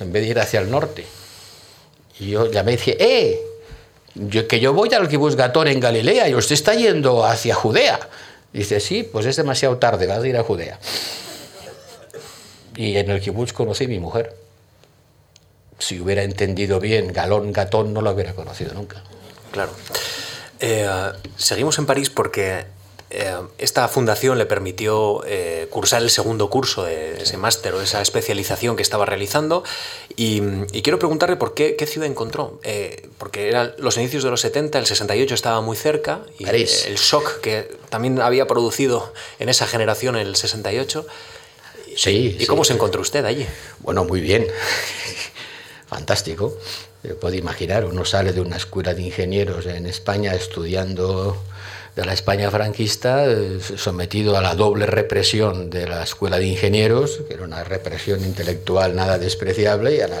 en 0.00 0.12
vez 0.12 0.22
de 0.22 0.28
ir 0.30 0.38
hacia 0.38 0.60
el 0.60 0.70
norte. 0.70 1.04
Y 2.18 2.30
yo 2.30 2.50
llamé 2.50 2.72
y 2.72 2.76
dije, 2.76 2.96
¡eh! 2.98 3.40
que 4.48 4.60
yo 4.60 4.72
voy 4.72 4.92
al 4.94 5.08
Kibus 5.08 5.36
Gatón 5.36 5.68
en 5.68 5.80
Galilea 5.80 6.28
y 6.28 6.34
usted 6.34 6.54
está 6.54 6.74
yendo 6.74 7.24
hacia 7.24 7.54
Judea. 7.54 7.98
dice, 8.52 8.78
sí, 8.78 9.02
pues 9.02 9.26
es 9.26 9.36
demasiado 9.36 9.78
tarde, 9.78 10.06
vas 10.06 10.22
a 10.22 10.28
ir 10.28 10.36
a 10.36 10.44
Judea. 10.44 10.78
Y 12.76 12.96
en 12.96 13.10
el 13.10 13.20
Kibutz 13.20 13.52
conocí 13.52 13.84
a 13.84 13.88
mi 13.88 13.98
mujer. 13.98 14.34
Si 15.78 16.00
hubiera 16.00 16.22
entendido 16.22 16.80
bien 16.80 17.12
Galón, 17.12 17.52
Gatón, 17.52 17.92
no 17.92 18.00
lo 18.00 18.12
hubiera 18.12 18.34
conocido 18.34 18.74
nunca. 18.74 19.02
Claro. 19.52 19.72
Eh, 20.60 20.88
seguimos 21.36 21.78
en 21.78 21.86
París 21.86 22.10
porque 22.10 22.64
eh, 23.16 23.32
esta 23.58 23.86
fundación 23.86 24.38
le 24.38 24.46
permitió 24.46 25.22
eh, 25.24 25.68
cursar 25.70 26.02
el 26.02 26.10
segundo 26.10 26.50
curso 26.50 26.82
de 26.82 27.22
ese 27.22 27.36
máster 27.36 27.72
o 27.74 27.80
esa 27.80 28.02
especialización 28.02 28.74
que 28.74 28.82
estaba 28.82 29.06
realizando. 29.06 29.62
Y, 30.16 30.40
quiero 30.82 30.98
preguntarle 30.98 31.36
por 31.36 31.54
qué, 31.54 31.76
qué 31.76 31.86
ciudad 31.86 32.08
encontró. 32.08 32.58
Eh, 32.64 33.08
porque 33.18 33.48
eran 33.48 33.72
los 33.78 33.96
inicios 33.98 34.24
de 34.24 34.30
los 34.30 34.40
70, 34.40 34.80
el 34.80 34.86
68 34.86 35.32
estaba 35.32 35.60
muy 35.60 35.76
cerca. 35.76 36.22
Y 36.38 36.48
el 36.48 36.96
shock 36.96 37.40
que 37.40 37.70
también 37.88 38.20
había 38.20 38.48
producido 38.48 39.12
en 39.38 39.48
esa 39.48 39.68
generación 39.68 40.16
el 40.16 40.34
68. 40.34 41.06
Sí. 41.96 42.36
¿Y 42.40 42.46
cómo 42.46 42.64
se 42.64 42.72
encontró 42.72 43.00
usted 43.00 43.24
allí? 43.24 43.46
Bueno, 43.78 44.04
muy 44.04 44.20
bien. 44.20 44.48
Fantástico. 45.94 46.58
Puede 47.20 47.36
imaginar, 47.36 47.84
uno 47.84 48.04
sale 48.04 48.32
de 48.32 48.40
una 48.40 48.56
escuela 48.56 48.94
de 48.94 49.02
ingenieros 49.02 49.64
en 49.66 49.86
España 49.86 50.34
estudiando 50.34 51.40
de 51.94 52.04
la 52.04 52.12
España 52.12 52.50
franquista, 52.50 53.26
eh, 53.26 53.60
sometido 53.76 54.36
a 54.36 54.40
la 54.40 54.56
doble 54.56 54.86
represión 54.86 55.70
de 55.70 55.86
la 55.86 56.02
Escuela 56.02 56.38
de 56.38 56.46
Ingenieros, 56.46 57.20
que 57.28 57.34
era 57.34 57.44
una 57.44 57.62
represión 57.62 58.24
intelectual 58.24 58.96
nada 58.96 59.18
despreciable, 59.18 59.94
y 59.94 60.00
a 60.00 60.08
la 60.08 60.20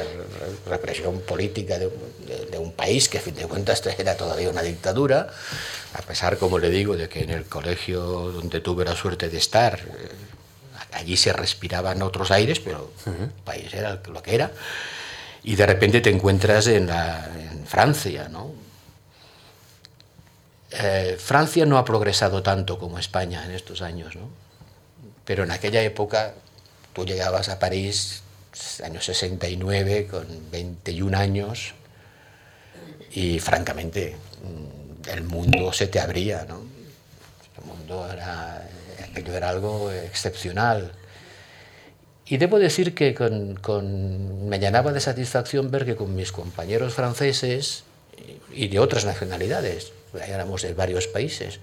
represión 0.70 1.18
política 1.22 1.76
de, 1.80 1.90
un 2.56 2.70
país 2.70 3.08
que 3.08 3.18
a 3.18 3.20
fin 3.20 3.34
de 3.34 3.46
cuentas 3.46 3.82
era 3.98 4.16
todavía 4.16 4.48
una 4.48 4.62
dictadura, 4.62 5.28
a 5.92 6.02
pesar, 6.02 6.38
como 6.38 6.60
le 6.60 6.70
digo, 6.70 6.96
de 6.96 7.08
que 7.08 7.24
en 7.24 7.30
el 7.30 7.46
colegio 7.46 8.00
donde 8.00 8.60
tuve 8.60 8.84
la 8.84 8.94
suerte 8.94 9.28
de 9.28 9.38
estar, 9.38 9.80
eh, 9.80 10.08
allí 10.92 11.16
se 11.16 11.32
respiraban 11.32 12.00
otros 12.02 12.30
aires, 12.30 12.60
pero 12.60 12.92
el 13.06 13.30
país 13.44 13.74
era 13.74 14.00
lo 14.06 14.22
que 14.22 14.36
era, 14.36 14.52
y 15.44 15.54
de 15.56 15.66
repente 15.66 16.00
te 16.00 16.10
encuentras 16.10 16.66
en, 16.66 16.88
en 16.88 17.66
Francia, 17.66 18.28
¿no? 18.28 18.52
Eh, 20.70 21.16
Francia 21.20 21.64
no 21.66 21.78
ha 21.78 21.84
progresado 21.84 22.42
tanto 22.42 22.78
como 22.78 22.98
España 22.98 23.44
en 23.44 23.52
estos 23.52 23.80
años, 23.80 24.16
¿no? 24.16 24.28
pero 25.24 25.44
en 25.44 25.50
aquella 25.50 25.82
época 25.82 26.34
tú 26.92 27.04
llegabas 27.04 27.48
a 27.48 27.58
París, 27.58 28.22
año 28.82 29.00
69, 29.00 30.06
con 30.06 30.26
21 30.50 31.16
años, 31.16 31.74
y 33.12 33.38
francamente 33.40 34.16
mm, 34.42 35.08
el 35.10 35.22
mundo 35.22 35.72
se 35.72 35.86
te 35.86 36.00
abría, 36.00 36.44
¿no? 36.48 36.62
El 37.58 37.64
mundo 37.64 38.08
era, 38.12 38.66
aquello 39.02 39.34
era 39.34 39.48
algo 39.48 39.90
excepcional. 39.90 40.92
Y 42.26 42.38
debo 42.38 42.58
decir 42.58 42.94
que 42.94 43.14
con, 43.14 44.48
me 44.48 44.58
llenaba 44.58 44.92
de 44.92 45.00
satisfacción 45.00 45.70
ver 45.70 45.84
que 45.84 45.96
con 45.96 46.14
mis 46.14 46.32
compañeros 46.32 46.94
franceses 46.94 47.84
y 48.52 48.68
de 48.68 48.78
otras 48.78 49.04
nacionalidades, 49.04 49.92
éramos 50.26 50.62
de 50.62 50.72
varios 50.72 51.06
países. 51.06 51.60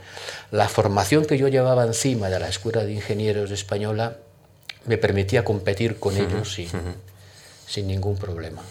La 0.51 0.67
formación 0.69 1.25
que 1.25 1.37
yo 1.37 1.47
llevaba 1.47 1.85
encima 1.85 2.29
de 2.29 2.39
la 2.39 2.47
Escuela 2.47 2.83
de 2.83 2.93
Ingenieros 2.93 3.49
Española 3.51 4.17
me 4.85 4.97
permitía 4.97 5.43
competir 5.43 5.97
con 5.97 6.15
ellos 6.17 6.53
sin, 6.53 6.69
sin, 7.67 7.87
ningún 7.87 8.17
problema. 8.17 8.61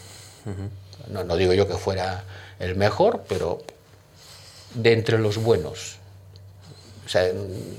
no, 1.09 1.25
no 1.25 1.37
digo 1.37 1.55
yo 1.55 1.67
que 1.67 1.75
fuera 1.75 2.25
el 2.59 2.77
mejor, 2.77 3.25
pero 3.29 3.63
de 4.75 4.93
entre 4.93 5.19
los 5.19 5.39
buenos. 5.39 6.00
O 7.11 7.13
sea, 7.13 7.25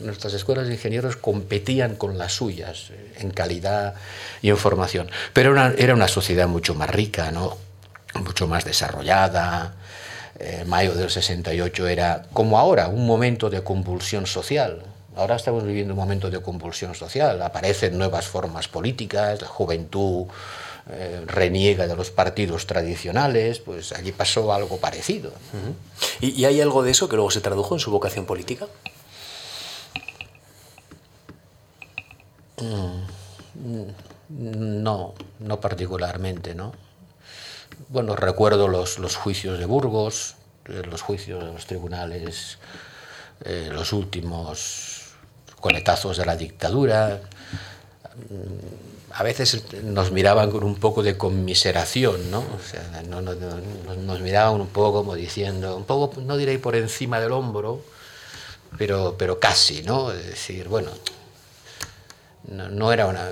nuestras 0.02 0.34
escuelas 0.34 0.68
de 0.68 0.74
ingenieros 0.74 1.16
competían 1.16 1.96
con 1.96 2.18
las 2.18 2.34
suyas 2.34 2.90
en 3.18 3.32
calidad 3.32 3.94
y 4.42 4.50
en 4.50 4.58
formación. 4.58 5.10
Pero 5.32 5.54
era 5.54 5.68
una, 5.68 5.76
era 5.78 5.94
una 5.94 6.10
sociedad 6.10 6.50
mucho 6.50 6.76
más 6.76 6.90
rica, 6.90 7.32
¿no? 7.32 7.58
mucho 8.20 8.46
más 8.46 8.66
desarrollada, 8.66 9.74
eh, 10.38 10.66
mayo 10.68 10.94
del 10.96 11.10
68 11.10 11.88
era, 11.88 12.24
como 12.34 12.60
ahora, 12.60 12.90
un 12.90 13.06
momento 13.06 13.50
de 13.50 13.64
convulsión 13.64 14.26
social. 14.26 14.84
Ahora 15.16 15.38
estamos 15.38 15.64
viviendo 15.64 15.94
un 15.94 16.00
momento 16.02 16.30
de 16.30 16.42
convulsión 16.42 16.94
social, 16.94 17.42
aparecen 17.42 17.98
nuevas 17.98 18.28
formas 18.28 18.68
políticas, 18.68 19.42
la 19.42 19.48
juventud 19.48 20.26
eh, 20.90 21.22
reniega 21.26 21.88
de 21.88 21.96
los 21.96 22.12
partidos 22.12 22.68
tradicionales, 22.68 23.60
pues 23.60 23.94
allí 23.94 24.12
pasó 24.12 24.52
algo 24.52 24.76
parecido. 24.76 25.32
¿Y, 26.20 26.44
hay 26.44 26.60
algo 26.60 26.84
de 26.84 26.92
eso 26.92 27.08
que 27.08 27.16
luego 27.16 27.32
se 27.32 27.40
tradujo 27.40 27.76
en 27.76 27.80
su 27.80 27.92
vocación 27.92 28.26
política? 28.26 28.68
No, 34.30 35.14
no 35.39 35.59
particularmente, 35.59 36.55
¿no? 36.55 36.74
bueno, 37.89 38.16
recuerdo 38.16 38.68
los, 38.68 38.99
los 38.99 39.16
juicios 39.16 39.59
de 39.59 39.66
Burgos, 39.66 40.36
eh, 40.66 40.84
los 40.89 41.01
juicios 41.01 41.43
de 41.43 41.53
los 41.53 41.66
tribunales, 41.66 42.57
eh, 43.43 43.70
los 43.72 43.93
últimos 43.93 45.14
coletazos 45.59 46.18
de 46.18 46.26
la 46.26 46.36
dictadura. 46.36 47.22
Mm, 48.30 49.14
a 49.14 49.24
veces 49.24 49.66
nos 49.84 50.12
miraban 50.12 50.51
con 50.51 50.64
un 50.64 50.76
poco 50.76 51.03
de 51.03 51.18
conmiseración, 51.18 52.32
¿no? 52.32 52.45
No, 53.09 53.22
nos 53.22 54.22
miraban 54.22 54.62
un 54.62 54.68
poco 54.68 54.99
como 54.99 55.16
diciendo, 55.16 55.76
un 55.76 55.84
poco, 55.84 56.22
no 56.22 56.38
diré 56.38 56.57
por 56.59 56.78
encima 56.78 57.20
del 57.20 57.34
hombro, 57.34 57.84
pero, 58.78 59.16
pero 59.18 59.38
casi, 59.38 59.84
¿no? 59.84 60.14
Es 60.14 60.28
decir, 60.28 60.70
bueno, 60.70 60.91
no, 62.48 62.92
era 62.92 63.08
una, 63.08 63.30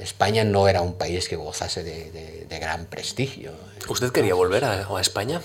España 0.00 0.44
no 0.44 0.68
era 0.68 0.80
un 0.80 0.94
país 0.94 1.28
que 1.28 1.36
gozase 1.36 1.82
de, 1.82 2.58
gran 2.60 2.86
prestigio. 2.86 3.52
¿Usted 3.88 4.10
quería 4.10 4.34
volver 4.34 4.64
a, 4.64 5.00
España? 5.00 5.40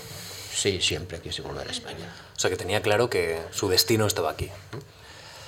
Sí, 0.54 0.80
siempre 0.80 1.20
quise 1.20 1.42
volver 1.42 1.68
a 1.68 1.70
España. 1.70 2.12
O 2.36 2.40
sea 2.40 2.50
que 2.50 2.56
tenía 2.56 2.82
claro 2.82 3.10
que 3.10 3.38
su 3.50 3.68
destino 3.68 4.06
estaba 4.06 4.30
aquí. 4.30 4.48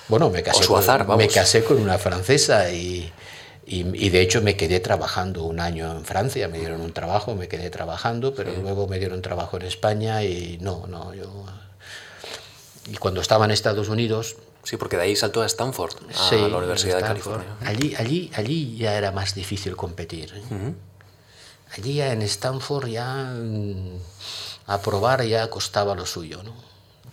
Bueno, 0.07 0.29
me 0.29 0.43
casé, 0.43 0.67
con, 0.67 1.17
me 1.17 1.27
casé 1.27 1.63
con 1.63 1.81
una 1.81 1.97
francesa 1.97 2.69
y, 2.71 3.11
y, 3.65 4.09
de 4.09 4.21
hecho 4.21 4.41
me 4.41 4.57
quedé 4.57 4.79
trabajando 4.79 5.43
un 5.43 5.59
año 5.59 5.91
en 5.91 6.03
Francia, 6.03 6.47
me 6.49 6.59
dieron 6.59 6.81
un 6.81 6.91
trabajo, 6.91 7.33
me 7.35 7.47
quedé 7.47 7.69
trabajando, 7.69 8.35
pero 8.35 8.51
luego 8.61 8.87
me 8.87 8.99
dieron 8.99 9.21
trabajo 9.21 9.57
en 9.57 9.63
España 9.63 10.23
y 10.23 10.57
no, 10.61 10.85
no, 10.87 11.13
yo... 11.13 11.45
Y 12.91 12.97
cuando 12.97 13.21
estaba 13.21 13.45
en 13.45 13.51
Estados 13.51 13.87
Unidos, 13.87 14.35
Sí, 14.63 14.77
porque 14.77 14.95
de 14.95 15.03
ahí 15.03 15.15
saltó 15.15 15.41
a 15.41 15.45
Stanford, 15.45 15.95
a 16.15 16.35
la 16.35 16.57
Universidad 16.57 16.97
de 16.97 17.03
California. 17.03 17.57
Allí, 17.65 17.95
allí, 17.97 18.31
allí 18.33 18.77
ya 18.77 18.97
era 18.97 19.11
más 19.11 19.35
difícil 19.35 19.75
competir. 19.75 20.33
¿eh? 20.33 20.73
Allí 21.77 22.01
en 22.01 22.21
Stanford 22.21 22.87
ya 22.87 23.33
mm, 23.35 23.97
aprobar 24.67 25.21
ya 25.25 25.49
costaba 25.49 25.95
lo 25.95 26.05
suyo. 26.05 26.43
¿no? 26.43 26.53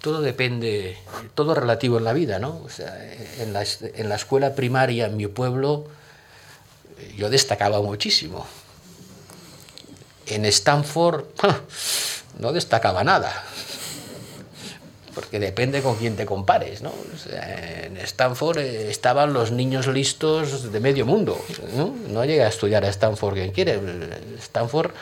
Todo 0.01 0.21
depende, 0.21 0.97
todo 1.35 1.57
relativo 1.57 1.99
en 1.99 2.05
la 2.05 2.13
vida. 2.13 2.39
¿no? 2.39 2.61
O 2.65 2.69
sea, 2.69 2.97
en, 3.39 3.53
la, 3.53 3.65
en 3.83 4.09
la 4.09 4.15
escuela 4.15 4.55
primaria 4.55 5.07
en 5.07 5.17
mi 5.17 5.27
pueblo 5.27 5.87
yo 7.17 7.31
destacaba 7.31 7.83
muchísimo. 7.83 8.47
En 10.27 10.45
Stanford 10.45 11.25
no 12.39 12.53
destacaba 12.53 13.03
nada 13.03 13.45
porque 15.21 15.39
depende 15.39 15.83
con 15.83 15.97
quién 15.97 16.17
te 16.17 16.25
compares. 16.25 16.81
¿no? 16.81 16.93
en 17.31 17.99
Stanford 17.99 18.59
eh, 18.59 18.91
estaban 18.91 19.35
los 19.35 19.53
niños 19.53 19.87
listos 19.87 20.73
de 20.73 20.81
medio 20.81 21.05
mundo. 21.05 21.39
No, 22.09 22.25
llega 22.25 22.47
a 22.47 22.49
estudiar 22.49 22.85
a 22.87 22.89
Stanford 22.89 23.35
quien 23.35 23.53
quiere. 23.53 23.79
Stanford 24.39 24.93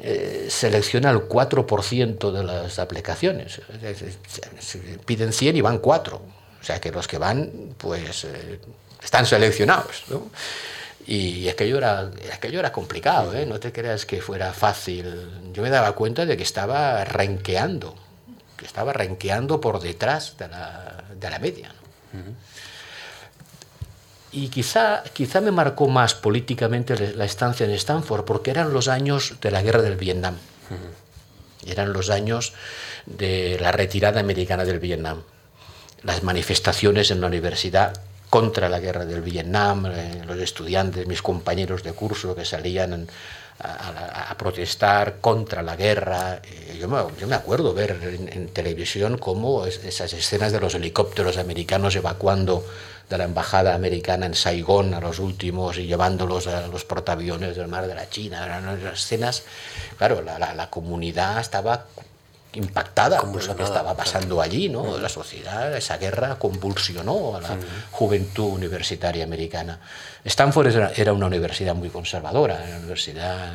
eh, 0.00 0.48
selecciona 0.50 1.10
el 1.10 1.20
4% 1.20 2.32
de 2.32 2.44
las 2.44 2.78
aplicaciones. 2.78 3.62
Piden 5.06 5.32
100 5.32 5.56
y 5.56 5.60
van 5.62 5.78
4. 5.78 6.16
O 6.16 6.64
sea 6.64 6.78
que 6.78 6.92
los 6.92 7.08
que 7.08 7.16
van, 7.16 7.50
pues, 7.78 8.24
eh, 8.24 8.60
están 9.02 9.24
seleccionados. 9.24 10.04
¿no? 10.08 10.30
Y 11.06 11.48
aquello 11.48 11.78
era, 11.78 12.10
aquello 12.30 12.58
era 12.58 12.72
complicado, 12.72 13.32
¿eh? 13.32 13.46
no 13.46 13.58
te 13.58 13.72
creas 13.72 14.04
que 14.04 14.20
fuera 14.20 14.52
fácil. 14.52 15.30
Yo 15.54 15.62
me 15.62 15.70
daba 15.70 15.92
cuenta 15.92 16.26
de 16.26 16.36
que 16.36 16.42
estaba 16.42 17.04
renqueando 17.04 17.94
que 18.56 18.64
estaba 18.64 18.92
renqueando 18.92 19.60
por 19.60 19.80
detrás 19.80 20.36
de 20.38 20.48
la, 20.48 21.04
de 21.18 21.30
la 21.30 21.38
media. 21.38 21.72
Y 24.32 24.48
quizá, 24.48 25.02
quizá 25.12 25.40
me 25.40 25.50
marcó 25.50 25.88
más 25.88 26.14
políticamente 26.14 27.14
la 27.14 27.24
estancia 27.24 27.64
en 27.64 27.72
Stanford, 27.72 28.24
porque 28.24 28.50
eran 28.50 28.72
los 28.72 28.88
años 28.88 29.34
de 29.40 29.50
la 29.50 29.62
guerra 29.62 29.82
del 29.82 29.96
Vietnam. 29.96 30.36
Eran 31.66 31.92
los 31.92 32.10
años 32.10 32.52
de 33.06 33.58
la 33.60 33.72
retirada 33.72 34.20
americana 34.20 34.64
del 34.64 34.78
Vietnam. 34.78 35.22
Las 36.02 36.22
manifestaciones 36.22 37.10
en 37.10 37.20
la 37.20 37.26
universidad 37.28 38.00
contra 38.30 38.68
la 38.68 38.80
guerra 38.80 39.04
del 39.06 39.22
Vietnam, 39.22 39.86
eh, 39.86 40.22
los 40.26 40.38
estudiantes, 40.38 41.06
mis 41.06 41.22
compañeros 41.22 41.82
de 41.82 41.92
curso 41.92 42.34
que 42.34 42.44
salían 42.44 43.08
a, 43.58 44.34
protestar 44.38 45.16
contra 45.20 45.62
la 45.62 45.76
guerra. 45.76 46.40
Eh, 46.44 46.76
yo 46.78 46.88
me, 46.88 46.98
yo 47.18 47.26
me 47.26 47.34
acuerdo 47.34 47.72
ver 47.74 47.98
en, 48.02 48.48
televisión 48.48 49.18
cómo 49.18 49.66
esas 49.66 50.12
escenas 50.12 50.52
de 50.52 50.60
los 50.60 50.74
helicópteros 50.74 51.38
americanos 51.38 51.96
evacuando 51.96 52.64
de 53.08 53.18
la 53.18 53.24
embajada 53.24 53.74
americana 53.74 54.26
en 54.26 54.34
Saigón 54.34 54.92
a 54.92 55.00
los 55.00 55.20
últimos 55.20 55.78
y 55.78 55.86
llevándolos 55.86 56.48
a 56.48 56.66
los 56.66 56.84
portaaviones 56.84 57.56
del 57.56 57.68
mar 57.68 57.86
de 57.86 57.94
la 57.94 58.10
China. 58.10 58.44
Eran 58.44 58.86
escenas, 58.92 59.44
claro, 59.96 60.22
la, 60.22 60.38
la, 60.38 60.70
comunidad 60.70 61.40
estaba 61.40 61.86
impactada 62.52 63.20
por 63.20 63.44
lo 63.44 63.56
que 63.56 63.62
estaba 63.62 63.94
pasando 63.94 64.40
allí, 64.40 64.68
¿no? 64.68 64.98
La 64.98 65.08
sociedad, 65.08 65.76
esa 65.76 65.98
guerra 65.98 66.38
convulsionó 66.38 67.36
a 67.36 67.40
la 67.40 67.56
juventud 67.90 68.46
universitaria 68.46 69.24
americana. 69.24 69.80
Stanford 70.24 70.68
era 70.96 71.12
una 71.12 71.26
universidad 71.26 71.74
muy 71.74 71.90
conservadora, 71.90 72.62
una 72.66 72.78
universidad 72.78 73.52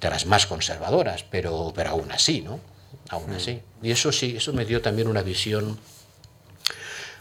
de 0.00 0.10
las 0.10 0.26
más 0.26 0.46
conservadoras, 0.46 1.24
pero, 1.24 1.72
pero 1.74 1.90
aún 1.90 2.12
así, 2.12 2.42
¿no? 2.42 2.60
Aún 3.08 3.32
así. 3.32 3.60
Y 3.82 3.90
eso 3.90 4.12
sí, 4.12 4.34
eso 4.36 4.52
me 4.52 4.64
dio 4.64 4.82
también 4.82 5.08
una 5.08 5.22
visión 5.22 5.78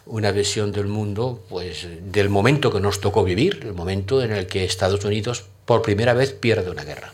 una 0.05 0.31
visión 0.31 0.73
del 0.73 0.87
mundo, 0.87 1.45
pues 1.47 1.87
del 2.01 2.29
momento 2.29 2.73
que 2.73 2.81
nos 2.81 2.99
tocó 2.99 3.23
vivir, 3.23 3.61
el 3.63 3.73
momento 3.73 4.21
en 4.21 4.33
el 4.33 4.47
que 4.47 4.65
Estados 4.65 5.05
Unidos 5.05 5.45
por 5.65 5.81
primera 5.81 6.13
vez 6.13 6.33
pierde 6.33 6.69
una 6.69 6.83
guerra 6.83 7.13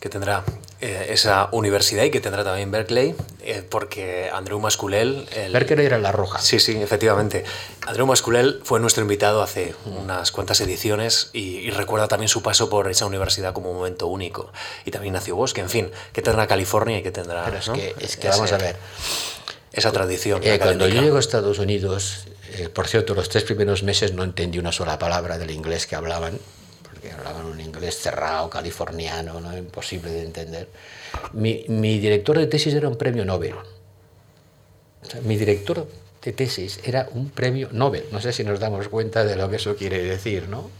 que 0.00 0.08
tendrá 0.08 0.42
eh, 0.82 1.08
esa 1.10 1.50
universidad 1.52 2.04
y 2.04 2.10
que 2.10 2.20
tendrá 2.20 2.42
también 2.42 2.70
Berkeley, 2.70 3.14
eh, 3.42 3.62
porque 3.68 4.30
Andreu 4.32 4.58
Masculel... 4.60 5.28
El... 5.36 5.52
Berkeley 5.52 5.84
era 5.84 5.98
la 5.98 6.10
roja. 6.10 6.38
Sí, 6.38 6.58
sí, 6.58 6.74
efectivamente. 6.80 7.44
Andreu 7.86 8.06
Masculel 8.06 8.62
fue 8.64 8.80
nuestro 8.80 9.02
invitado 9.02 9.42
hace 9.42 9.74
unas 9.84 10.32
cuantas 10.32 10.58
ediciones 10.62 11.28
y, 11.34 11.68
recuerda 11.70 12.08
también 12.08 12.28
su 12.30 12.42
paso 12.42 12.70
por 12.70 12.90
esa 12.90 13.04
universidad 13.04 13.52
como 13.52 13.70
un 13.70 13.76
momento 13.76 14.06
único. 14.06 14.52
Y 14.86 14.90
también 14.90 15.12
Ignacio 15.12 15.36
Bosque, 15.36 15.60
en 15.60 15.68
fin, 15.68 15.90
que 16.14 16.22
tendrá 16.22 16.46
California 16.46 16.98
y 16.98 17.02
que 17.02 17.10
tendrá... 17.10 17.44
Pero 17.44 17.58
es 17.58 17.68
que, 17.68 17.94
es 18.00 18.16
que 18.16 18.28
vamos 18.28 18.50
a 18.50 18.56
ver... 18.56 18.76
Esa 19.72 19.92
tradición. 19.92 20.40
Eh, 20.42 20.58
cuando 20.58 20.88
yo 20.88 21.02
llego 21.02 21.18
a 21.18 21.20
Estados 21.20 21.58
Unidos, 21.58 22.24
por 22.72 22.88
cierto, 22.88 23.14
los 23.14 23.28
tres 23.28 23.44
primeros 23.44 23.82
meses 23.82 24.14
no 24.14 24.24
entendí 24.24 24.58
una 24.58 24.72
sola 24.72 24.98
palabra 24.98 25.38
del 25.38 25.50
inglés 25.50 25.86
que 25.86 25.94
hablaban 25.94 26.40
que 27.00 27.10
hablaban 27.10 27.46
un 27.46 27.60
inglés 27.60 27.98
cerrado, 27.98 28.48
californiano, 28.50 29.40
¿no? 29.40 29.56
imposible 29.56 30.10
de 30.10 30.22
entender. 30.22 30.68
Mi, 31.32 31.64
mi 31.68 31.98
director 31.98 32.38
de 32.38 32.46
tesis 32.46 32.74
era 32.74 32.88
un 32.88 32.96
premio 32.96 33.24
Nobel. 33.24 33.54
mi 35.22 35.36
director 35.36 35.86
de 36.22 36.32
tesis 36.32 36.80
era 36.84 37.08
un 37.12 37.30
premio 37.30 37.68
Nobel. 37.72 38.04
No 38.12 38.20
sé 38.20 38.32
si 38.32 38.44
nos 38.44 38.60
damos 38.60 38.88
cuenta 38.88 39.24
de 39.24 39.36
lo 39.36 39.48
que 39.48 39.56
eso 39.56 39.76
quiere 39.76 40.02
decir, 40.02 40.48
¿no? 40.48 40.70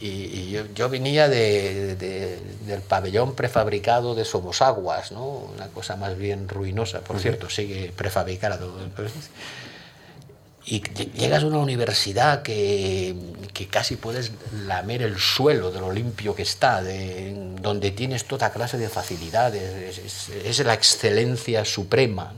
Y, 0.00 0.50
yo, 0.50 0.66
yo, 0.74 0.90
venía 0.90 1.28
de, 1.28 1.96
del 1.96 2.80
pabellón 2.82 3.34
prefabricado 3.34 4.14
de 4.14 4.26
Somosaguas, 4.26 5.12
¿no? 5.12 5.24
Una 5.54 5.68
cosa 5.68 5.96
más 5.96 6.18
bien 6.18 6.48
ruinosa, 6.48 7.00
por 7.00 7.20
cierto, 7.20 7.48
sigue 7.48 7.90
prefabricado 7.96 8.74
y 10.66 10.80
llegas 10.80 11.42
a 11.42 11.46
una 11.46 11.58
universidad 11.58 12.42
que, 12.42 13.14
que, 13.52 13.66
casi 13.66 13.96
puedes 13.96 14.32
lamer 14.66 15.02
el 15.02 15.18
suelo 15.18 15.70
de 15.70 15.80
lo 15.80 15.92
limpio 15.92 16.34
que 16.34 16.42
está, 16.42 16.82
de, 16.82 17.34
donde 17.60 17.90
tienes 17.90 18.24
toda 18.24 18.50
clase 18.50 18.78
de 18.78 18.88
facilidades, 18.88 19.98
es, 19.98 20.58
la 20.60 20.72
excelencia 20.72 21.64
suprema. 21.66 22.32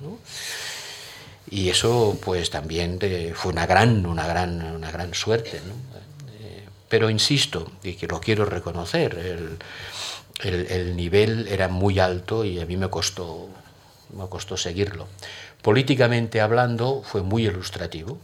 Y 1.48 1.68
eso 1.68 2.18
pues 2.20 2.50
también 2.50 2.98
fue 3.34 3.52
una 3.52 3.66
gran, 3.66 4.04
una 4.04 4.26
gran, 4.26 4.74
una 4.74 4.90
gran 4.90 5.14
suerte. 5.14 5.58
Eh, 5.58 6.64
pero 6.88 7.08
insisto, 7.08 7.70
y 7.84 7.94
que 7.94 8.08
lo 8.08 8.18
quiero 8.18 8.44
reconocer, 8.44 9.16
el, 9.16 9.56
el, 10.42 10.66
el 10.66 10.96
nivel 10.96 11.46
era 11.46 11.68
muy 11.68 12.00
alto 12.00 12.44
y 12.44 12.58
a 12.58 12.66
mí 12.66 12.76
me 12.76 12.90
costó, 12.90 13.48
me 14.18 14.28
costó 14.28 14.56
seguirlo. 14.56 15.06
Políticamente 15.66 16.40
hablando 16.40 17.02
fue 17.02 17.22
muy 17.22 17.44
ilustrativo. 17.44 18.18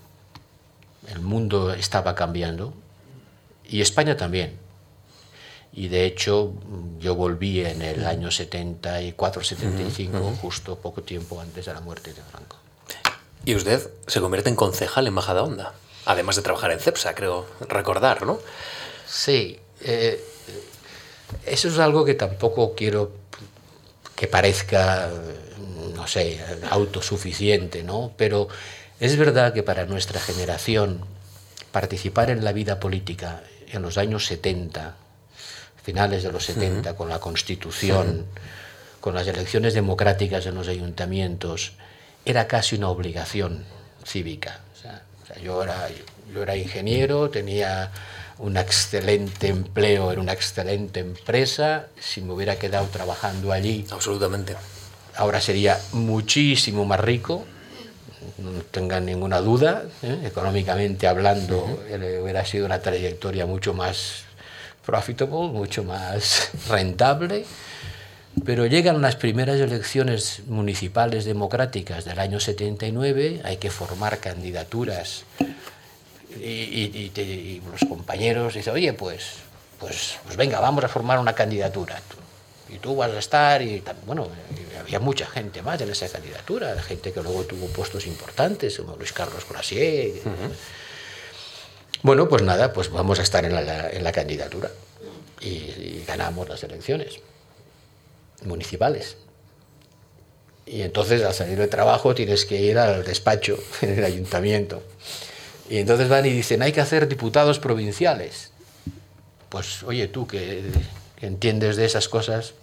El 1.08 1.18
mundo 1.18 1.74
estaba 1.74 2.14
cambiando 2.14 2.72
y 3.68 3.80
España 3.80 4.16
también. 4.16 4.56
Y 5.72 5.88
de 5.88 6.04
hecho 6.04 6.54
yo 7.00 7.16
volví 7.16 7.64
en 7.64 7.82
el 7.82 8.06
año 8.06 8.28
74-75, 8.28 10.38
justo 10.40 10.76
poco 10.76 11.02
tiempo 11.02 11.40
antes 11.40 11.66
de 11.66 11.74
la 11.74 11.80
muerte 11.80 12.14
de 12.14 12.22
Franco. 12.22 12.58
Y 13.44 13.56
usted 13.56 13.90
se 14.06 14.20
convierte 14.20 14.48
en 14.48 14.54
concejal 14.54 15.08
en 15.08 15.14
Majadahonda, 15.14 15.74
además 16.06 16.36
de 16.36 16.42
trabajar 16.42 16.70
en 16.70 16.78
CEPSA, 16.78 17.16
creo 17.16 17.48
recordar, 17.68 18.24
¿no? 18.24 18.38
Sí, 19.04 19.58
eh, 19.80 20.24
eso 21.44 21.66
es 21.66 21.78
algo 21.80 22.04
que 22.04 22.14
tampoco 22.14 22.76
quiero 22.76 23.10
que 24.14 24.28
parezca 24.28 25.10
no 25.94 26.06
sé, 26.06 26.40
autosuficiente, 26.70 27.82
¿no? 27.82 28.12
Pero 28.16 28.48
es 29.00 29.16
verdad 29.16 29.52
que 29.52 29.62
para 29.62 29.84
nuestra 29.84 30.20
generación 30.20 31.04
participar 31.72 32.30
en 32.30 32.44
la 32.44 32.52
vida 32.52 32.78
política 32.78 33.42
en 33.72 33.82
los 33.82 33.98
años 33.98 34.26
70, 34.26 34.94
finales 35.82 36.22
de 36.22 36.30
los 36.30 36.44
70, 36.44 36.94
con 36.94 37.08
la 37.08 37.18
Constitución, 37.18 38.26
con 39.00 39.14
las 39.14 39.26
elecciones 39.26 39.74
democráticas 39.74 40.46
en 40.46 40.54
los 40.54 40.68
ayuntamientos, 40.68 41.72
era 42.24 42.46
casi 42.46 42.76
una 42.76 42.88
obligación 42.88 43.64
cívica. 44.04 44.60
yo, 45.42 45.62
era, 45.62 45.88
yo 46.32 46.42
era 46.42 46.56
ingeniero, 46.56 47.30
tenía 47.30 47.90
un 48.38 48.56
excelente 48.56 49.48
empleo 49.48 50.12
en 50.12 50.18
una 50.18 50.32
excelente 50.32 51.00
empresa, 51.00 51.86
si 51.98 52.20
me 52.20 52.32
hubiera 52.32 52.56
quedado 52.56 52.86
trabajando 52.86 53.52
allí. 53.52 53.86
Absolutamente 53.90 54.54
ahora 55.16 55.40
sería 55.40 55.78
muchísimo 55.92 56.84
más 56.84 57.00
rico, 57.00 57.44
no 58.38 58.50
tengan 58.70 59.06
ninguna 59.06 59.40
duda, 59.40 59.84
¿eh? 60.02 60.20
económicamente 60.24 61.06
hablando, 61.06 61.80
hubiera 62.22 62.44
sido 62.44 62.66
una 62.66 62.80
trayectoria 62.80 63.46
mucho 63.46 63.74
más 63.74 64.24
profitable, 64.84 65.48
mucho 65.48 65.84
más 65.84 66.50
rentable. 66.68 67.44
Pero 68.46 68.64
llegan 68.64 69.02
las 69.02 69.16
primeras 69.16 69.60
elecciones 69.60 70.40
municipales 70.46 71.26
democráticas 71.26 72.06
del 72.06 72.18
año 72.18 72.40
79, 72.40 73.42
hay 73.44 73.58
que 73.58 73.70
formar 73.70 74.18
candidaturas 74.20 75.24
y, 76.40 77.60
los 77.70 77.88
compañeros 77.88 78.54
dicen, 78.54 78.72
oye, 78.72 78.92
pues, 78.94 79.34
pues, 79.78 80.18
pues 80.24 80.36
venga, 80.36 80.60
vamos 80.60 80.82
a 80.82 80.88
formar 80.88 81.18
una 81.18 81.34
candidatura 81.34 82.00
y 82.72 82.78
tú 82.78 82.96
vas 82.96 83.10
a 83.10 83.18
estar, 83.18 83.60
y 83.60 83.82
bueno, 84.06 84.28
había 84.80 84.98
mucha 84.98 85.26
gente 85.26 85.60
más 85.62 85.80
en 85.80 85.90
esa 85.90 86.08
candidatura, 86.08 86.80
gente 86.82 87.12
que 87.12 87.22
luego 87.22 87.44
tuvo 87.44 87.66
puestos 87.66 88.06
importantes, 88.06 88.78
como 88.78 88.96
Luis 88.96 89.12
Carlos 89.12 89.44
Colasier. 89.44 90.12
Bueno, 92.02 92.28
pues 92.28 92.42
nada, 92.42 92.72
pues 92.72 92.90
vamos 92.90 93.18
a 93.18 93.22
estar 93.22 93.44
en 93.44 93.54
la, 93.54 93.90
en 93.90 94.02
la 94.02 94.12
candidatura 94.12 94.70
y, 95.40 96.02
ganamos 96.06 96.48
las 96.48 96.62
elecciones 96.64 97.20
municipales. 98.44 99.16
Y 100.66 100.82
entonces 100.82 101.22
al 101.22 101.34
salir 101.34 101.58
del 101.58 101.68
trabajo 101.68 102.14
tienes 102.14 102.44
que 102.44 102.60
ir 102.60 102.78
al 102.78 103.04
despacho 103.04 103.58
en 103.82 103.98
el 103.98 104.04
ayuntamiento. 104.04 104.82
Y 105.68 105.78
entonces 105.78 106.08
van 106.08 106.26
y 106.26 106.30
dicen, 106.30 106.62
hay 106.62 106.72
que 106.72 106.80
hacer 106.80 107.08
diputados 107.08 107.58
provinciales. 107.58 108.50
Pues 109.48 109.82
oye, 109.82 110.08
tú 110.08 110.26
que 110.26 110.62
entiendes 111.20 111.76
de 111.76 111.84
esas 111.84 112.08
cosas, 112.08 112.54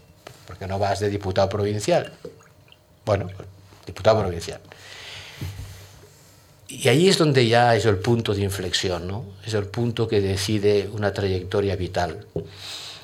porque 0.50 0.66
no 0.66 0.80
vas 0.80 1.00
de 1.00 1.12
diputado 1.12 1.48
provincial. 1.48 2.12
Bueno, 3.06 3.28
pues, 3.28 3.48
diputado 3.86 4.22
provincial. 4.22 4.60
Y 6.68 6.88
ahí 6.88 7.08
es 7.08 7.20
donde 7.20 7.48
ya 7.48 7.76
es 7.76 7.86
el 7.86 7.98
punto 7.98 8.34
de 8.34 8.42
inflexión, 8.42 9.08
¿no? 9.08 9.26
Es 9.46 9.54
el 9.54 9.68
punto 9.68 10.08
que 10.08 10.22
decide 10.22 10.90
una 10.92 11.14
trayectoria 11.14 11.76
vital. 11.76 12.26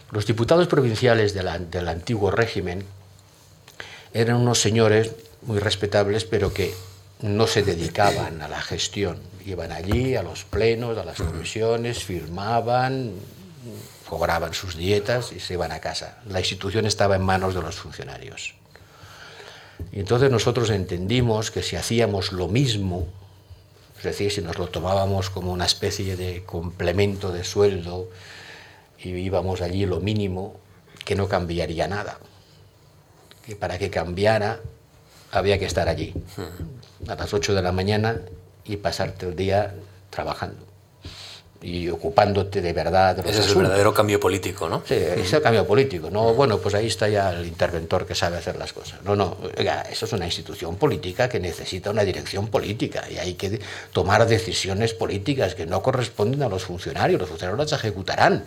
Los 0.09 0.25
diputados 0.25 0.67
provinciales 0.67 1.35
del 1.35 1.87
antiguo 1.87 2.31
régimen 2.31 2.83
eran 4.11 4.37
unos 4.37 4.59
señores 4.59 5.11
muy 5.43 5.59
respetables, 5.59 6.25
pero 6.25 6.51
que 6.51 6.73
no 7.21 7.45
se 7.45 7.61
dedicaban 7.61 8.41
a 8.41 8.47
la 8.47 8.61
gestión. 8.63 9.19
Iban 9.45 9.71
allí 9.71 10.15
a 10.15 10.23
los 10.23 10.45
plenos, 10.45 10.97
a 10.97 11.05
las 11.05 11.17
comisiones, 11.17 12.03
firmaban, 12.03 13.11
cobraban 14.07 14.53
sus 14.53 14.75
dietas 14.75 15.31
y 15.31 15.39
se 15.39 15.53
iban 15.53 15.71
a 15.71 15.79
casa. 15.79 16.19
La 16.29 16.39
institución 16.39 16.85
estaba 16.85 17.15
en 17.15 17.23
manos 17.23 17.55
de 17.55 17.61
los 17.61 17.75
funcionarios. 17.75 18.55
Y 19.91 19.99
entonces 19.99 20.31
nosotros 20.31 20.69
entendimos 20.69 21.51
que 21.51 21.63
si 21.63 21.75
hacíamos 21.75 22.31
lo 22.31 22.47
mismo, 22.47 23.07
es 23.97 24.03
decir, 24.03 24.31
si 24.31 24.41
nos 24.41 24.57
lo 24.57 24.67
tomábamos 24.67 25.29
como 25.29 25.51
una 25.51 25.65
especie 25.65 26.15
de 26.15 26.43
complemento 26.45 27.31
de 27.31 27.43
sueldo 27.43 28.09
y 28.99 29.09
íbamos 29.09 29.61
allí 29.61 29.85
lo 29.85 29.99
mínimo, 29.99 30.59
que 31.03 31.15
no 31.15 31.27
cambiaría 31.27 31.87
nada. 31.87 32.19
Que 33.45 33.55
para 33.55 33.77
que 33.77 33.89
cambiara 33.89 34.59
había 35.31 35.59
que 35.59 35.65
estar 35.65 35.89
allí 35.89 36.13
a 37.07 37.15
las 37.15 37.33
8 37.33 37.53
de 37.53 37.61
la 37.61 37.71
mañana 37.71 38.21
y 38.63 38.77
pasarte 38.77 39.27
el 39.27 39.35
día 39.35 39.75
trabajando 40.09 40.64
y 41.61 41.89
ocupándote 41.89 42.61
de 42.61 42.73
verdad 42.73 43.15
de 43.15 43.23
los 43.23 43.31
Ese 43.31 43.41
es 43.41 43.47
el 43.49 43.55
verdadero 43.55 43.93
cambio 43.93 44.19
político, 44.19 44.69
¿no? 44.69 44.83
Sí, 44.85 44.93
es 44.93 45.33
el 45.33 45.41
cambio 45.41 45.65
político. 45.65 46.09
No, 46.09 46.33
bueno, 46.33 46.59
pues 46.59 46.75
ahí 46.75 46.87
está 46.87 47.09
ya 47.09 47.31
el 47.31 47.45
interventor 47.45 48.05
que 48.05 48.13
sabe 48.13 48.37
hacer 48.37 48.55
las 48.57 48.73
cosas. 48.73 49.01
No, 49.03 49.15
no, 49.15 49.37
eso 49.89 50.05
es 50.05 50.13
una 50.13 50.25
institución 50.25 50.75
política 50.75 51.27
que 51.27 51.39
necesita 51.39 51.89
una 51.89 52.03
dirección 52.03 52.47
política 52.47 53.05
y 53.09 53.17
hay 53.17 53.33
que 53.33 53.59
tomar 53.93 54.27
decisiones 54.27 54.93
políticas 54.93 55.55
que 55.55 55.65
no 55.65 55.81
corresponden 55.81 56.43
a 56.43 56.49
los 56.49 56.63
funcionarios. 56.63 57.19
Los 57.19 57.29
funcionarios 57.29 57.71
las 57.71 57.79
ejecutarán, 57.79 58.45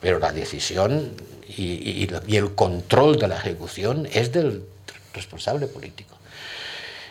pero 0.00 0.18
la 0.18 0.32
decisión 0.32 1.12
y, 1.48 2.08
y 2.26 2.36
el 2.36 2.54
control 2.54 3.18
de 3.18 3.28
la 3.28 3.36
ejecución 3.36 4.08
es 4.12 4.32
del 4.32 4.64
responsable 5.12 5.66
político. 5.66 6.13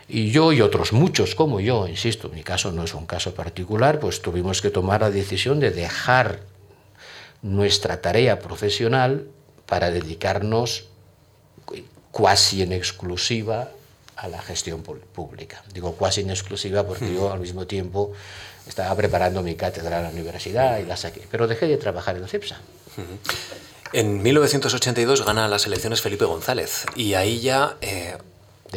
Y 0.08 0.32
yo 0.32 0.51
y 0.51 0.62
otros 0.62 0.93
muchos 0.93 1.36
como 1.36 1.60
yo, 1.60 1.88
insisto, 1.88 2.30
mi 2.30 2.43
caso 2.43 2.72
no 2.72 2.84
es 2.84 2.93
un 2.93 3.06
caso 3.06 3.34
particular, 3.34 3.99
pues 3.99 4.22
tuvimos 4.22 4.62
que 4.62 4.70
tomar 4.70 5.01
la 5.01 5.10
decisión 5.10 5.60
de 5.60 5.72
dejar 5.72 6.41
nuestra 7.41 8.01
tarea 8.01 8.39
profesional 8.39 9.28
para 9.66 9.91
dedicarnos 9.91 10.86
cuasi 12.12 12.62
en 12.62 12.74
exclusiva 12.74 13.70
a 14.16 14.28
la 14.28 14.41
gestión 14.41 14.84
pública. 14.84 15.64
Digo 15.74 15.93
cuasi 15.93 16.22
en 16.22 16.30
exclusiva 16.30 16.86
porque 16.86 17.14
yo 17.14 17.32
al 17.32 17.39
mismo 17.39 17.66
tiempo 17.66 18.14
estaba 18.68 18.95
preparando 18.95 19.41
mi 19.41 19.56
cátedra 19.56 19.97
en 19.97 20.04
la 20.04 20.10
universidad 20.10 20.80
y 20.80 20.86
la 20.86 20.95
saqué, 20.95 21.28
pero 21.30 21.47
dejé 21.47 21.68
de 21.68 21.78
trabajar 21.78 22.16
en 22.16 22.28
CEPSA. 22.28 22.60
En 23.91 24.22
1982 24.22 25.26
gana 25.26 25.47
las 25.47 25.66
elecciones 25.66 26.01
Felipe 26.01 26.26
González 26.26 26.86
y 26.95 27.16
ahí 27.16 27.41
ya 27.41 27.78
eh, 27.82 28.18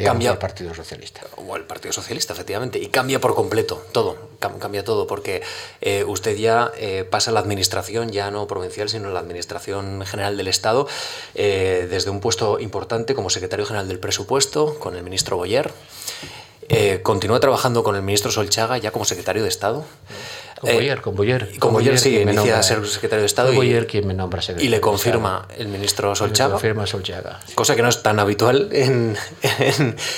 cambia 0.03 0.31
el 0.31 0.37
Partido 0.37 0.73
Socialista. 0.73 1.21
O 1.35 1.55
el 1.55 1.63
Partido 1.63 1.93
Socialista, 1.93 2.33
efectivamente. 2.33 2.79
Y 2.79 2.87
cambia 2.87 3.19
por 3.19 3.35
completo 3.35 3.83
todo. 3.91 4.17
Cambia 4.39 4.83
todo 4.83 5.07
porque 5.07 5.41
eh, 5.81 6.03
usted 6.03 6.35
ya 6.37 6.71
eh, 6.77 7.05
pasa 7.09 7.31
a 7.31 7.33
la 7.33 7.39
administración, 7.39 8.11
ya 8.11 8.31
no 8.31 8.47
provincial, 8.47 8.89
sino 8.89 9.09
la 9.09 9.19
administración 9.19 10.05
general 10.05 10.37
del 10.37 10.47
Estado, 10.47 10.87
eh, 11.35 11.87
desde 11.89 12.09
un 12.09 12.19
puesto 12.19 12.59
importante 12.59 13.15
como 13.15 13.29
secretario 13.29 13.65
general 13.65 13.87
del 13.87 13.99
presupuesto 13.99 14.77
con 14.79 14.95
el 14.95 15.03
ministro 15.03 15.37
Boyer. 15.37 15.73
continúa 17.03 17.39
trabajando 17.39 17.83
con 17.83 17.95
el 17.95 18.01
ministro 18.01 18.29
Solchaga 18.29 18.77
ya 18.77 18.91
como 18.91 19.05
secretario 19.05 19.43
de 19.43 19.49
Estado. 19.49 19.85
Con 20.59 20.73
Boyer, 20.73 21.01
con 21.01 21.15
Boyer. 21.15 21.59
Con 21.59 21.73
Boyer, 21.73 21.99
sí, 21.99 22.17
inicia 22.17 22.57
a 22.57 22.63
ser 22.63 22.85
secretario 22.87 23.21
de 23.21 23.27
Estado. 23.27 23.53
y, 23.53 23.55
Boyer 23.55 23.85
quien 23.85 24.07
me 24.07 24.13
nombra 24.13 24.41
secretario 24.41 24.67
Y 24.67 24.69
le 24.69 24.81
confirma 24.81 25.47
el 25.57 25.67
ministro 25.67 26.15
Solchaga. 26.15 26.53
confirma 26.53 26.87
Solchaga. 26.87 27.39
Cosa 27.53 27.75
que 27.75 27.83
no 27.83 27.89
es 27.89 28.01
tan 28.01 28.19
habitual 28.19 28.69
en, 28.71 29.15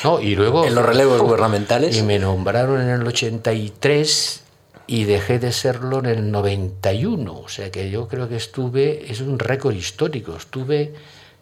no, 0.04 0.22
y 0.22 0.36
luego, 0.36 0.66
en 0.66 0.76
los 0.76 0.86
relevos 0.86 1.22
gubernamentales. 1.22 1.98
Y 1.98 2.04
me 2.04 2.20
nombraron 2.20 2.82
en 2.82 2.90
el 2.90 3.06
83 3.06 4.42
y 4.88 5.04
dejé 5.04 5.40
de 5.40 5.52
serlo 5.52 6.00
en 6.00 6.06
el 6.06 6.32
91. 6.32 7.34
O 7.34 7.50
sea 7.50 7.70
que 7.70 7.90
yo 7.90 8.08
creo 8.08 8.30
que 8.30 8.38
estuve, 8.38 9.12
es 9.12 9.20
un 9.20 9.40
récord 9.40 9.76
histórico, 9.76 10.36
estuve 10.38 10.94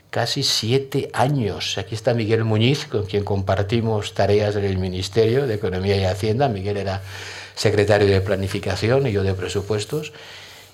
casi 0.09 0.41
siete 0.41 1.09
años. 1.13 1.77
Aquí 1.77 1.93
está 1.93 2.13
Miguel 2.13 2.43
Muñiz, 2.43 2.85
con 2.87 3.05
quien 3.05 3.23
compartimos 3.23 4.13
tareas 4.13 4.55
en 4.55 4.65
el 4.65 4.77
Ministerio 4.77 5.45
de 5.45 5.53
Economía 5.53 5.95
y 5.97 6.05
Hacienda. 6.05 6.49
Miguel 6.49 6.77
era 6.77 7.01
secretario 7.57 8.07
de 8.07 8.21
Planificación 8.21 9.07
y 9.07 9.11
yo 9.11 9.23
de 9.23 9.33
Presupuestos. 9.33 10.13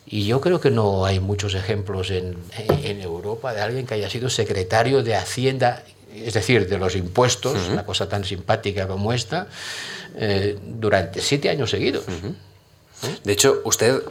Y 0.06 0.26
yo 0.26 0.42
creo 0.42 0.60
que 0.60 0.70
no 0.70 1.06
hay 1.06 1.20
muchos 1.20 1.56
ejemplos 1.56 2.12
en, 2.12 2.38
en 2.84 3.02
Europa 3.02 3.54
de 3.54 3.62
alguien 3.62 3.88
que 3.88 3.94
haya 3.96 4.10
sido 4.10 4.30
secretario 4.30 5.02
de 5.02 5.16
Hacienda, 5.16 5.84
es 6.14 6.34
decir, 6.34 6.68
de 6.68 6.78
los 6.78 6.96
impuestos, 6.96 7.70
una 7.70 7.86
cosa 7.86 8.10
tan 8.10 8.26
simpática 8.26 8.86
como 8.86 9.14
esta, 9.14 9.48
eh, 10.16 10.60
durante 10.62 11.22
siete 11.22 11.50
años 11.50 11.72
seguidos. 11.72 12.04
De 13.24 13.32
hecho, 13.32 13.62
usted 13.64 14.02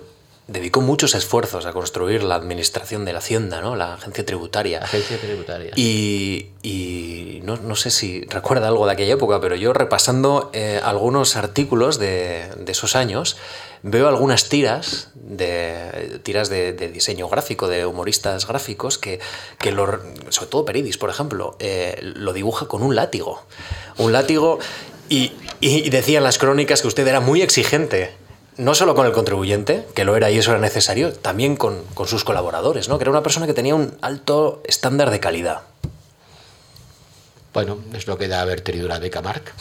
dedicó 0.53 0.83
muchos 0.83 1.15
esfuerzos 1.15 1.65
a 1.65 1.73
construir 1.73 2.23
la 2.23 2.35
administración 2.35 3.05
de 3.05 3.13
la 3.13 3.21
Hacienda, 3.21 3.61
¿no? 3.61 3.75
la 3.75 3.95
agencia 3.95 4.25
tributaria. 4.25 4.81
Agencia 4.81 5.19
tributaria. 5.19 5.73
Y, 5.77 6.51
y 6.63 7.41
no, 7.43 7.57
no, 7.57 7.75
sé 7.75 7.91
si 7.91 8.23
recuerda 8.27 8.69
algo 8.69 8.87
de 8.87 8.93
aquella 8.93 9.15
época, 9.15 9.41
pero 9.41 9.57
yo 9.57 9.73
repasando 9.73 10.51
eh, 10.53 10.81
algunos 10.85 11.37
artículos 11.37 11.99
de, 11.99 12.49
de, 12.57 12.73
esos 12.73 12.97
años, 12.97 13.37
veo 13.83 14.09
algunas 14.09 14.51
tiras, 14.51 15.09
de, 15.15 16.21
tiras 16.23 16.51
de, 16.51 16.75
de, 16.75 16.89
diseño 16.89 17.29
gráfico, 17.29 17.69
de 17.69 17.87
humoristas 17.87 18.47
gráficos, 18.47 18.99
que, 18.99 19.21
que 19.59 19.73
lo, 19.73 19.87
sobre 20.29 20.51
todo 20.51 20.65
Peridis, 20.67 20.99
por 20.99 21.09
ejemplo, 21.09 21.57
eh, 21.61 21.99
lo 22.03 22.35
dibuja 22.35 22.67
con 22.67 22.83
un 22.83 22.95
látigo. 22.95 23.43
Un 23.97 24.13
látigo 24.13 24.59
y, 25.09 25.33
y 25.61 25.89
decían 25.89 26.23
las 26.23 26.37
crónicas 26.37 26.83
que 26.83 26.89
usted 26.89 27.07
era 27.07 27.21
muy 27.21 27.41
exigente 27.41 28.22
no 28.63 28.75
solo 28.75 28.95
con 28.95 29.07
el 29.07 29.13
contribuyente, 29.13 29.87
que 29.95 30.05
lo 30.05 30.17
era 30.17 30.31
y 30.31 30.39
eso 30.39 30.53
era 30.53 30.61
necesario, 30.61 31.13
también 31.13 31.57
con, 31.57 31.83
con, 31.95 32.07
sus 32.07 32.25
colaboradores, 32.25 32.89
¿no? 32.89 32.99
que 32.99 33.05
era 33.05 33.11
una 33.11 33.23
persona 33.23 33.47
que 33.47 33.55
tenía 33.55 33.75
un 33.75 33.97
alto 34.01 34.63
estándar 34.65 35.11
de 35.11 35.21
calidad. 35.21 35.63
Bueno, 37.53 37.79
es 37.93 38.07
lo 38.07 38.17
que 38.17 38.29
da 38.29 38.41
haber 38.41 38.61
tenido 38.63 38.87
una 38.87 38.99
beca 38.99 39.21
Marc. 39.21 39.53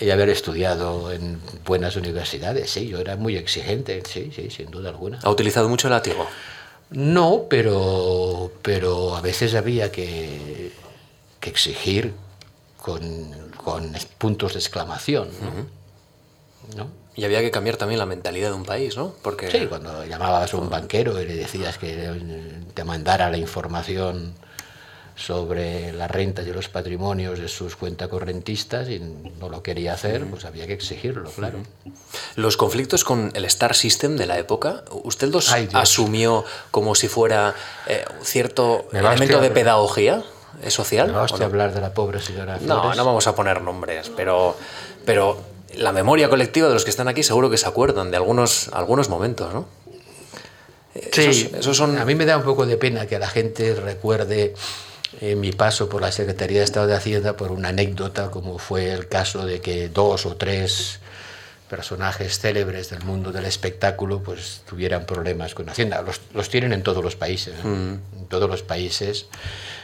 y 0.00 0.10
haber 0.10 0.30
estudiado 0.30 1.12
en 1.12 1.40
buenas 1.64 1.96
universidades, 1.96 2.70
sí, 2.70 2.88
yo 2.88 2.98
era 2.98 3.16
muy 3.16 3.36
exigente, 3.36 4.02
sí, 4.08 4.32
sí, 4.34 4.50
sin 4.50 4.70
duda 4.70 4.90
alguna. 4.90 5.18
¿Ha 5.22 5.30
utilizado 5.30 5.68
mucho 5.68 5.88
el 5.88 5.92
látigo? 5.92 6.26
No, 6.90 7.46
pero, 7.48 8.52
pero 8.62 9.16
a 9.16 9.20
veces 9.20 9.54
había 9.54 9.90
que, 9.90 10.72
que 11.40 11.50
exigir 11.50 12.12
con, 12.78 13.02
con, 13.56 13.92
puntos 14.18 14.54
de 14.54 14.58
exclamación. 14.58 15.28
¿no? 15.40 15.48
Uh 15.48 15.52
-huh. 15.52 15.81
¿No? 16.76 16.88
Y 17.14 17.24
había 17.24 17.40
que 17.40 17.50
cambiar 17.50 17.76
también 17.76 17.98
la 17.98 18.06
mentalidad 18.06 18.48
de 18.48 18.54
un 18.54 18.64
país, 18.64 18.96
¿no? 18.96 19.14
Porque... 19.22 19.50
Sí, 19.50 19.66
cuando 19.66 20.04
llamabas 20.06 20.54
a 20.54 20.56
un 20.56 20.70
banquero 20.70 21.20
y 21.20 21.26
le 21.26 21.34
decías 21.34 21.76
que 21.76 22.10
te 22.72 22.84
mandara 22.84 23.30
la 23.30 23.36
información 23.36 24.34
sobre 25.14 25.92
las 25.92 26.10
rentas 26.10 26.46
y 26.46 26.52
los 26.52 26.68
patrimonios 26.68 27.38
de 27.38 27.48
sus 27.48 27.76
cuentacorrentistas 27.76 28.88
y 28.88 28.98
no 28.98 29.50
lo 29.50 29.62
quería 29.62 29.92
hacer, 29.92 30.24
pues 30.26 30.46
había 30.46 30.66
que 30.66 30.72
exigirlo, 30.72 31.30
claro. 31.30 31.58
Los 32.34 32.56
conflictos 32.56 33.04
con 33.04 33.30
el 33.34 33.44
Star 33.44 33.74
System 33.74 34.16
de 34.16 34.26
la 34.26 34.38
época, 34.38 34.84
¿usted 34.90 35.28
los 35.28 35.52
Ay, 35.52 35.68
asumió 35.74 36.44
como 36.70 36.94
si 36.94 37.08
fuera 37.08 37.54
eh, 37.86 38.04
cierto 38.22 38.86
elemento 38.92 39.40
de 39.40 39.50
pedagogía 39.50 40.24
social? 40.68 41.08
¿Me 41.08 41.18
vas 41.18 41.32
a 41.32 41.44
hablar 41.44 41.74
de 41.74 41.82
la 41.82 41.92
pobre 41.92 42.20
señora 42.20 42.56
Flores? 42.56 42.66
No, 42.66 42.94
no 42.94 43.04
vamos 43.04 43.26
a 43.26 43.34
poner 43.34 43.60
nombres, 43.60 44.10
pero, 44.16 44.56
pero 45.04 45.51
la 45.76 45.92
memoria 45.92 46.28
colectiva 46.28 46.68
de 46.68 46.74
los 46.74 46.84
que 46.84 46.90
están 46.90 47.08
aquí 47.08 47.22
seguro 47.22 47.50
que 47.50 47.56
se 47.56 47.66
acuerdan 47.66 48.10
de 48.10 48.16
algunos, 48.16 48.68
algunos 48.72 49.08
momentos, 49.08 49.52
¿no? 49.52 49.66
Sí, 51.12 51.22
esos, 51.22 51.54
esos 51.54 51.76
son... 51.76 51.98
a 51.98 52.04
mí 52.04 52.14
me 52.14 52.26
da 52.26 52.36
un 52.36 52.42
poco 52.42 52.66
de 52.66 52.76
pena 52.76 53.06
que 53.06 53.18
la 53.18 53.28
gente 53.28 53.74
recuerde 53.74 54.54
eh, 55.20 55.36
mi 55.36 55.52
paso 55.52 55.88
por 55.88 56.02
la 56.02 56.12
Secretaría 56.12 56.58
de 56.58 56.64
Estado 56.64 56.86
de 56.86 56.94
Hacienda 56.94 57.36
por 57.36 57.52
una 57.52 57.68
anécdota 57.68 58.30
como 58.30 58.58
fue 58.58 58.92
el 58.92 59.08
caso 59.08 59.46
de 59.46 59.60
que 59.60 59.88
dos 59.88 60.26
o 60.26 60.36
tres 60.36 61.00
personajes 61.68 62.38
célebres 62.38 62.90
del 62.90 63.02
mundo 63.02 63.32
del 63.32 63.46
espectáculo 63.46 64.22
pues 64.22 64.62
tuvieran 64.68 65.06
problemas 65.06 65.54
con 65.54 65.68
Hacienda. 65.68 66.02
Los, 66.02 66.20
los 66.34 66.48
tienen 66.50 66.72
en 66.72 66.82
todos 66.82 67.02
los 67.02 67.16
países, 67.16 67.54
¿eh? 67.54 67.66
mm. 67.66 68.18
en 68.20 68.26
todos 68.28 68.48
los 68.48 68.62
países 68.62 69.26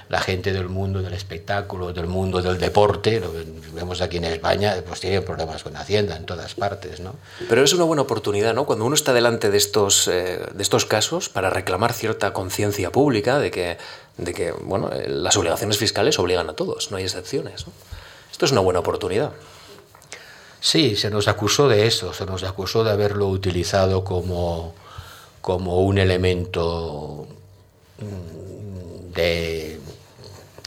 la 0.08 0.20
gente 0.20 0.52
del 0.52 0.68
mundo 0.68 1.02
del 1.02 1.12
espectáculo, 1.12 1.92
del 1.92 2.06
mundo 2.06 2.40
del 2.40 2.58
deporte, 2.58 3.20
lo 3.20 3.30
vemos 3.74 4.00
aquí 4.00 4.16
en 4.16 4.24
España, 4.24 4.74
pues 4.86 5.00
tienen 5.00 5.22
problemas 5.22 5.62
con 5.62 5.76
Hacienda 5.76 6.16
en 6.16 6.24
todas 6.24 6.54
partes, 6.54 7.00
¿no? 7.00 7.14
Pero 7.48 7.62
es 7.62 7.72
una 7.74 7.84
buena 7.84 8.02
oportunidad, 8.02 8.54
¿no? 8.54 8.64
Cuando 8.64 8.86
uno 8.86 8.94
está 8.94 9.12
delante 9.12 9.50
de 9.50 9.58
estos, 9.58 10.08
eh, 10.08 10.40
de 10.52 10.62
estos 10.62 10.86
casos 10.86 11.28
para 11.28 11.50
reclamar 11.50 11.92
cierta 11.92 12.32
conciencia 12.32 12.90
pública 12.90 13.38
de 13.38 13.50
que, 13.50 13.76
de 14.16 14.32
que, 14.32 14.52
bueno, 14.52 14.90
eh, 14.92 15.08
las 15.08 15.36
obligaciones 15.36 15.76
fiscales 15.76 16.18
obligan 16.18 16.48
a 16.48 16.54
todos, 16.54 16.90
no 16.90 16.96
hay 16.96 17.04
excepciones, 17.04 17.66
¿no? 17.66 17.72
Esto 18.30 18.46
es 18.46 18.52
una 18.52 18.62
buena 18.62 18.80
oportunidad. 18.80 19.32
Sí, 20.60 20.96
se 20.96 21.10
nos 21.10 21.28
acusó 21.28 21.68
de 21.68 21.86
eso, 21.86 22.14
se 22.14 22.24
nos 22.24 22.44
acusó 22.44 22.82
de 22.82 22.90
haberlo 22.90 23.28
utilizado 23.28 24.04
como, 24.04 24.74
como 25.40 25.82
un 25.82 25.98
elemento 25.98 27.28
de 29.14 29.77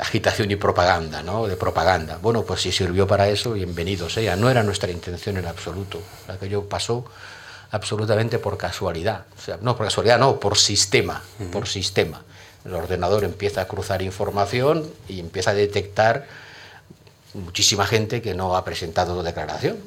agitación 0.02 0.49
y 0.49 0.56
propaganda, 0.56 1.22
¿no? 1.22 1.45
de 1.45 1.56
propaganda. 1.56 2.18
Bueno, 2.22 2.41
pues 2.43 2.62
si 2.62 2.72
sirvió 2.72 3.06
para 3.06 3.30
eso, 3.30 3.54
bienvenido 3.54 4.10
sea. 4.10 4.36
No 4.36 4.49
era 4.49 4.64
nuestra 4.64 4.89
intención 4.91 5.38
en 5.38 5.45
absoluto. 5.45 6.02
Aquello 6.28 6.68
pasó 6.68 7.06
absolutamente 7.70 8.39
por 8.39 8.58
casualidad. 8.58 9.26
O 9.38 9.41
sea, 9.41 9.60
no 9.62 9.78
por 9.78 9.86
casualidad, 9.86 10.18
no, 10.18 10.39
por 10.39 10.58
sistema, 10.58 11.22
uh 11.39 11.43
-huh. 11.43 11.52
por 11.52 11.68
sistema. 11.68 12.24
El 12.66 12.74
ordenador 12.74 13.24
empieza 13.24 13.62
a 13.62 13.68
cruzar 13.68 14.02
información 14.02 14.89
y 15.08 15.20
empieza 15.20 15.52
a 15.52 15.54
detectar 15.54 16.26
muchísima 17.36 17.86
gente 17.86 18.24
que 18.24 18.34
no 18.34 18.56
ha 18.56 18.66
presentado 18.66 19.22
declaración. 19.22 19.78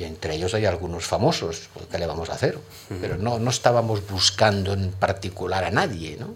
Y 0.00 0.04
entre 0.04 0.34
ellos 0.34 0.52
hay 0.54 0.66
algunos 0.66 1.04
famosos, 1.04 1.68
pues, 1.74 1.86
¿qué 1.90 1.98
le 1.98 2.06
vamos 2.06 2.28
a 2.30 2.32
hacer? 2.32 2.56
Uh 2.56 2.60
-huh. 2.94 2.98
Pero 3.00 3.18
no, 3.18 3.38
no 3.38 3.50
estábamos 3.50 4.06
buscando 4.08 4.72
en 4.72 4.90
particular 4.90 5.62
a 5.62 5.70
nadie, 5.70 6.16
¿no? 6.18 6.34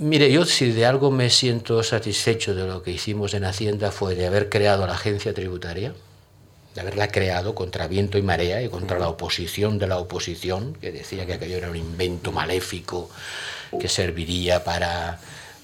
Mire, 0.00 0.30
yo 0.30 0.44
si 0.44 0.70
de 0.70 0.86
algo 0.86 1.10
me 1.10 1.28
siento 1.28 1.82
satisfecho 1.82 2.54
de 2.54 2.64
lo 2.68 2.84
que 2.84 2.92
hicimos 2.92 3.34
en 3.34 3.44
Hacienda 3.44 3.90
fue 3.90 4.14
de 4.14 4.28
haber 4.28 4.48
creado 4.48 4.86
la 4.86 4.92
agencia 4.92 5.34
tributaria, 5.34 5.92
de 6.76 6.80
haberla 6.80 7.08
creado 7.08 7.56
contra 7.56 7.88
viento 7.88 8.16
y 8.16 8.22
marea 8.22 8.62
y 8.62 8.68
contra 8.68 9.00
la 9.00 9.08
oposición 9.08 9.76
de 9.76 9.88
la 9.88 9.98
oposición, 9.98 10.74
que 10.74 10.92
decía 10.92 11.26
que 11.26 11.32
aquello 11.32 11.56
era 11.56 11.70
un 11.70 11.76
invento 11.76 12.30
maléfico 12.30 13.10
que 13.80 13.88
serviría 13.88 14.62
para 14.62 15.18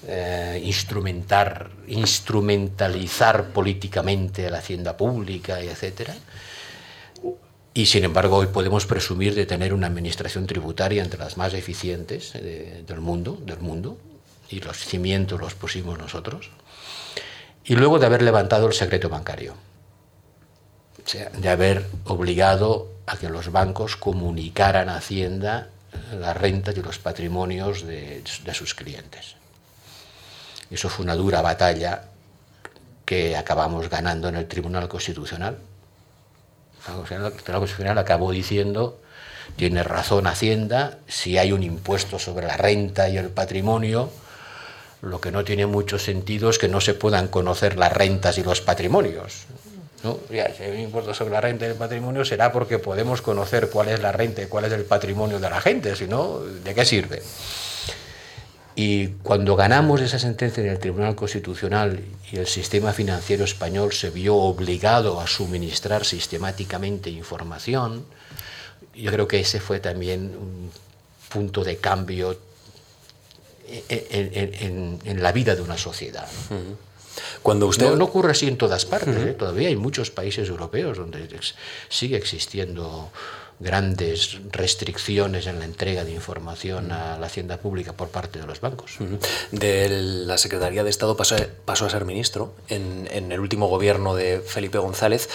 eh, 0.05 0.61
instrumentar, 0.65 1.69
instrumentalizar 1.87 3.51
políticamente 3.53 4.49
la 4.49 4.57
hacienda 4.57 4.97
pública 4.97 5.61
etcétera. 5.61 6.13
Y 7.73 7.85
sin 7.85 8.03
embargo, 8.03 8.35
hoy 8.35 8.47
podemos 8.47 8.85
presumir 8.85 9.33
de 9.33 9.45
tener 9.45 9.73
una 9.73 9.87
administración 9.87 10.45
tributaria 10.45 11.01
entre 11.01 11.19
las 11.19 11.37
más 11.37 11.53
eficientes 11.53 12.33
de, 12.33 12.83
del 12.85 12.99
mundo, 12.99 13.37
del 13.41 13.59
mundo 13.59 13.97
y 14.49 14.59
los 14.59 14.77
cimientos 14.77 15.39
los 15.39 15.55
pusimos 15.55 15.97
nosotros, 15.97 16.51
y 17.63 17.75
luego 17.75 17.99
de 17.99 18.05
haber 18.05 18.21
levantado 18.21 18.67
el 18.67 18.73
secreto 18.73 19.09
bancario, 19.09 19.53
o 21.03 21.07
sea, 21.07 21.29
de 21.29 21.49
haber 21.49 21.85
obligado 22.05 22.91
a 23.05 23.17
que 23.17 23.29
los 23.29 23.51
bancos 23.51 23.95
comunicaran 23.95 24.89
a 24.89 24.97
Hacienda 24.97 25.69
las 26.19 26.35
rentas 26.35 26.75
y 26.77 26.81
los 26.81 26.99
patrimonios 26.99 27.85
de, 27.85 28.23
de 28.43 28.53
sus 28.53 28.73
clientes. 28.73 29.35
Eso 30.69 30.89
fue 30.89 31.05
una 31.05 31.15
dura 31.15 31.41
batalla 31.41 32.05
que 33.05 33.37
acabamos 33.37 33.89
ganando 33.89 34.27
en 34.27 34.35
el 34.35 34.47
Tribunal 34.47 34.87
Constitucional. 34.87 35.57
El 36.87 37.03
Tribunal 37.05 37.33
Constitucional 37.33 37.97
acabó 37.97 38.31
diciendo, 38.31 38.99
tiene 39.55 39.83
razón 39.83 40.27
Hacienda, 40.27 40.97
si 41.07 41.37
hay 41.37 41.51
un 41.51 41.63
impuesto 41.63 42.19
sobre 42.19 42.47
la 42.47 42.57
renta 42.57 43.09
y 43.09 43.17
el 43.17 43.29
patrimonio, 43.29 44.11
lo 45.01 45.21
que 45.21 45.31
no 45.31 45.43
tiene 45.43 45.65
mucho 45.65 45.99
sentido 45.99 46.49
es 46.49 46.57
que 46.57 46.67
no 46.67 46.81
se 46.81 46.93
puedan 46.93 47.27
conocer 47.27 47.77
las 47.77 47.93
rentas 47.93 48.37
y 48.37 48.43
los 48.43 48.61
patrimonios. 48.61 49.45
¿no? 50.03 50.19
si 50.29 50.37
hay 50.39 50.71
un 50.71 50.79
impuesto 50.79 51.13
sobre 51.13 51.33
la 51.33 51.41
renta 51.41 51.65
y 51.65 51.69
el 51.69 51.75
patrimonio 51.75 52.23
será 52.23 52.51
porque 52.51 52.77
podemos 52.77 53.21
conocer 53.21 53.69
cuál 53.69 53.89
es 53.89 53.99
la 54.01 54.11
renta 54.11 54.43
y 54.43 54.45
cuál 54.45 54.65
es 54.65 54.73
el 54.73 54.85
patrimonio 54.85 55.39
de 55.39 55.49
la 55.49 55.61
gente, 55.61 55.95
si 55.95 56.05
no, 56.05 56.39
¿de 56.39 56.75
qué 56.75 56.85
sirve? 56.85 57.21
Y 58.75 59.07
cuando 59.23 59.55
ganamos 59.55 60.01
esa 60.01 60.19
sentencia 60.19 60.61
en 60.61 60.69
el 60.69 60.79
Tribunal 60.79 61.15
Constitucional 61.15 62.01
y 62.29 62.37
el 62.37 62.45
sistema 62.45 62.91
financiero 62.91 63.45
español 63.45 63.93
se 63.93 64.09
vio 64.09 64.35
obligado 64.35 65.21
a 65.21 65.27
suministrar 65.27 66.03
sistemáticamente 66.03 67.09
información, 67.09 68.05
yo 68.93 69.11
creo 69.11 69.27
que 69.27 69.39
ese 69.39 69.61
fue 69.61 69.79
también 69.79 70.35
un 70.37 70.71
punto 71.29 71.63
de 71.63 71.77
cambio 71.77 72.37
en, 73.67 75.21
la 75.21 75.31
vida 75.31 75.55
de 75.55 75.61
una 75.61 75.77
sociedad. 75.77 76.27
Cuando 77.41 77.67
usted... 77.67 77.95
no, 77.95 78.05
ocurre 78.05 78.31
así 78.31 78.47
en 78.47 78.57
todas 78.57 78.85
partes, 78.85 79.15
¿eh? 79.17 79.33
todavía 79.33 79.69
hay 79.69 79.75
muchos 79.75 80.11
países 80.11 80.49
europeos 80.49 80.97
donde 80.97 81.27
sigue 81.89 82.17
existiendo 82.17 83.11
grandes 83.59 84.37
restricciones 84.51 85.47
en 85.47 85.59
la 85.59 85.65
entrega 85.65 86.03
de 86.03 86.11
información 86.11 86.91
a 86.91 87.17
la 87.17 87.27
hacienda 87.27 87.57
pública 87.57 87.93
por 87.93 88.09
parte 88.09 88.39
de 88.39 88.45
los 88.45 88.59
bancos. 88.59 88.97
De 89.51 89.87
la 89.89 90.37
Secretaría 90.37 90.83
de 90.83 90.89
Estado 90.89 91.15
pasó, 91.15 91.37
pasó 91.63 91.85
a 91.85 91.89
ser 91.89 92.03
ministro 92.03 92.53
en, 92.67 93.07
en, 93.11 93.31
el 93.31 93.39
último 93.39 93.67
gobierno 93.67 94.13
de 94.15 94.41
Felipe 94.41 94.77
González. 94.77 95.29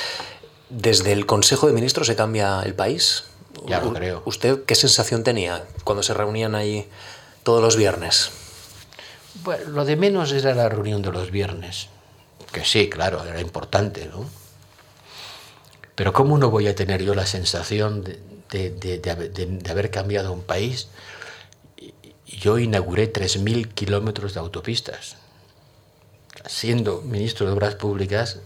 ¿Desde 0.69 1.13
el 1.13 1.27
Consejo 1.27 1.67
de 1.67 1.73
Ministros 1.73 2.07
se 2.09 2.17
cambia 2.17 2.63
el 2.63 2.75
país? 2.75 3.25
Ya 3.67 3.81
lo 3.81 3.93
creo. 3.93 4.23
¿Usted 4.27 4.65
qué 4.65 4.75
sensación 4.75 5.25
tenía 5.25 5.65
cuando 5.85 6.03
se 6.03 6.15
reunían 6.15 6.55
ahí 6.55 6.89
todos 7.43 7.63
los 7.63 7.77
viernes? 7.77 8.31
Lo 9.69 9.85
de 9.85 9.97
menos 9.97 10.33
era 10.33 10.55
la 10.55 10.69
reunión 10.69 11.03
de 11.03 11.13
los 11.13 11.31
viernes, 11.31 11.89
que 12.53 12.65
sí, 12.65 12.89
claro, 12.89 13.25
era 13.25 13.41
importante, 13.41 14.07
¿no? 14.07 14.29
Pero 15.95 16.13
¿cómo 16.13 16.39
no 16.39 16.51
voy 16.51 16.67
a 16.67 16.75
tener 16.75 17.03
yo 17.03 17.15
la 17.15 17.27
sensación 17.27 18.05
de, 18.51 19.63
haber 19.69 19.91
cambiado 19.91 20.33
un 20.33 20.43
país? 20.43 20.89
Yo 22.27 22.59
inauguré 22.59 23.13
3.000 23.13 23.69
kilómetros 23.75 24.35
de 24.35 24.41
autopistas. 24.41 25.17
Siendo 26.47 27.03
ministro 27.03 27.47
de 27.47 27.53
Obras 27.53 27.75
Públicas, 27.75 28.39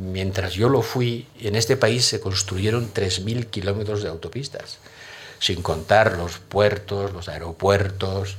mientras 0.00 0.54
yo 0.54 0.68
lo 0.68 0.82
fui, 0.82 1.26
en 1.40 1.56
este 1.56 1.76
país 1.76 2.04
se 2.04 2.20
construyeron 2.20 2.92
3.000 2.92 3.46
kilómetros 3.46 4.02
de 4.02 4.08
autopistas, 4.08 4.78
sin 5.38 5.62
contar 5.62 6.16
los 6.16 6.38
puertos, 6.38 7.12
los 7.12 7.28
aeropuertos, 7.28 8.36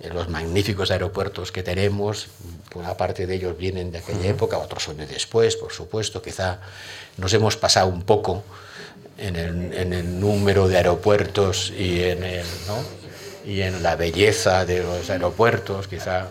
eh, 0.00 0.10
los 0.12 0.28
magníficos 0.28 0.90
aeropuertos 0.90 1.52
que 1.52 1.62
tenemos, 1.62 2.28
una 2.74 2.96
parte 2.96 3.26
de 3.26 3.34
ellos 3.34 3.56
vienen 3.56 3.90
de 3.90 3.98
aquella 3.98 4.28
época, 4.28 4.58
otros 4.58 4.82
son 4.82 4.98
de 4.98 5.06
después, 5.06 5.56
por 5.56 5.72
supuesto, 5.72 6.20
quizá 6.20 6.60
nos 7.16 7.32
hemos 7.32 7.56
pasado 7.56 7.88
un 7.88 8.02
poco 8.02 8.44
en 9.18 9.36
el, 9.36 10.20
número 10.20 10.68
de 10.68 10.76
aeropuertos 10.76 11.72
y 11.76 12.02
en, 12.02 12.22
el, 12.22 12.44
y 13.46 13.62
en 13.62 13.82
la 13.82 13.96
belleza 13.96 14.66
de 14.66 14.82
los 14.82 15.08
aeropuertos, 15.08 15.88
quizá, 15.88 16.28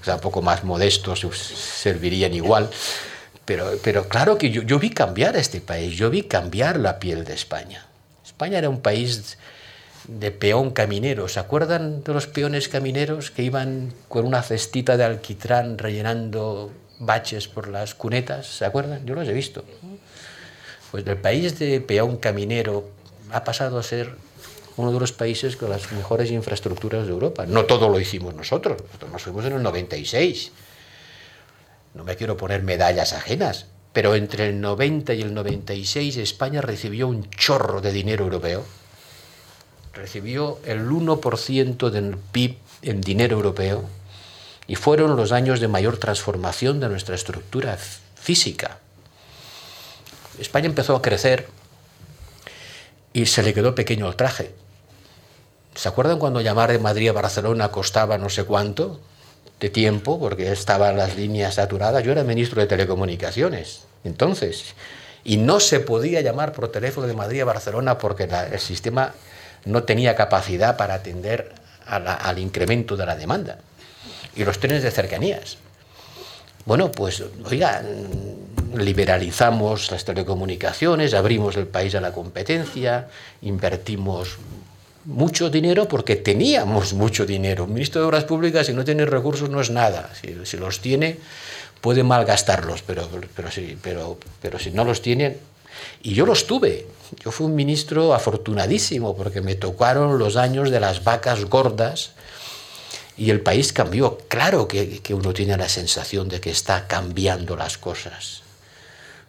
quizá 0.00 0.16
un 0.16 0.20
poco 0.20 0.42
más 0.42 0.64
modestos 0.64 1.20
servirían 1.20 2.34
igual. 2.34 2.68
Pero, 3.44 3.78
pero 3.82 4.08
claro 4.08 4.38
que 4.38 4.50
yo, 4.50 4.62
yo 4.62 4.78
vi 4.78 4.90
cambiar 4.90 5.36
este 5.36 5.60
país, 5.60 5.96
yo 5.96 6.10
vi 6.10 6.24
cambiar 6.24 6.78
la 6.78 6.98
piel 6.98 7.24
de 7.24 7.34
España. 7.34 7.86
España 8.42 8.58
era 8.58 8.68
un 8.68 8.80
país 8.80 9.38
de 10.08 10.32
peón 10.32 10.72
caminero. 10.72 11.28
¿Se 11.28 11.38
acuerdan 11.38 12.02
de 12.02 12.12
los 12.12 12.26
peones 12.26 12.66
camineros 12.66 13.30
que 13.30 13.44
iban 13.44 13.94
con 14.08 14.26
una 14.26 14.42
cestita 14.42 14.96
de 14.96 15.04
alquitrán 15.04 15.78
rellenando 15.78 16.72
baches 16.98 17.46
por 17.46 17.68
las 17.68 17.94
cunetas? 17.94 18.48
¿Se 18.48 18.64
acuerdan? 18.64 19.06
Yo 19.06 19.14
los 19.14 19.28
he 19.28 19.32
visto. 19.32 19.64
Pues 20.90 21.06
el 21.06 21.18
país 21.18 21.56
de 21.60 21.80
peón 21.80 22.16
caminero 22.16 22.90
ha 23.30 23.44
pasado 23.44 23.78
a 23.78 23.84
ser 23.84 24.16
uno 24.76 24.90
de 24.90 24.98
los 24.98 25.12
países 25.12 25.54
con 25.54 25.70
las 25.70 25.92
mejores 25.92 26.32
infraestructuras 26.32 27.06
de 27.06 27.12
Europa. 27.12 27.46
No 27.46 27.64
todo 27.66 27.88
lo 27.88 28.00
hicimos 28.00 28.34
nosotros, 28.34 28.82
nosotros 28.82 29.12
nos 29.12 29.22
fuimos 29.22 29.44
en 29.44 29.52
el 29.52 29.62
96. 29.62 30.50
No 31.94 32.02
me 32.02 32.16
quiero 32.16 32.36
poner 32.36 32.64
medallas 32.64 33.12
ajenas, 33.12 33.66
pero 33.92 34.14
entre 34.14 34.48
el 34.48 34.60
90 34.60 35.14
y 35.14 35.22
el 35.22 35.34
96 35.34 36.16
España 36.16 36.60
recibió 36.60 37.08
un 37.08 37.28
chorro 37.30 37.80
de 37.80 37.92
dinero 37.92 38.24
europeo 38.24 38.64
recibió 39.92 40.58
el 40.64 40.88
1% 40.88 41.90
del 41.90 42.16
PIB 42.16 42.56
en 42.82 43.00
dinero 43.00 43.36
europeo 43.36 43.84
y 44.66 44.76
fueron 44.76 45.16
los 45.16 45.32
años 45.32 45.60
de 45.60 45.68
mayor 45.68 45.98
transformación 45.98 46.80
de 46.80 46.88
nuestra 46.88 47.14
estructura 47.14 47.76
física. 47.76 48.78
España 50.38 50.66
empezó 50.66 50.96
a 50.96 51.02
crecer 51.02 51.48
y 53.12 53.26
se 53.26 53.42
le 53.42 53.52
quedó 53.52 53.74
pequeño 53.74 54.08
el 54.08 54.16
traje. 54.16 54.54
¿Se 55.74 55.88
acuerdan 55.88 56.18
cuando 56.18 56.40
llamar 56.40 56.72
de 56.72 56.78
Madrid 56.78 57.10
a 57.10 57.12
Barcelona 57.12 57.70
costaba 57.70 58.18
no 58.18 58.30
sé 58.30 58.44
cuánto 58.44 59.00
de 59.62 59.70
tiempo 59.70 60.18
porque 60.18 60.50
estaban 60.50 60.96
las 60.96 61.16
líneas 61.16 61.54
saturadas? 61.54 62.02
Yo 62.02 62.10
era 62.10 62.24
ministro 62.24 62.60
de 62.60 62.66
Telecomunicaciones 62.66 63.82
entonces 64.02 64.74
y 65.22 65.36
no 65.36 65.60
se 65.60 65.78
podía 65.78 66.20
llamar 66.20 66.52
por 66.52 66.72
teléfono 66.72 67.06
de 67.06 67.14
Madrid 67.14 67.42
a 67.42 67.44
Barcelona 67.44 67.96
porque 67.96 68.24
el 68.24 68.58
sistema 68.58 69.14
no 69.64 69.84
tenía 69.84 70.16
capacidad 70.16 70.76
para 70.76 70.94
atender 70.94 71.52
al 71.86 72.38
incremento 72.40 72.96
de 72.96 73.06
la 73.06 73.14
demanda. 73.14 73.58
Y 74.34 74.44
los 74.44 74.58
trenes 74.58 74.82
de 74.82 74.90
cercanías. 74.90 75.58
Bueno, 76.64 76.90
pues, 76.90 77.22
oiga, 77.44 77.82
liberalizamos 78.74 79.92
las 79.92 80.04
telecomunicaciones, 80.04 81.14
abrimos 81.14 81.56
el 81.56 81.66
país 81.66 81.94
a 81.94 82.00
la 82.00 82.12
competencia, 82.12 83.08
invertimos 83.42 84.38
mucho 85.04 85.50
dinero 85.50 85.88
porque 85.88 86.16
teníamos 86.16 86.92
mucho 86.94 87.26
dinero. 87.26 87.64
Un 87.64 87.74
ministro 87.74 88.00
de 88.00 88.06
Obras 88.06 88.24
Públicas, 88.24 88.66
si 88.66 88.72
no 88.72 88.84
tiene 88.84 89.04
recursos, 89.04 89.50
no 89.50 89.60
es 89.60 89.70
nada. 89.70 90.10
Si, 90.44 90.56
los 90.56 90.80
tiene, 90.80 91.18
puede 91.80 92.02
malgastarlos, 92.02 92.82
pero, 92.82 93.08
pero, 93.34 93.48
pero, 93.82 94.18
pero 94.40 94.58
si 94.58 94.70
no 94.70 94.84
los 94.84 95.02
tiene, 95.02 95.38
y 96.02 96.14
yo 96.14 96.26
los 96.26 96.46
tuve. 96.46 96.86
Yo 97.24 97.30
fui 97.30 97.46
un 97.46 97.54
ministro 97.54 98.14
afortunadísimo 98.14 99.16
porque 99.16 99.40
me 99.40 99.54
tocaron 99.54 100.18
los 100.18 100.36
años 100.36 100.70
de 100.70 100.80
las 100.80 101.04
vacas 101.04 101.44
gordas 101.44 102.12
y 103.16 103.30
el 103.30 103.40
país 103.40 103.72
cambió. 103.72 104.18
Claro 104.28 104.66
que, 104.66 105.00
que 105.00 105.14
uno 105.14 105.34
tiene 105.34 105.56
la 105.56 105.68
sensación 105.68 106.28
de 106.28 106.40
que 106.40 106.50
está 106.50 106.86
cambiando 106.86 107.56
las 107.56 107.76
cosas. 107.76 108.42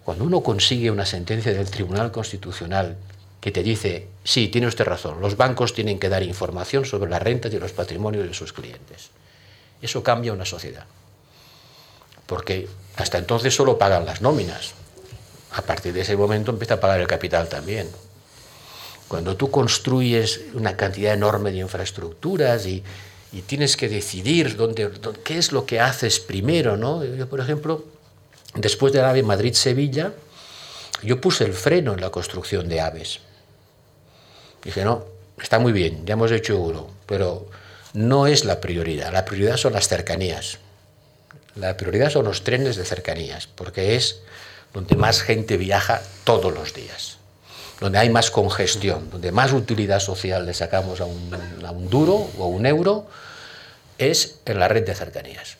Cuando 0.05 0.26
uno 0.26 0.41
consigue 0.41 0.91
una 0.91 1.05
sentencia 1.05 1.53
del 1.53 1.69
Tribunal 1.69 2.11
Constitucional 2.11 2.97
que 3.43 3.51
te 3.51 3.61
dice, 3.61 4.07
sí, 4.23 4.47
tiene 4.47 4.67
usted 4.67 4.85
razón, 4.85 5.19
los 5.19 5.35
bancos 5.35 5.73
tienen 5.73 5.99
que 5.99 6.07
dar 6.07 6.23
información 6.23 6.85
sobre 6.85 7.11
las 7.11 7.21
rentas 7.21 7.53
y 7.53 7.59
los 7.59 7.73
patrimonios 7.73 8.25
de 8.25 8.33
sus 8.33 8.53
clientes. 8.53 9.09
Eso 9.81 10.01
cambia 10.01 10.31
una 10.31 10.45
sociedad. 10.45 10.85
Porque 12.25 12.69
hasta 12.95 13.17
entonces 13.17 13.53
solo 13.53 13.77
pagan 13.77 14.05
las 14.05 14.21
nóminas, 14.21 14.71
a 15.51 15.61
partir 15.61 15.91
de 15.91 16.03
ese 16.03 16.15
momento 16.15 16.51
empieza 16.51 16.75
a 16.75 16.79
pagar 16.79 17.01
el 17.01 17.07
capital 17.07 17.49
también. 17.49 17.89
Cuando 19.09 19.35
tú 19.35 19.51
construyes 19.51 20.39
una 20.53 20.77
cantidad 20.77 21.13
enorme 21.13 21.51
de 21.51 21.57
infraestructuras 21.57 22.65
y, 22.65 22.81
tienes 23.45 23.75
que 23.75 23.89
decidir 23.89 24.55
dónde, 24.55 24.89
qué 25.25 25.37
es 25.37 25.51
lo 25.51 25.65
que 25.65 25.81
haces 25.81 26.21
primero, 26.21 26.77
¿no? 26.77 27.03
Yo, 27.03 27.27
por 27.27 27.41
ejemplo, 27.41 27.83
después 28.55 28.93
del 28.93 29.03
AVE 29.03 29.21
Madrid-Sevilla, 29.21 30.13
yo 31.01 31.19
puse 31.19 31.43
el 31.43 31.51
freno 31.51 31.93
en 31.93 31.99
la 31.99 32.09
construcción 32.09 32.69
de 32.69 32.79
aves. 32.79 33.19
Dije, 34.64 34.84
no, 34.84 35.05
está 35.41 35.59
muy 35.59 35.72
bien, 35.72 36.05
ya 36.05 36.14
hemos 36.14 36.32
hecho 36.32 36.59
uno, 36.59 36.88
pero 37.05 37.47
no 37.93 38.28
es 38.28 38.45
la 38.45 38.61
prioridad. 38.61 39.11
La 39.11 39.26
prioridad 39.26 39.57
son 39.57 39.74
las 39.74 39.88
cercanías. 39.88 40.59
La 41.55 41.78
prioridad 41.78 42.09
son 42.09 42.26
los 42.26 42.43
trenes 42.43 42.76
de 42.76 42.86
cercanías, 42.86 43.47
porque 43.47 43.95
es 43.95 44.22
donde 44.74 44.95
más 44.95 45.22
gente 45.22 45.57
viaja 45.57 46.01
todos 46.24 46.53
los 46.53 46.74
días. 46.74 47.18
donde 47.80 47.99
hay 47.99 48.09
más 48.09 48.32
congestión, 48.32 49.09
donde 49.09 49.34
más 49.34 49.51
utilidad 49.51 49.99
social 49.99 50.45
le 50.45 50.53
sacamos 50.53 51.01
a 51.01 51.05
un, 51.05 51.36
a 51.66 51.72
un 51.72 51.89
duro 51.89 52.30
o 52.38 52.43
a 52.45 52.47
un 52.47 52.66
euro, 52.66 53.07
es 53.97 54.39
en 54.45 54.59
la 54.59 54.70
red 54.70 54.86
de 54.86 54.95
cercanías. 54.95 55.57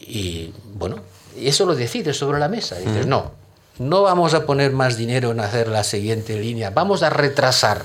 Y 0.00 0.52
bueno, 0.64 1.02
y 1.36 1.48
eso 1.48 1.64
lo 1.64 1.76
decides 1.76 2.16
sobre 2.16 2.40
la 2.40 2.48
mesa. 2.48 2.76
Dices, 2.78 3.06
no, 3.06 3.32
no 3.78 4.02
vamos 4.02 4.34
a 4.34 4.44
poner 4.44 4.72
más 4.72 4.96
dinero 4.96 5.30
en 5.30 5.40
hacer 5.40 5.68
la 5.68 5.84
siguiente 5.84 6.38
línea, 6.38 6.70
vamos 6.70 7.02
a 7.02 7.10
retrasar 7.10 7.84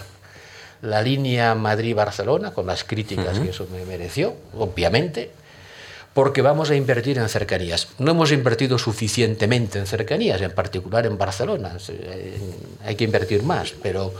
la 0.82 1.02
línea 1.02 1.56
Madrid-Barcelona, 1.56 2.52
con 2.52 2.68
las 2.68 2.84
críticas 2.84 3.40
que 3.40 3.50
eso 3.50 3.68
me 3.72 3.86
mereció, 3.86 4.36
obviamente, 4.58 5.32
porque 6.14 6.42
vamos 6.42 6.72
a 6.72 6.76
invertir 6.76 7.18
en 7.20 7.30
cercanías. 7.30 7.90
No 8.00 8.12
hemos 8.12 8.32
invertido 8.32 8.80
suficientemente 8.80 9.78
en 9.78 9.86
cercanías, 9.86 10.42
en 10.42 10.52
particular 10.52 11.06
en 11.06 11.18
Barcelona. 11.18 11.78
Hay 12.84 12.96
que 12.96 13.04
invertir 13.04 13.44
más, 13.44 13.74
pero, 13.84 14.14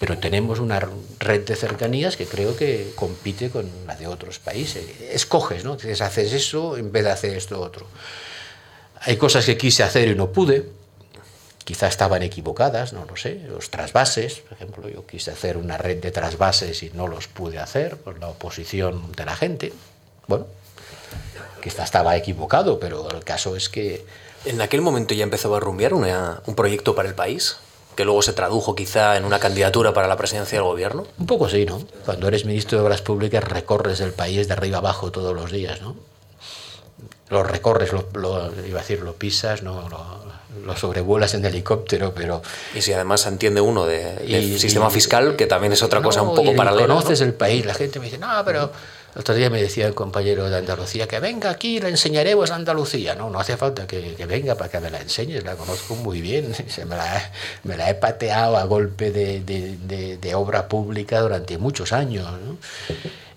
pero 0.00 0.18
tenemos 0.18 0.58
una 0.58 0.80
red 1.20 1.46
de 1.46 1.54
cercanías 1.54 2.16
que 2.16 2.26
creo 2.26 2.56
que 2.56 2.92
compite 2.96 3.50
con 3.50 3.70
la 3.86 3.94
de 3.94 4.08
otros 4.08 4.40
países. 4.40 4.84
Escoges, 5.12 5.64
¿no? 5.64 5.76
Dices, 5.76 6.00
haces 6.00 6.32
eso 6.32 6.76
en 6.76 6.90
vez 6.90 7.04
de 7.04 7.10
hacer 7.10 7.36
esto 7.36 7.60
otro. 7.60 7.86
Hay 9.00 9.16
cosas 9.16 9.44
que 9.44 9.56
quise 9.56 9.84
hacer 9.84 10.08
y 10.08 10.14
no 10.14 10.32
pude, 10.32 10.64
quizá 11.64 11.86
estaban 11.86 12.22
equivocadas, 12.22 12.92
no 12.92 13.04
lo 13.04 13.16
sé. 13.16 13.40
Los 13.48 13.70
trasvases, 13.70 14.40
por 14.40 14.52
ejemplo, 14.52 14.88
yo 14.88 15.06
quise 15.06 15.30
hacer 15.30 15.56
una 15.56 15.78
red 15.78 15.98
de 15.98 16.10
trasvases 16.10 16.82
y 16.82 16.90
no 16.90 17.08
los 17.08 17.28
pude 17.28 17.58
hacer 17.58 17.96
por 17.96 18.18
la 18.18 18.28
oposición 18.28 19.12
de 19.12 19.24
la 19.24 19.36
gente. 19.36 19.72
Bueno, 20.26 20.46
quizá 21.62 21.84
estaba 21.84 22.16
equivocado, 22.16 22.78
pero 22.80 23.10
el 23.10 23.24
caso 23.24 23.56
es 23.56 23.68
que... 23.68 24.04
¿En 24.44 24.60
aquel 24.60 24.80
momento 24.80 25.14
ya 25.14 25.22
empezó 25.22 25.54
a 25.54 25.60
rumbear 25.60 25.94
un 25.94 26.54
proyecto 26.56 26.94
para 26.94 27.08
el 27.08 27.14
país? 27.14 27.56
que 27.96 28.06
luego 28.06 28.22
se 28.22 28.32
tradujo 28.32 28.74
quizá 28.74 29.18
en 29.18 29.26
una 29.26 29.38
candidatura 29.38 29.92
para 29.92 30.08
la 30.08 30.16
presidencia 30.16 30.56
del 30.56 30.64
gobierno? 30.64 31.06
Un 31.18 31.26
poco 31.26 31.50
sí, 31.50 31.66
¿no? 31.66 31.82
Cuando 32.06 32.26
eres 32.28 32.46
ministro 32.46 32.78
de 32.78 32.84
Obras 32.84 33.02
Públicas 33.02 33.44
recorres 33.44 34.00
el 34.00 34.14
país 34.14 34.48
de 34.48 34.54
arriba 34.54 34.78
abajo 34.78 35.12
todos 35.12 35.34
los 35.34 35.52
días, 35.52 35.82
¿no? 35.82 35.94
Lo 37.28 37.42
recorres, 37.42 37.92
lo, 37.92 38.50
iba 38.66 38.78
a 38.78 38.82
decir, 38.82 39.00
lo 39.00 39.14
pisas, 39.14 39.62
no, 39.62 39.88
lo 39.90 40.31
sobrevuelas 40.76 41.34
en 41.34 41.44
helicóptero, 41.44 42.12
pero... 42.14 42.42
Y 42.74 42.82
si 42.82 42.92
además 42.92 43.26
entiende 43.26 43.60
uno 43.60 43.86
del 43.86 44.58
sistema 44.58 44.90
fiscal, 44.90 45.36
que 45.36 45.46
también 45.46 45.72
es 45.72 45.82
otra 45.82 46.02
cosa 46.02 46.22
un 46.22 46.34
poco 46.34 46.54
paralela. 46.54 46.86
Conoces 46.86 47.20
el 47.20 47.34
país, 47.34 47.64
la 47.64 47.74
gente 47.74 47.98
me 47.98 48.06
dice, 48.06 48.18
no, 48.18 48.28
pero... 48.44 48.70
El 49.14 49.20
otro 49.20 49.34
día 49.34 49.50
me 49.50 49.60
decía 49.60 49.86
el 49.86 49.94
compañero 49.94 50.48
de 50.48 50.56
Andalucía 50.56 51.06
que 51.06 51.20
venga 51.20 51.50
aquí, 51.50 51.80
le 51.80 51.90
enseñaremos 51.90 52.50
Andalucía. 52.50 53.14
No, 53.14 53.28
no 53.28 53.40
hace 53.40 53.58
falta 53.58 53.86
que, 53.86 54.16
venga 54.26 54.54
para 54.54 54.70
que 54.70 54.80
me 54.80 54.88
la 54.90 55.02
enseñes, 55.02 55.44
la 55.44 55.54
conozco 55.54 55.96
muy 55.96 56.22
bien. 56.22 56.54
Se 56.68 56.86
me, 56.86 56.96
la, 56.96 57.30
me 57.64 57.76
la 57.76 57.90
he 57.90 57.94
pateado 57.94 58.56
a 58.56 58.64
golpe 58.64 59.10
de, 59.10 59.40
de, 59.40 60.16
de, 60.16 60.34
obra 60.34 60.66
pública 60.66 61.20
durante 61.20 61.58
muchos 61.58 61.92
años. 61.92 62.26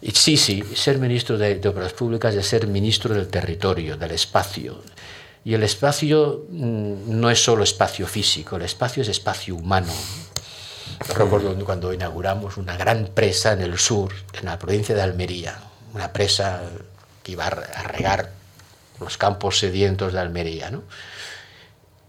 Y 0.01 0.11
sí, 0.11 0.37
sí, 0.37 0.63
ser 0.75 0.97
ministro 0.97 1.37
de, 1.37 1.59
Obras 1.67 1.91
Públicas 1.91 2.33
es 2.35 2.47
ser 2.47 2.67
ministro 2.67 3.13
del 3.13 3.27
territorio, 3.27 3.97
del 3.97 4.11
espacio. 4.11 4.81
Y 5.45 5.53
el 5.53 5.61
espacio 5.61 6.47
mm, 6.49 7.19
no 7.19 7.29
es 7.29 7.41
solo 7.41 7.63
espacio 7.63 8.07
físico, 8.07 8.55
el 8.55 8.63
espacio 8.63 9.03
es 9.03 9.09
espacio 9.09 9.55
humano. 9.55 9.93
recuerdo 11.15 11.55
cuando 11.63 11.93
inauguramos 11.93 12.57
una 12.57 12.75
gran 12.75 13.05
presa 13.13 13.53
en 13.53 13.61
el 13.61 13.77
sur, 13.77 14.11
en 14.33 14.45
la 14.45 14.57
provincia 14.57 14.95
de 14.95 15.03
Almería, 15.03 15.59
una 15.93 16.11
presa 16.11 16.63
que 17.21 17.33
iba 17.33 17.45
a 17.45 17.83
regar 17.83 18.31
los 18.99 19.17
campos 19.19 19.59
sedientos 19.59 20.13
de 20.13 20.19
Almería. 20.19 20.71
¿no? 20.71 20.81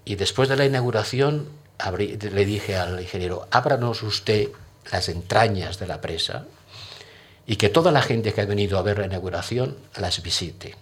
Y 0.07 0.15
después 0.15 0.49
de 0.49 0.57
la 0.57 0.65
inauguración 0.65 1.51
le 1.91 2.45
dije 2.47 2.77
al 2.77 2.99
ingeniero, 2.99 3.49
ábranos 3.51 4.03
usted 4.03 4.49
las 4.91 5.11
entrañas 5.11 5.79
de 5.79 5.87
la 5.87 6.01
presa 6.01 6.47
y 7.47 7.57
que 7.57 7.69
toda 7.69 7.93
la 7.93 8.01
gente 8.01 8.33
que 8.33 8.41
ha 8.41 8.47
venido 8.47 8.79
a 8.79 8.83
ver 8.83 8.99
la 8.99 9.07
inauguración 9.07 9.77
las 9.97 10.23
visite. 10.23 10.75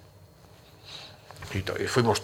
Y 1.53 1.87
fuimos 1.87 2.23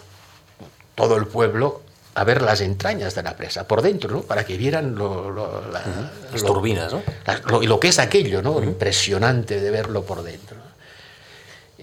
todo 0.95 1.17
el 1.17 1.27
pueblo 1.27 1.81
a 2.13 2.23
ver 2.23 2.41
las 2.41 2.61
entrañas 2.61 3.15
de 3.15 3.23
la 3.23 3.37
presa, 3.37 3.67
por 3.67 3.81
dentro, 3.81 4.11
¿no? 4.11 4.21
para 4.21 4.43
que 4.43 4.57
vieran 4.57 4.95
lo, 4.95 5.31
las 5.71 6.43
turbinas, 6.43 6.91
¿no? 6.91 7.01
lo, 7.47 7.61
lo, 7.61 7.79
que 7.79 7.87
es 7.87 7.99
aquello, 7.99 8.41
¿no? 8.41 8.61
impresionante 8.61 9.61
de 9.61 9.71
verlo 9.71 10.03
por 10.03 10.23
dentro. 10.23 10.57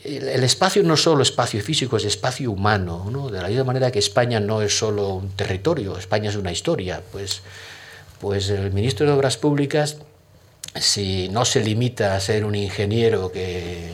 El, 0.05 0.29
el, 0.29 0.45
espacio 0.45 0.83
no 0.83 0.95
es 0.95 1.03
solo 1.03 1.23
espacio 1.23 1.63
físico, 1.63 1.97
es 1.97 2.05
espacio 2.05 2.51
humano, 2.51 3.07
¿no? 3.11 3.31
de 3.31 3.41
la 3.41 3.49
misma 3.49 3.65
manera 3.65 3.91
que 3.91 3.99
España 3.99 4.39
no 4.39 4.61
es 4.61 4.77
solo 4.77 5.09
un 5.15 5.31
territorio, 5.31 5.97
España 5.97 6.29
es 6.29 6.37
una 6.37 6.53
historia. 6.53 7.03
Pues, 7.11 7.41
pues 8.21 8.51
el 8.51 8.71
ministro 8.73 9.07
de 9.07 9.13
Obras 9.13 9.39
Públicas, 9.39 9.97
si 10.75 11.29
no 11.31 11.47
se 11.47 11.61
limita 11.61 12.15
a 12.15 12.21
ser 12.21 12.45
un 12.45 12.55
ingeniero 12.55 13.33
que, 13.33 13.93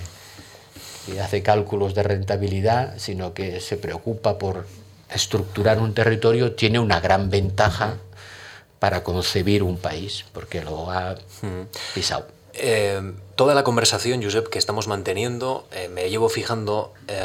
que 1.06 1.20
hace 1.20 1.42
cálculos 1.42 1.94
de 1.94 2.02
rentabilidad, 2.02 2.94
sino 2.98 3.34
que 3.34 3.60
se 3.60 3.76
preocupa 3.76 4.38
por 4.38 4.66
estructurar 5.14 5.78
un 5.78 5.94
territorio 5.94 6.52
tiene 6.52 6.78
una 6.78 7.00
gran 7.00 7.30
ventaja 7.30 7.96
para 8.78 9.02
concebir 9.02 9.62
un 9.62 9.78
país, 9.78 10.24
porque 10.32 10.62
lo 10.62 10.90
ha 10.90 11.16
pisado. 11.94 12.26
Eh, 12.56 13.00
toda 13.34 13.54
la 13.54 13.64
conversación, 13.64 14.22
Josep, 14.22 14.48
que 14.48 14.58
estamos 14.58 14.86
manteniendo, 14.86 15.66
eh, 15.72 15.88
me 15.88 16.08
llevo 16.08 16.28
fijando 16.28 16.92
eh, 17.08 17.20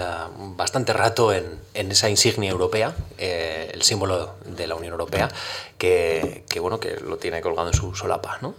bastante 0.55 0.93
rato 0.93 1.33
en, 1.33 1.59
en, 1.73 1.91
esa 1.91 2.09
insignia 2.09 2.49
europea, 2.49 2.95
el 3.17 3.81
símbolo 3.83 4.35
de 4.45 4.67
la 4.67 4.75
Unión 4.75 4.93
Europea, 4.93 5.29
que, 5.77 6.43
que, 6.49 6.59
bueno, 6.59 6.79
que 6.79 6.95
lo 6.95 7.17
tiene 7.17 7.41
colgado 7.41 7.67
en 7.67 7.75
su 7.75 7.93
solapa. 7.93 8.39
¿no? 8.41 8.55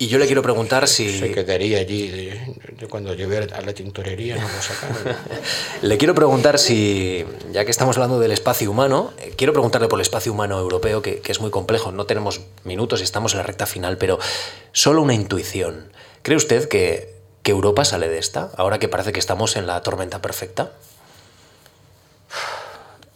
Y 0.00 0.08
yo 0.08 0.16
le 0.16 0.24
quiero 0.24 0.40
preguntar 0.40 0.88
si... 0.88 1.18
Se 1.18 1.30
quedaría 1.30 1.78
allí 1.78 2.08
de, 2.08 2.88
cuando 2.88 3.12
llevé 3.12 3.36
a 3.36 3.60
la 3.60 3.74
tintorería, 3.74 4.36
no 4.36 4.48
lo 4.48 4.62
sacaron. 4.62 5.14
le 5.82 5.98
quiero 5.98 6.14
preguntar 6.14 6.58
si, 6.58 7.22
ya 7.52 7.66
que 7.66 7.70
estamos 7.70 7.98
hablando 7.98 8.18
del 8.18 8.32
espacio 8.32 8.70
humano, 8.70 9.12
eh, 9.18 9.34
quiero 9.36 9.52
preguntarle 9.52 9.88
por 9.88 9.98
el 9.98 10.00
espacio 10.00 10.32
humano 10.32 10.58
europeo, 10.58 11.02
que, 11.02 11.20
que, 11.20 11.30
es 11.30 11.40
muy 11.42 11.50
complejo, 11.50 11.92
no 11.92 12.06
tenemos 12.06 12.40
minutos 12.64 13.00
y 13.00 13.02
estamos 13.02 13.34
en 13.34 13.40
la 13.40 13.42
recta 13.42 13.66
final, 13.66 13.98
pero 13.98 14.18
solo 14.72 15.02
una 15.02 15.12
intuición. 15.12 15.92
¿Cree 16.22 16.38
usted 16.38 16.66
que, 16.66 17.16
que 17.42 17.50
Europa 17.50 17.84
sale 17.84 18.08
de 18.08 18.16
esta, 18.16 18.52
ahora 18.56 18.78
que 18.78 18.88
parece 18.88 19.12
que 19.12 19.20
estamos 19.20 19.54
en 19.56 19.66
la 19.66 19.82
tormenta 19.82 20.22
perfecta? 20.22 20.72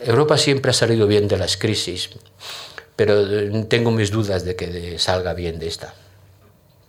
Europa 0.01 0.37
siempre 0.37 0.71
ha 0.71 0.75
salido 0.75 1.07
bien 1.07 1.29
de 1.29 1.39
las 1.39 1.57
crisis, 1.57 2.11
pero 2.95 3.25
tengo 3.69 3.91
mis 3.91 4.11
dudas 4.11 4.45
de 4.45 4.55
que 4.55 4.99
salga 4.99 5.33
bien 5.33 5.59
de 5.59 5.69
esta. 5.69 5.95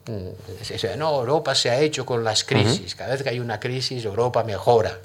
Mm, 0.08 0.98
no, 0.98 1.20
Europa 1.20 1.56
se 1.56 1.70
ha 1.70 1.80
hecho 1.80 2.06
con 2.06 2.24
las 2.24 2.44
crisis. 2.44 2.96
Cada 2.96 3.12
vez 3.12 3.24
que 3.24 3.30
hay 3.30 3.40
una 3.40 3.60
crisis, 3.60 4.06
Europa 4.06 4.44
mejora. 4.44 5.00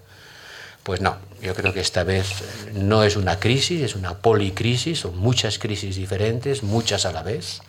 Pues 0.83 1.01
no, 1.01 1.17
yo 1.43 1.55
creo 1.55 1.73
que 1.73 1.81
esta 1.81 2.05
vez 2.05 2.27
no 2.73 3.05
es 3.05 3.17
una 3.17 3.39
crisis, 3.39 3.83
es 3.83 3.95
una 3.95 4.19
policrisis, 4.19 5.01
son 5.01 5.19
muchas 5.19 5.59
crisis 5.59 5.97
diferentes, 5.97 6.63
muchas 6.63 7.05
a 7.05 7.13
la 7.13 7.23
vez. 7.23 7.61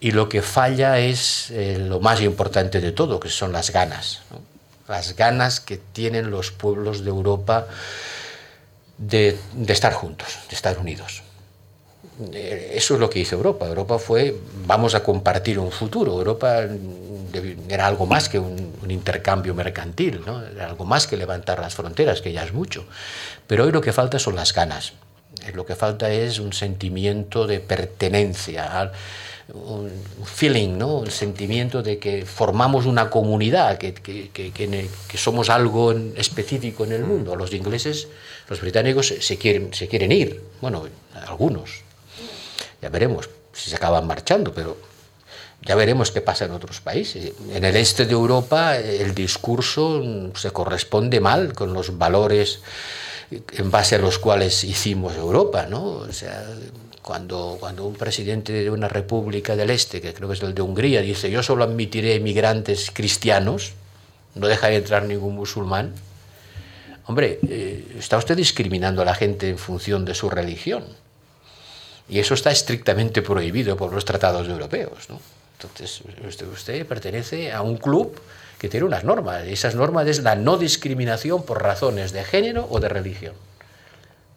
Y 0.00 0.12
lo 0.12 0.28
que 0.28 0.42
falla 0.42 0.98
es 0.98 1.50
eh, 1.50 1.78
lo 1.78 2.00
más 2.00 2.20
importante 2.20 2.80
de 2.80 2.92
todo, 2.92 3.18
que 3.18 3.28
son 3.28 3.52
las 3.52 3.70
ganas. 3.70 4.20
Las 4.86 5.16
ganas 5.16 5.60
que 5.60 5.76
tienen 5.76 6.30
los 6.30 6.50
pueblos 6.50 7.02
de 7.02 7.10
Europa 7.10 7.66
de, 8.96 9.38
de 9.54 9.72
estar 9.72 9.92
juntos, 9.92 10.38
de 10.48 10.54
estar 10.54 10.78
unidos. 10.78 11.22
Eh, 12.32 12.72
eso 12.74 12.94
es 12.94 13.00
lo 13.00 13.08
que 13.08 13.20
hizo 13.20 13.36
Europa. 13.36 13.66
Europa 13.66 13.98
fue, 13.98 14.34
vamos 14.66 14.94
a 14.94 15.02
compartir 15.02 15.58
un 15.58 15.70
futuro. 15.70 16.12
Europa 16.18 16.66
era 17.68 17.86
algo 17.86 18.06
más 18.06 18.28
que 18.28 18.38
un, 18.38 18.76
intercambio 18.88 19.54
mercantil, 19.54 20.22
¿no? 20.24 20.42
era 20.42 20.66
algo 20.66 20.86
más 20.86 21.06
que 21.06 21.18
levantar 21.18 21.60
las 21.60 21.74
fronteras, 21.74 22.22
que 22.22 22.32
ya 22.32 22.42
es 22.42 22.54
mucho. 22.54 22.86
Pero 23.46 23.64
hoy 23.64 23.72
lo 23.72 23.82
que 23.82 23.92
falta 23.92 24.18
son 24.18 24.34
las 24.34 24.54
ganas. 24.54 24.94
Eh, 25.46 25.52
lo 25.54 25.66
que 25.66 25.76
falta 25.76 26.10
es 26.10 26.38
un 26.38 26.54
sentimiento 26.54 27.46
de 27.46 27.60
pertenencia, 27.60 28.90
un 29.52 29.90
feeling, 30.24 30.78
¿no? 30.78 30.98
un 30.98 31.10
sentimiento 31.10 31.82
de 31.82 31.98
que 31.98 32.24
formamos 32.24 32.86
una 32.86 33.10
comunidad, 33.10 33.76
que, 33.76 33.92
que, 33.92 34.30
que, 34.30 34.50
que 34.52 35.18
somos 35.18 35.50
algo 35.50 35.92
específico 36.16 36.84
en 36.84 36.92
el 36.92 37.04
mundo. 37.04 37.36
Los 37.36 37.52
ingleses, 37.52 38.08
los 38.48 38.60
británicos 38.62 39.14
se 39.20 39.36
quieren, 39.36 39.74
se 39.74 39.86
quieren 39.86 40.12
ir, 40.12 40.42
bueno, 40.62 40.84
algunos, 41.26 41.82
ya 42.80 42.88
veremos 42.88 43.28
si 43.52 43.70
se 43.70 43.76
acaban 43.76 44.06
marchando, 44.06 44.52
pero 44.52 44.76
ya 45.62 45.74
veremos 45.74 46.10
qué 46.10 46.20
pasa 46.20 46.44
en 46.44 46.52
otros 46.52 46.80
países. 46.80 47.32
En 47.52 47.64
el 47.64 47.76
este 47.76 48.06
de 48.06 48.12
Europa 48.12 48.76
el 48.76 49.14
discurso 49.14 50.02
se 50.34 50.50
corresponde 50.50 51.20
mal 51.20 51.52
con 51.52 51.72
los 51.72 51.98
valores 51.98 52.60
en 53.30 53.70
base 53.70 53.96
a 53.96 53.98
los 53.98 54.18
cuales 54.18 54.64
hicimos 54.64 55.16
Europa, 55.16 55.66
¿no? 55.68 55.84
O 55.84 56.12
sea, 56.12 56.46
cuando, 57.02 57.56
cuando 57.60 57.86
un 57.86 57.94
presidente 57.94 58.52
de 58.52 58.70
una 58.70 58.88
república 58.88 59.56
del 59.56 59.70
este, 59.70 60.00
que 60.00 60.14
creo 60.14 60.28
que 60.28 60.34
es 60.34 60.42
el 60.42 60.54
de 60.54 60.62
Hungría, 60.62 61.02
dice 61.02 61.30
yo 61.30 61.42
solo 61.42 61.64
admitiré 61.64 62.14
inmigrantes 62.14 62.90
cristianos, 62.90 63.72
no 64.34 64.46
dejaré 64.46 64.76
entrar 64.76 65.04
ningún 65.04 65.34
musulmán, 65.34 65.92
hombre, 67.06 67.40
eh, 67.48 67.96
está 67.98 68.16
usted 68.16 68.36
discriminando 68.36 69.02
a 69.02 69.04
la 69.04 69.14
gente 69.14 69.48
en 69.48 69.58
función 69.58 70.04
de 70.04 70.14
su 70.14 70.30
religión. 70.30 70.84
Y 72.08 72.18
eso 72.18 72.34
está 72.34 72.50
estrictamente 72.50 73.22
prohibido 73.22 73.76
por 73.76 73.92
los 73.92 74.04
tratados 74.04 74.48
europeos. 74.48 75.08
¿no? 75.08 75.20
Entonces, 75.60 76.02
usted, 76.26 76.46
usted, 76.46 76.86
pertenece 76.86 77.52
a 77.52 77.62
un 77.62 77.76
club 77.76 78.18
que 78.58 78.68
tiene 78.68 78.86
unas 78.86 79.04
normas. 79.04 79.46
Y 79.46 79.52
esas 79.52 79.74
normas 79.74 80.06
es 80.06 80.22
la 80.22 80.34
no 80.34 80.56
discriminación 80.56 81.42
por 81.42 81.62
razones 81.62 82.12
de 82.12 82.24
género 82.24 82.66
o 82.70 82.80
de 82.80 82.88
religión. 82.88 83.34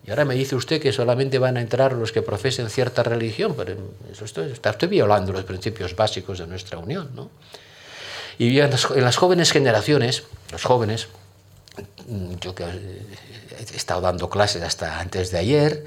Y 0.06 0.10
ahora 0.10 0.26
me 0.26 0.34
dice 0.34 0.56
usted 0.56 0.82
que 0.82 0.92
solamente 0.92 1.38
van 1.38 1.58
a 1.58 1.62
entrar 1.62 1.94
los 1.94 2.12
que 2.12 2.22
profesen 2.22 2.70
cierta 2.70 3.04
religión, 3.04 3.54
pero 3.56 3.76
eso 4.12 4.26
estoy, 4.26 4.52
estoy 4.52 4.90
violando 4.90 5.32
los 5.32 5.44
principios 5.44 5.96
básicos 5.96 6.40
de 6.40 6.48
nuestra 6.48 6.80
unión. 6.80 7.12
¿no? 7.14 7.30
Y 8.40 8.60
en 8.60 8.72
las, 8.72 8.90
en 8.90 9.04
las 9.04 9.18
jóvenes 9.18 9.52
generaciones, 9.52 10.24
los 10.52 10.64
jóvenes, 10.64 11.08
yo 12.40 12.56
que 12.56 12.64
he 12.64 13.76
estado 13.76 14.02
dando 14.02 14.30
clases 14.30 14.64
hasta 14.64 15.00
antes 15.00 15.30
de 15.30 15.38
ayer, 15.38 15.86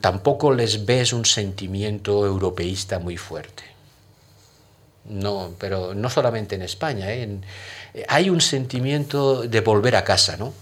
tampoco 0.00 0.52
les 0.52 0.84
ves 0.84 1.12
un 1.12 1.24
sentimiento 1.24 2.26
europeísta 2.26 2.98
muy 2.98 3.16
fuerte. 3.16 3.64
No, 5.04 5.54
pero 5.58 5.94
no 5.94 6.10
solamente 6.10 6.54
en 6.54 6.62
España, 6.62 7.10
¿eh? 7.10 7.22
en, 7.22 7.44
hay 8.08 8.30
un 8.30 8.40
sentimiento 8.40 9.42
de 9.42 9.60
volver 9.60 9.96
a 9.96 10.04
casa, 10.04 10.36
¿no? 10.36 10.52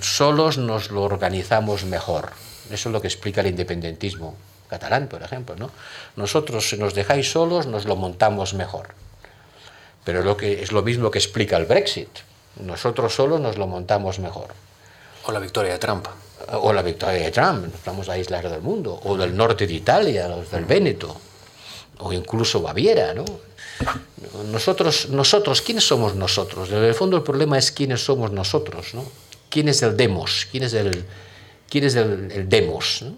Solos 0.00 0.58
nos 0.58 0.90
lo 0.90 1.02
organizamos 1.02 1.84
mejor. 1.84 2.30
Eso 2.70 2.88
es 2.88 2.92
lo 2.92 3.00
que 3.00 3.08
explica 3.08 3.40
el 3.40 3.48
independentismo 3.48 4.36
catalán, 4.68 5.08
por 5.08 5.22
ejemplo, 5.22 5.56
¿no? 5.56 5.70
Nosotros, 6.14 6.68
si 6.68 6.76
nos 6.76 6.94
dejáis 6.94 7.32
solos, 7.32 7.66
nos 7.66 7.84
lo 7.84 7.96
montamos 7.96 8.54
mejor. 8.54 8.94
Pero 10.04 10.22
lo 10.22 10.36
que, 10.36 10.62
es 10.62 10.70
lo 10.70 10.82
mismo 10.82 11.10
que 11.10 11.18
explica 11.18 11.56
el 11.56 11.66
Brexit. 11.66 12.08
Nosotros 12.60 13.14
solos 13.14 13.40
nos 13.40 13.58
lo 13.58 13.66
montamos 13.66 14.20
mejor. 14.20 14.48
O 15.24 15.32
la 15.32 15.40
victoria 15.40 15.72
de 15.72 15.78
Trump 15.78 16.06
o 16.52 16.72
la 16.72 16.82
victoria 16.82 17.24
de 17.24 17.30
Trump, 17.30 17.66
nos 17.66 17.84
vamos 17.84 18.08
a 18.08 18.18
islas 18.18 18.42
del 18.42 18.62
mundo, 18.62 19.00
o 19.04 19.16
del 19.16 19.36
norte 19.36 19.66
de 19.66 19.74
Italia, 19.74 20.28
del 20.28 20.64
Véneto, 20.64 21.16
o 21.98 22.12
incluso 22.12 22.60
Baviera, 22.62 23.14
¿no? 23.14 23.24
Nosotros, 24.50 25.08
nosotros, 25.08 25.62
¿quiénes 25.62 25.86
somos 25.86 26.14
nosotros? 26.14 26.70
En 26.70 26.84
el 26.84 26.94
fondo 26.94 27.16
el 27.16 27.22
problema 27.22 27.58
es 27.58 27.72
quiénes 27.72 28.04
somos 28.04 28.30
nosotros, 28.32 28.94
¿no? 28.94 29.04
¿Quién 29.48 29.68
es 29.68 29.82
el 29.82 29.96
demos? 29.96 30.46
¿Quién 30.50 30.64
es 30.64 30.74
el, 30.74 31.04
quién 31.68 32.48
demos? 32.48 33.02
¿no? 33.02 33.14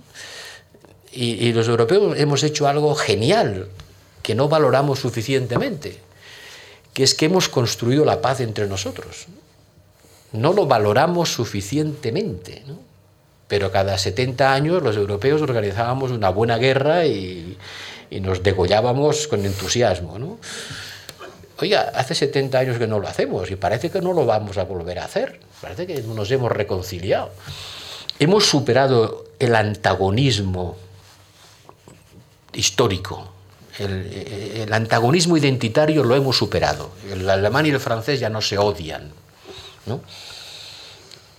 Y, 1.13 1.53
los 1.53 1.69
europeos 1.69 2.17
hemos 2.19 2.43
hecho 2.43 2.67
algo 2.67 2.95
genial 2.95 3.69
que 4.23 4.35
no 4.35 4.49
valoramos 4.49 5.01
suficientemente, 5.01 5.99
que 6.95 7.03
es 7.03 7.15
que 7.15 7.27
hemos 7.27 7.51
construido 7.51 8.05
la 8.07 8.23
paz 8.23 8.41
entre 8.41 8.67
nosotros. 8.67 9.27
No 10.33 10.55
lo 10.55 10.67
valoramos 10.67 11.31
suficientemente. 11.31 12.63
¿no? 12.67 12.92
Pero 13.53 13.71
cada 13.71 13.99
70 13.99 14.51
años 14.51 14.83
los 14.83 14.97
europeos 14.97 15.43
organizábamos 15.43 16.11
una 16.11 16.31
buena 16.31 16.57
guerra 16.57 17.05
y, 17.05 17.59
y 18.09 18.21
nos 18.21 18.43
degollábamos 18.43 19.29
con 19.29 19.45
entusiasmo. 19.45 20.19
¿no? 20.19 20.39
Oiga, 21.59 21.93
hace 21.95 22.15
70 22.15 22.59
años 22.59 22.79
que 22.79 22.87
no 22.87 22.99
lo 22.99 23.09
hacemos 23.09 23.51
y 23.51 23.57
parece 23.57 23.91
que 23.91 24.01
no 24.01 24.15
lo 24.15 24.25
vamos 24.25 24.57
a 24.57 24.65
volver 24.65 25.01
a 25.01 25.05
hacer, 25.05 25.39
parece 25.61 25.87
que 25.87 26.01
nos 26.01 26.31
hemos 26.31 26.51
reconciliado. 26.51 27.29
Hemos 28.19 28.47
superado 28.47 29.27
el 29.39 29.55
antagonismo 29.55 30.79
histórico, 32.55 33.35
el, 33.79 34.63
el, 34.63 34.73
antagonismo 34.73 35.37
identitario 35.37 36.05
lo 36.05 36.17
hemos 36.17 36.39
superado. 36.39 36.89
El 37.11 37.29
alemán 37.29 37.67
y 37.67 37.69
el 37.69 37.81
francés 37.81 38.19
ya 38.19 38.31
no 38.31 38.41
se 38.41 38.57
odian. 38.57 39.13
¿no? 39.85 40.01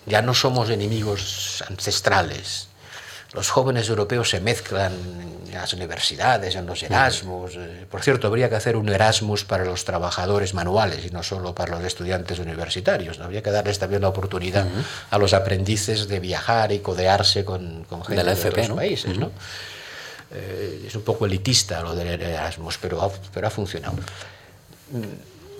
Ya 0.06 0.22
no 0.22 0.34
somos 0.34 0.70
enemigos 0.70 1.64
ancestrales. 1.70 2.68
Los 3.34 3.50
jóvenes 3.50 3.90
europeos 3.90 4.30
se 4.30 4.40
mezclan 4.40 4.94
en 5.48 5.54
las 5.54 5.74
universidades, 5.74 6.56
en 6.56 6.68
los 6.68 6.84
Erasmus. 6.84 7.58
Por 7.90 8.04
cierto, 8.04 8.28
habría 8.28 8.48
que 8.48 8.56
hacer 8.56 8.76
un 8.78 8.90
Erasmus 8.90 9.44
para 9.44 9.66
los 9.66 9.86
trabajadores 9.86 10.54
manuales 10.54 11.04
y 11.06 11.10
no 11.10 11.24
solo 11.24 11.56
para 11.56 11.76
los 11.78 11.84
estudiantes 11.84 12.38
universitarios. 12.38 13.20
Habría 13.20 13.42
que 13.42 13.50
darles 13.50 13.80
también 13.80 14.04
la 14.04 14.10
oportunidad 14.10 14.66
uh 14.68 14.70
-huh. 14.70 14.84
a 15.10 15.18
los 15.18 15.34
aprendices 15.34 16.08
de 16.08 16.20
viajar 16.20 16.72
y 16.72 16.80
codearse 16.80 17.44
con, 17.44 17.86
con 17.86 18.04
gente 18.04 18.22
de, 18.22 18.24
la 18.24 18.32
de 18.36 18.38
FP, 18.38 18.50
otros 18.50 18.70
¿no? 18.70 18.76
países. 18.76 19.12
Uh 19.12 19.16
-huh. 19.16 19.20
¿no? 19.20 19.32
Eh, 20.36 20.86
es 20.88 20.96
un 20.96 21.04
poco 21.04 21.26
elitista 21.26 21.82
lo 21.82 21.96
del 21.96 22.22
Erasmus, 22.22 22.78
pero 22.78 23.02
ha, 23.02 23.10
pero 23.34 23.48
ha 23.48 23.50
funcionado 23.50 23.98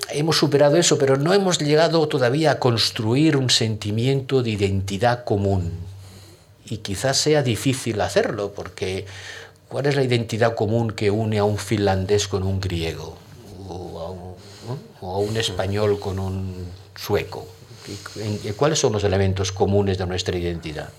hemos 0.10 0.38
superado 0.38 0.78
eso, 0.78 0.98
pero 0.98 1.18
no 1.18 1.34
hemos 1.34 1.60
llegado 1.60 2.08
todavía 2.08 2.52
a 2.52 2.60
construir 2.60 3.38
un 3.38 3.50
sentimiento 3.50 4.44
de 4.44 4.52
identidad 4.52 5.24
común. 5.24 5.72
Y 6.66 6.78
quizás 6.78 7.18
sea 7.18 7.44
difícil 7.44 8.00
hacerlo, 8.02 8.54
porque 8.56 9.06
¿cuál 9.68 9.86
es 9.86 9.96
la 9.96 10.04
identidad 10.04 10.56
común 10.56 10.92
que 10.92 11.12
une 11.12 11.40
a 11.40 11.44
un 11.44 11.58
finlandés 11.58 12.28
con 12.28 12.44
un 12.44 12.60
griego? 12.60 13.18
O 13.68 14.00
a 14.00 14.12
un, 14.12 14.36
¿no? 15.02 15.10
a 15.10 15.18
un 15.18 15.38
español 15.38 16.00
con 16.00 16.20
un 16.20 16.66
sueco. 16.96 17.48
¿Cuáles 18.56 18.80
son 18.80 18.94
los 18.94 19.04
elementos 19.04 19.52
comunes 19.52 19.98
de 19.98 20.06
nuestra 20.06 20.38
identidad? 20.38 20.90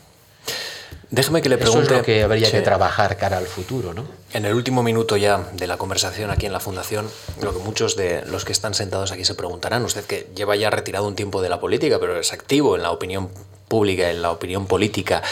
Déjeme 1.14 1.42
que 1.42 1.48
le 1.48 1.58
pregunte. 1.58 1.84
Eso 1.84 1.92
es 1.92 1.98
lo 1.98 2.04
que 2.04 2.24
habría 2.24 2.46
sí. 2.46 2.52
que 2.56 2.60
trabajar 2.60 3.16
cara 3.16 3.38
al 3.38 3.46
futuro, 3.46 3.94
¿no? 3.94 4.04
En 4.32 4.46
el 4.46 4.54
último 4.54 4.82
minuto 4.82 5.16
ya 5.16 5.48
de 5.52 5.68
la 5.68 5.76
conversación 5.76 6.32
aquí 6.32 6.46
en 6.46 6.52
la 6.52 6.58
Fundación, 6.58 7.08
lo 7.40 7.52
que 7.52 7.60
muchos 7.60 7.94
de 7.94 8.24
los 8.26 8.44
que 8.44 8.50
están 8.50 8.74
sentados 8.74 9.12
aquí 9.12 9.24
se 9.24 9.36
preguntarán, 9.36 9.84
usted 9.84 10.04
que 10.04 10.26
lleva 10.34 10.56
ya 10.56 10.70
retirado 10.70 11.06
un 11.06 11.14
tiempo 11.14 11.40
de 11.40 11.48
la 11.48 11.60
política, 11.60 12.00
pero 12.00 12.18
es 12.18 12.32
activo 12.32 12.74
en 12.74 12.82
la 12.82 12.90
opinión 12.90 13.30
pública, 13.68 14.10
en 14.10 14.22
la 14.22 14.32
opinión 14.32 14.66
política. 14.66 15.22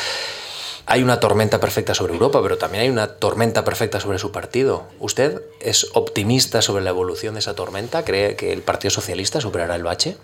Hay 0.87 1.03
una 1.03 1.19
tormenta 1.19 1.59
perfecta 1.59 1.95
sobre 1.95 2.13
Europa, 2.13 2.41
pero 2.45 2.59
también 2.59 2.85
hay 2.85 2.89
una 2.89 3.17
tormenta 3.17 3.65
perfecta 3.65 3.99
sobre 3.99 4.21
su 4.21 4.31
partido. 4.31 4.85
¿Usted 5.01 5.43
es 5.61 5.89
optimista 5.95 6.63
sobre 6.63 6.85
la 6.85 6.91
evolución 6.91 7.35
de 7.35 7.41
esa 7.41 7.57
tormenta? 7.57 8.05
¿Cree 8.05 8.37
que 8.37 8.53
el 8.53 8.63
Partido 8.63 8.91
Socialista 8.93 9.41
superará 9.41 9.75
el 9.75 9.83
bache? 9.83 10.17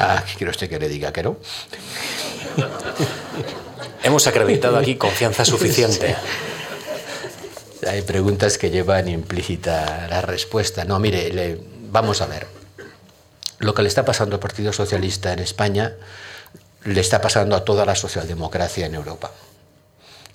Ah, 0.00 0.24
¿quiere 0.36 0.50
usted 0.50 0.68
que 0.68 0.80
le 0.80 0.88
diga 0.88 1.12
que 1.12 1.22
no? 1.22 1.36
Hemos 4.02 4.26
acreditado 4.26 4.76
aquí 4.76 4.96
confianza 4.96 5.44
suficiente. 5.46 6.16
Sí. 7.80 7.86
Hay 7.86 8.02
preguntas 8.02 8.58
que 8.58 8.70
llevan 8.70 9.08
implícita 9.08 10.06
la 10.08 10.22
respuesta. 10.22 10.84
No, 10.84 10.98
mire, 10.98 11.32
le, 11.32 11.58
vamos 11.90 12.20
a 12.20 12.26
ver. 12.26 12.46
Lo 13.58 13.74
que 13.74 13.82
le 13.82 13.88
está 13.88 14.04
pasando 14.04 14.36
al 14.36 14.40
Partido 14.40 14.72
Socialista 14.72 15.32
en 15.32 15.38
España 15.38 15.92
le 16.84 17.00
está 17.00 17.20
pasando 17.20 17.54
a 17.54 17.64
toda 17.64 17.84
la 17.84 17.94
socialdemocracia 17.94 18.86
en 18.86 18.94
Europa. 18.94 19.30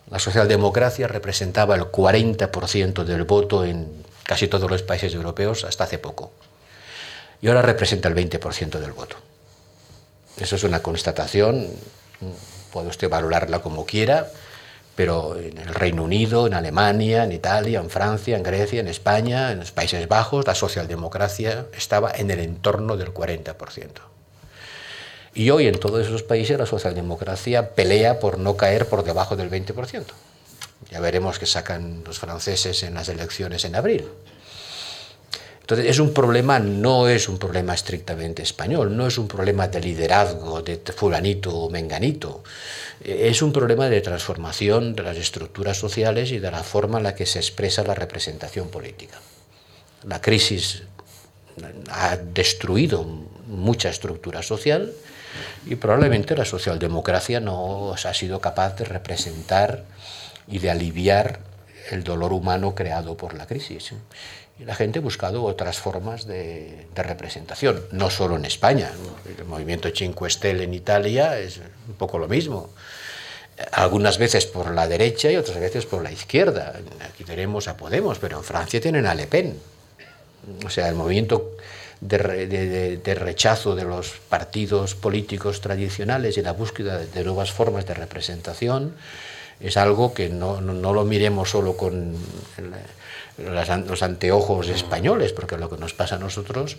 La 0.10 0.20
socialdemocracia 0.20 1.08
representaba 1.08 1.76
el 1.76 1.84
40% 1.84 3.04
del 3.04 3.26
voto 3.26 3.66
en 3.66 4.06
casi 4.24 4.48
todos 4.48 4.70
los 4.72 4.82
países 4.82 5.14
europeos 5.14 5.66
hasta 5.66 5.84
hace 5.84 5.98
poco. 5.98 6.32
Y 7.42 7.50
ahora 7.50 7.62
representa 7.62 8.08
el 8.08 8.16
20% 8.16 8.80
del 8.80 8.94
voto. 8.94 9.18
Eso 10.38 10.56
es 10.56 10.64
una 10.64 10.82
constatación 10.82 11.68
puede 12.72 12.88
usted 12.88 13.10
valorarla 13.10 13.60
como 13.60 13.86
quiera, 13.86 14.28
pero 14.96 15.38
en 15.38 15.58
el 15.58 15.74
Reino 15.74 16.04
Unido, 16.04 16.48
en 16.48 16.54
Alemania, 16.54 17.24
en 17.24 17.32
Italia, 17.32 17.80
en 17.80 17.90
Francia, 17.90 18.36
en 18.36 18.44
Grecia, 18.44 18.80
en 18.80 18.88
España, 18.88 19.52
en 19.52 19.60
los 19.60 19.72
Países 19.72 20.08
Bajos, 20.08 20.48
la 20.48 20.56
socialdemocracia 20.56 21.68
estaba 21.76 22.12
en 22.12 22.32
el 22.32 22.40
entorno 22.40 22.98
del 22.98 23.14
40%. 23.14 23.90
Y 25.36 25.52
hoy 25.52 25.68
en 25.68 25.80
todos 25.80 26.04
esos 26.04 26.24
países 26.24 26.58
la 26.58 26.66
socialdemocracia 26.66 27.76
pelea 27.76 28.20
por 28.20 28.40
no 28.40 28.58
caer 28.58 28.88
por 28.88 29.04
debajo 29.04 29.36
del 29.36 29.52
20%. 29.52 30.04
Ya 30.90 31.00
veremos 31.00 31.38
qué 31.38 31.46
sacan 31.46 32.04
los 32.04 32.18
franceses 32.18 32.82
en 32.82 32.96
las 32.96 33.08
elecciones 33.10 33.64
en 33.66 33.76
abril. 33.76 34.08
Entonces, 35.68 35.88
es 35.88 36.00
un 36.00 36.14
problema, 36.14 36.60
no 36.60 37.10
es 37.10 37.28
un 37.28 37.38
problema 37.38 37.74
estrictamente 37.74 38.42
español, 38.42 38.96
no 38.96 39.06
es 39.06 39.18
un 39.18 39.28
problema 39.28 39.68
de 39.68 39.82
liderazgo 39.82 40.62
de 40.62 40.78
fulanito 40.96 41.54
o 41.54 41.70
menganito, 41.70 42.42
es 43.04 43.42
un 43.42 43.52
problema 43.52 43.90
de 43.90 44.00
transformación 44.00 44.96
de 44.96 45.04
las 45.04 45.18
estructuras 45.18 45.76
sociales 45.76 46.32
y 46.32 46.40
de 46.40 46.52
la 46.52 46.64
forma 46.64 47.00
en 47.00 47.04
la 47.04 47.16
que 47.16 47.26
se 47.26 47.40
expresa 47.40 47.84
la 47.84 47.96
representación 47.96 48.70
política. 48.70 49.20
La 50.06 50.22
crisis 50.22 50.84
ha 51.92 52.16
destruido 52.16 53.04
mucha 53.04 53.90
estructura 53.90 54.44
social 54.44 54.94
y 55.66 55.76
probablemente 55.76 56.38
la 56.38 56.46
socialdemocracia 56.46 57.42
no 57.42 57.92
ha 57.92 58.14
sido 58.14 58.40
capaz 58.40 58.78
de 58.78 58.86
representar 58.86 59.84
y 60.48 60.60
de 60.60 60.72
aliviar 60.72 61.42
el 61.92 62.06
dolor 62.06 62.32
humano 62.32 62.74
creado 62.74 63.18
por 63.18 63.34
la 63.34 63.48
crisis 63.48 63.92
y 64.60 64.66
la 64.66 64.76
gente 64.76 65.00
ha 65.00 65.02
buscado 65.02 65.44
otras 65.44 65.78
formas 65.78 66.26
de, 66.26 66.88
representación, 66.96 67.84
no 67.92 68.10
solo 68.10 68.36
en 68.36 68.46
España. 68.46 68.92
El 69.38 69.46
movimiento 69.46 69.90
Cinque 69.94 70.30
Stelle 70.30 70.64
en 70.64 70.74
Italia 70.74 71.38
es 71.40 71.60
un 71.88 71.96
poco 71.96 72.18
lo 72.18 72.28
mismo. 72.28 72.70
Algunas 73.72 74.18
veces 74.18 74.46
por 74.46 74.72
la 74.72 74.88
derecha 74.88 75.32
y 75.32 75.36
otras 75.36 75.60
veces 75.60 75.86
por 75.86 76.04
la 76.04 76.12
izquierda. 76.12 76.74
Aquí 77.08 77.24
tenemos 77.24 77.68
a 77.68 77.78
Podemos, 77.78 78.20
pero 78.20 78.38
en 78.38 78.44
Francia 78.44 78.82
tienen 78.82 79.06
a 79.06 79.14
Le 79.14 79.28
Pen. 79.28 79.60
O 80.66 80.70
sea, 80.70 80.88
el 80.88 80.96
movimiento 80.96 81.56
de 82.02 83.16
rechazo 83.20 83.76
de 83.76 83.84
los 83.84 84.12
partidos 84.30 84.96
políticos 84.96 85.62
tradicionales 85.62 86.38
y 86.38 86.42
la 86.42 86.54
búsqueda 86.54 87.00
de 87.00 87.24
nuevas 87.24 87.52
formas 87.52 87.86
de 87.86 87.96
representación 87.96 88.94
es 89.60 89.78
algo 89.78 90.14
que 90.14 90.30
no, 90.30 90.62
lo 90.62 91.04
miremos 91.04 91.50
solo 91.50 91.76
con 91.76 92.16
los 93.38 94.02
anteojos 94.02 94.68
españoles, 94.70 95.34
porque 95.34 95.58
lo 95.58 95.70
que 95.70 95.78
nos 95.78 95.94
pasa 95.94 96.16
a 96.16 96.20
nosotros 96.20 96.78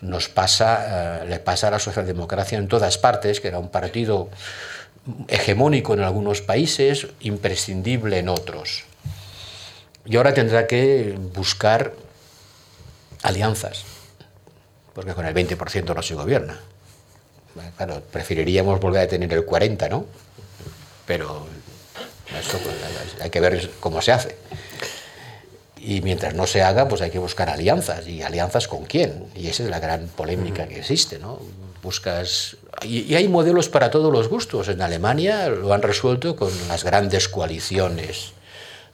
nos 0.00 0.28
pasa, 0.28 1.22
eh, 1.22 1.26
le 1.28 1.38
pasa 1.38 1.68
a 1.68 1.70
la 1.72 1.78
socialdemocracia 1.78 2.58
en 2.58 2.68
todas 2.68 2.98
partes, 2.98 3.40
que 3.40 3.48
era 3.48 3.58
un 3.58 3.68
partido 3.68 4.28
hegemónico 5.28 5.94
en 5.94 6.00
algunos 6.00 6.40
países, 6.40 7.06
imprescindible 7.20 8.18
en 8.18 8.28
otros. 8.28 8.84
Y 10.04 10.16
ahora 10.16 10.34
tendrá 10.34 10.66
que 10.66 11.16
buscar 11.34 11.92
alianzas, 13.22 13.84
porque 14.94 15.12
con 15.14 15.26
el 15.26 15.34
20% 15.34 15.94
no 15.94 16.02
se 16.02 16.14
gobierna. 16.14 16.58
Claro, 17.76 18.02
preferiríamos 18.12 18.80
volver 18.80 19.02
a 19.02 19.08
tener 19.08 19.32
el 19.32 19.44
40, 19.44 19.88
¿no? 19.88 20.06
Pero 21.06 21.46
esto 22.38 22.58
pues, 22.58 22.76
hay 23.20 23.30
que 23.30 23.40
ver 23.40 23.70
cómo 23.80 24.00
se 24.00 24.12
hace. 24.12 24.36
Y 25.82 26.02
mientras 26.02 26.34
no 26.34 26.46
se 26.46 26.62
haga, 26.62 26.88
pues 26.88 27.00
hay 27.00 27.10
que 27.10 27.18
buscar 27.18 27.48
alianzas. 27.48 28.06
¿Y 28.06 28.22
alianzas 28.22 28.68
con 28.68 28.84
quién? 28.84 29.24
Y 29.34 29.46
esa 29.48 29.62
es 29.62 29.70
la 29.70 29.80
gran 29.80 30.08
polémica 30.08 30.68
que 30.68 30.78
existe, 30.78 31.18
¿no? 31.18 31.40
Buscas... 31.82 32.58
Y, 32.82 33.14
hay 33.14 33.28
modelos 33.28 33.70
para 33.70 33.90
todos 33.90 34.12
los 34.12 34.28
gustos. 34.28 34.68
En 34.68 34.82
Alemania 34.82 35.48
lo 35.48 35.72
han 35.72 35.80
resuelto 35.80 36.36
con 36.36 36.50
las 36.68 36.84
grandes 36.84 37.28
coaliciones 37.28 38.32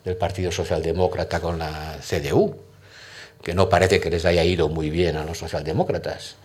del 0.04 0.16
Partido 0.16 0.52
Socialdemócrata 0.52 1.40
con 1.40 1.58
la 1.58 1.98
CDU, 2.00 2.56
que 3.42 3.54
no 3.54 3.68
parece 3.68 3.98
que 3.98 4.10
les 4.10 4.24
haya 4.24 4.44
ido 4.44 4.68
muy 4.68 4.88
bien 4.88 5.16
a 5.16 5.24
los 5.24 5.38
socialdemócratas. 5.38 6.36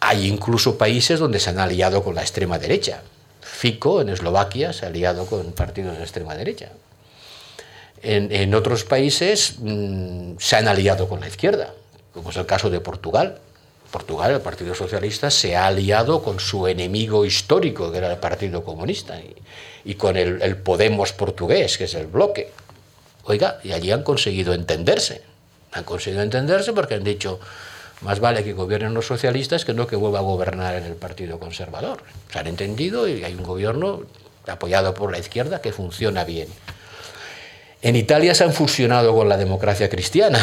Hay 0.00 0.26
incluso 0.26 0.78
países 0.78 1.20
donde 1.20 1.40
se 1.40 1.50
han 1.50 1.58
aliado 1.58 2.02
con 2.02 2.14
la 2.14 2.22
extrema 2.22 2.58
derecha. 2.58 3.02
Fico 3.42 4.00
en 4.00 4.08
Eslovaquia 4.08 4.72
se 4.72 4.86
ha 4.86 4.88
aliado 4.88 5.26
con 5.26 5.52
partidos 5.52 5.98
de 5.98 6.04
extrema 6.04 6.34
derecha. 6.34 6.70
En, 8.02 8.54
otros 8.54 8.84
países 8.84 9.56
mm, 9.58 10.34
se 10.38 10.56
han 10.56 10.68
aliado 10.68 11.08
con 11.08 11.20
la 11.20 11.28
izquierda, 11.28 11.74
como 12.12 12.30
es 12.30 12.36
el 12.36 12.46
caso 12.46 12.70
de 12.70 12.80
Portugal. 12.80 13.38
Portugal, 13.90 14.32
el 14.32 14.40
Partido 14.40 14.74
Socialista, 14.74 15.30
se 15.30 15.56
ha 15.56 15.66
aliado 15.66 16.22
con 16.22 16.40
su 16.40 16.66
enemigo 16.66 17.24
histórico, 17.24 17.90
que 17.90 17.98
era 17.98 18.12
el 18.12 18.18
Partido 18.18 18.62
Comunista, 18.62 19.18
y, 19.84 19.94
con 19.94 20.16
el, 20.16 20.42
el, 20.42 20.56
Podemos 20.56 21.12
portugués, 21.12 21.78
que 21.78 21.84
es 21.84 21.94
el 21.94 22.06
bloque. 22.06 22.50
Oiga, 23.24 23.58
y 23.64 23.72
allí 23.72 23.90
han 23.90 24.02
conseguido 24.02 24.52
entenderse. 24.52 25.22
Han 25.72 25.84
conseguido 25.84 26.22
entenderse 26.22 26.72
porque 26.72 26.94
han 26.94 27.04
dicho, 27.04 27.40
más 28.00 28.20
vale 28.20 28.44
que 28.44 28.52
gobiernen 28.52 28.94
los 28.94 29.06
socialistas 29.06 29.64
que 29.64 29.74
no 29.74 29.86
que 29.86 29.96
vuelva 29.96 30.20
a 30.20 30.22
gobernar 30.22 30.76
en 30.76 30.84
el 30.84 30.94
Partido 30.94 31.38
Conservador. 31.38 32.02
Se 32.30 32.38
han 32.38 32.46
entendido 32.46 33.08
y 33.08 33.24
hay 33.24 33.34
un 33.34 33.42
gobierno 33.42 34.02
apoyado 34.46 34.94
por 34.94 35.10
la 35.10 35.18
izquierda 35.18 35.60
que 35.60 35.72
funciona 35.72 36.24
bien. 36.24 36.48
En 37.82 37.96
Italia 37.96 38.34
se 38.34 38.44
han 38.44 38.52
fusionado 38.52 39.14
con 39.14 39.28
la 39.28 39.36
democracia 39.36 39.88
cristiana 39.88 40.40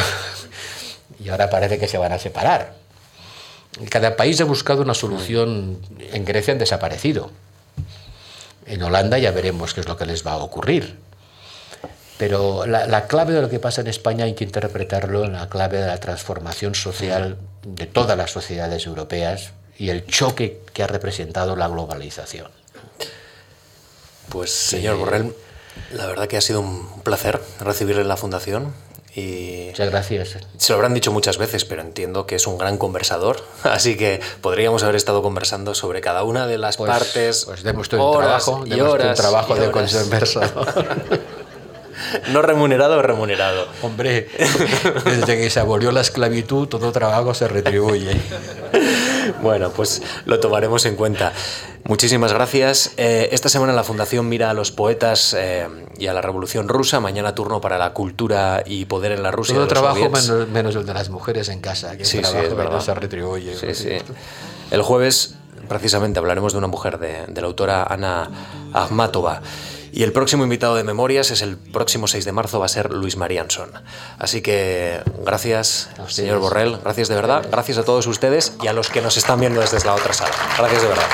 y 1.22 1.28
ahora 1.28 1.50
parece 1.50 1.78
que 1.78 1.88
se 1.88 1.98
van 1.98 2.12
a 2.12 2.18
separar. 2.18 2.74
Cada 3.90 4.16
país 4.16 4.40
ha 4.40 4.44
buscado 4.44 4.82
una 4.82 4.94
solución. 4.94 5.78
En 6.12 6.24
Grecia 6.24 6.52
han 6.52 6.58
desaparecido. 6.58 7.30
En 8.64 8.82
Holanda 8.82 9.18
ya 9.18 9.30
veremos 9.32 9.74
qué 9.74 9.80
es 9.80 9.88
lo 9.88 9.96
que 9.96 10.06
les 10.06 10.26
va 10.26 10.32
a 10.32 10.38
ocurrir. 10.38 10.96
Pero 12.18 12.64
la, 12.66 13.06
clave 13.06 13.34
de 13.34 13.42
lo 13.42 13.50
que 13.50 13.58
pasa 13.58 13.82
en 13.82 13.88
España 13.88 14.24
hay 14.24 14.34
que 14.34 14.44
interpretarlo 14.44 15.24
en 15.24 15.34
la 15.34 15.50
clave 15.50 15.78
de 15.78 15.86
la 15.86 16.00
transformación 16.00 16.74
social 16.74 17.36
de 17.62 17.86
todas 17.86 18.16
las 18.16 18.30
sociedades 18.30 18.86
europeas 18.86 19.52
y 19.76 19.90
el 19.90 20.06
choque 20.06 20.62
que 20.72 20.82
ha 20.82 20.86
representado 20.86 21.56
la 21.56 21.68
globalización. 21.68 22.50
Pues, 24.30 24.50
señor 24.50 24.96
Borrell, 24.96 25.34
la 25.92 26.06
verdad 26.06 26.26
que 26.26 26.36
ha 26.36 26.40
sido 26.40 26.60
un 26.60 27.02
placer 27.02 27.40
recibirle 27.60 28.02
en 28.02 28.08
la 28.08 28.16
Fundación. 28.16 28.72
Y 29.14 29.68
Muchas 29.68 29.90
gracias. 29.90 30.36
Se 30.58 30.72
lo 30.72 30.76
habrán 30.76 30.92
dicho 30.92 31.10
muchas 31.10 31.38
veces, 31.38 31.64
pero 31.64 31.80
entiendo 31.80 32.26
que 32.26 32.34
es 32.34 32.46
un 32.46 32.58
gran 32.58 32.76
conversador, 32.76 33.42
así 33.62 33.96
que 33.96 34.20
podríamos 34.42 34.82
haber 34.82 34.96
estado 34.96 35.22
conversando 35.22 35.74
sobre 35.74 36.02
cada 36.02 36.22
una 36.22 36.46
de 36.46 36.58
las 36.58 36.76
pues, 36.76 36.90
partes. 36.90 37.46
Pues 37.46 37.62
demos 37.62 37.90
el 37.90 37.98
trabajo, 37.98 38.64
y 38.66 38.78
horas, 38.78 39.16
trabajo 39.16 39.54
de 39.54 39.70
conversador. 39.70 40.66
¿No 42.28 42.42
remunerado 42.42 42.98
o 42.98 43.02
remunerado? 43.02 43.66
Hombre, 43.82 44.28
desde 45.04 45.38
que 45.38 45.50
se 45.50 45.60
abolió 45.60 45.92
la 45.92 46.02
esclavitud, 46.02 46.68
todo 46.68 46.92
trabajo 46.92 47.34
se 47.34 47.48
retribuye. 47.48 48.20
Bueno, 49.42 49.70
pues 49.70 50.02
lo 50.24 50.38
tomaremos 50.38 50.86
en 50.86 50.94
cuenta. 50.94 51.32
Muchísimas 51.88 52.32
gracias. 52.32 52.92
Eh, 52.96 53.28
esta 53.32 53.48
semana 53.48 53.72
la 53.72 53.84
Fundación 53.84 54.28
mira 54.28 54.50
a 54.50 54.54
los 54.54 54.72
poetas 54.72 55.34
eh, 55.38 55.68
y 55.98 56.08
a 56.08 56.12
la 56.12 56.20
Revolución 56.20 56.68
Rusa. 56.68 56.98
Mañana 57.00 57.34
turno 57.34 57.60
para 57.60 57.78
la 57.78 57.92
cultura 57.92 58.62
y 58.66 58.86
poder 58.86 59.12
en 59.12 59.22
la 59.22 59.30
Rusia. 59.30 59.54
Todo 59.54 59.68
trabajo 59.68 60.10
menos, 60.52 60.74
el 60.74 60.86
de 60.86 60.94
las 60.94 61.10
mujeres 61.10 61.48
en 61.48 61.60
casa, 61.60 61.96
que 61.96 62.04
sí, 62.04 62.20
sí, 62.24 62.36
es 62.36 62.54
verdad. 62.54 62.80
se 62.80 62.94
retribuye. 62.94 63.56
Sí, 63.56 63.74
sí. 63.74 63.90
El 64.70 64.82
jueves, 64.82 65.36
precisamente, 65.68 66.18
hablaremos 66.18 66.52
de 66.52 66.58
una 66.58 66.66
mujer, 66.66 66.98
de, 66.98 67.26
de 67.28 67.40
la 67.40 67.46
autora 67.46 67.84
Ana 67.84 68.30
Akhmatova. 68.72 69.42
Y 69.96 70.02
el 70.02 70.12
próximo 70.12 70.42
invitado 70.42 70.74
de 70.74 70.84
Memorias 70.84 71.30
es 71.30 71.40
el 71.40 71.56
próximo 71.56 72.06
6 72.06 72.26
de 72.26 72.30
marzo, 72.30 72.58
va 72.60 72.66
a 72.66 72.68
ser 72.68 72.92
Luis 72.92 73.16
Marianson. 73.16 73.70
Así 74.18 74.42
que 74.42 75.00
gracias, 75.24 75.88
señor 76.08 76.38
Borrell, 76.38 76.76
gracias 76.84 77.08
de 77.08 77.14
verdad, 77.14 77.46
gracias 77.50 77.78
a 77.78 77.82
todos 77.82 78.06
ustedes 78.06 78.58
y 78.62 78.66
a 78.66 78.74
los 78.74 78.90
que 78.90 79.00
nos 79.00 79.16
están 79.16 79.40
viendo 79.40 79.58
desde 79.62 79.82
la 79.86 79.94
otra 79.94 80.12
sala. 80.12 80.34
Gracias 80.58 80.82
de 80.82 80.88
verdad. 80.88 81.06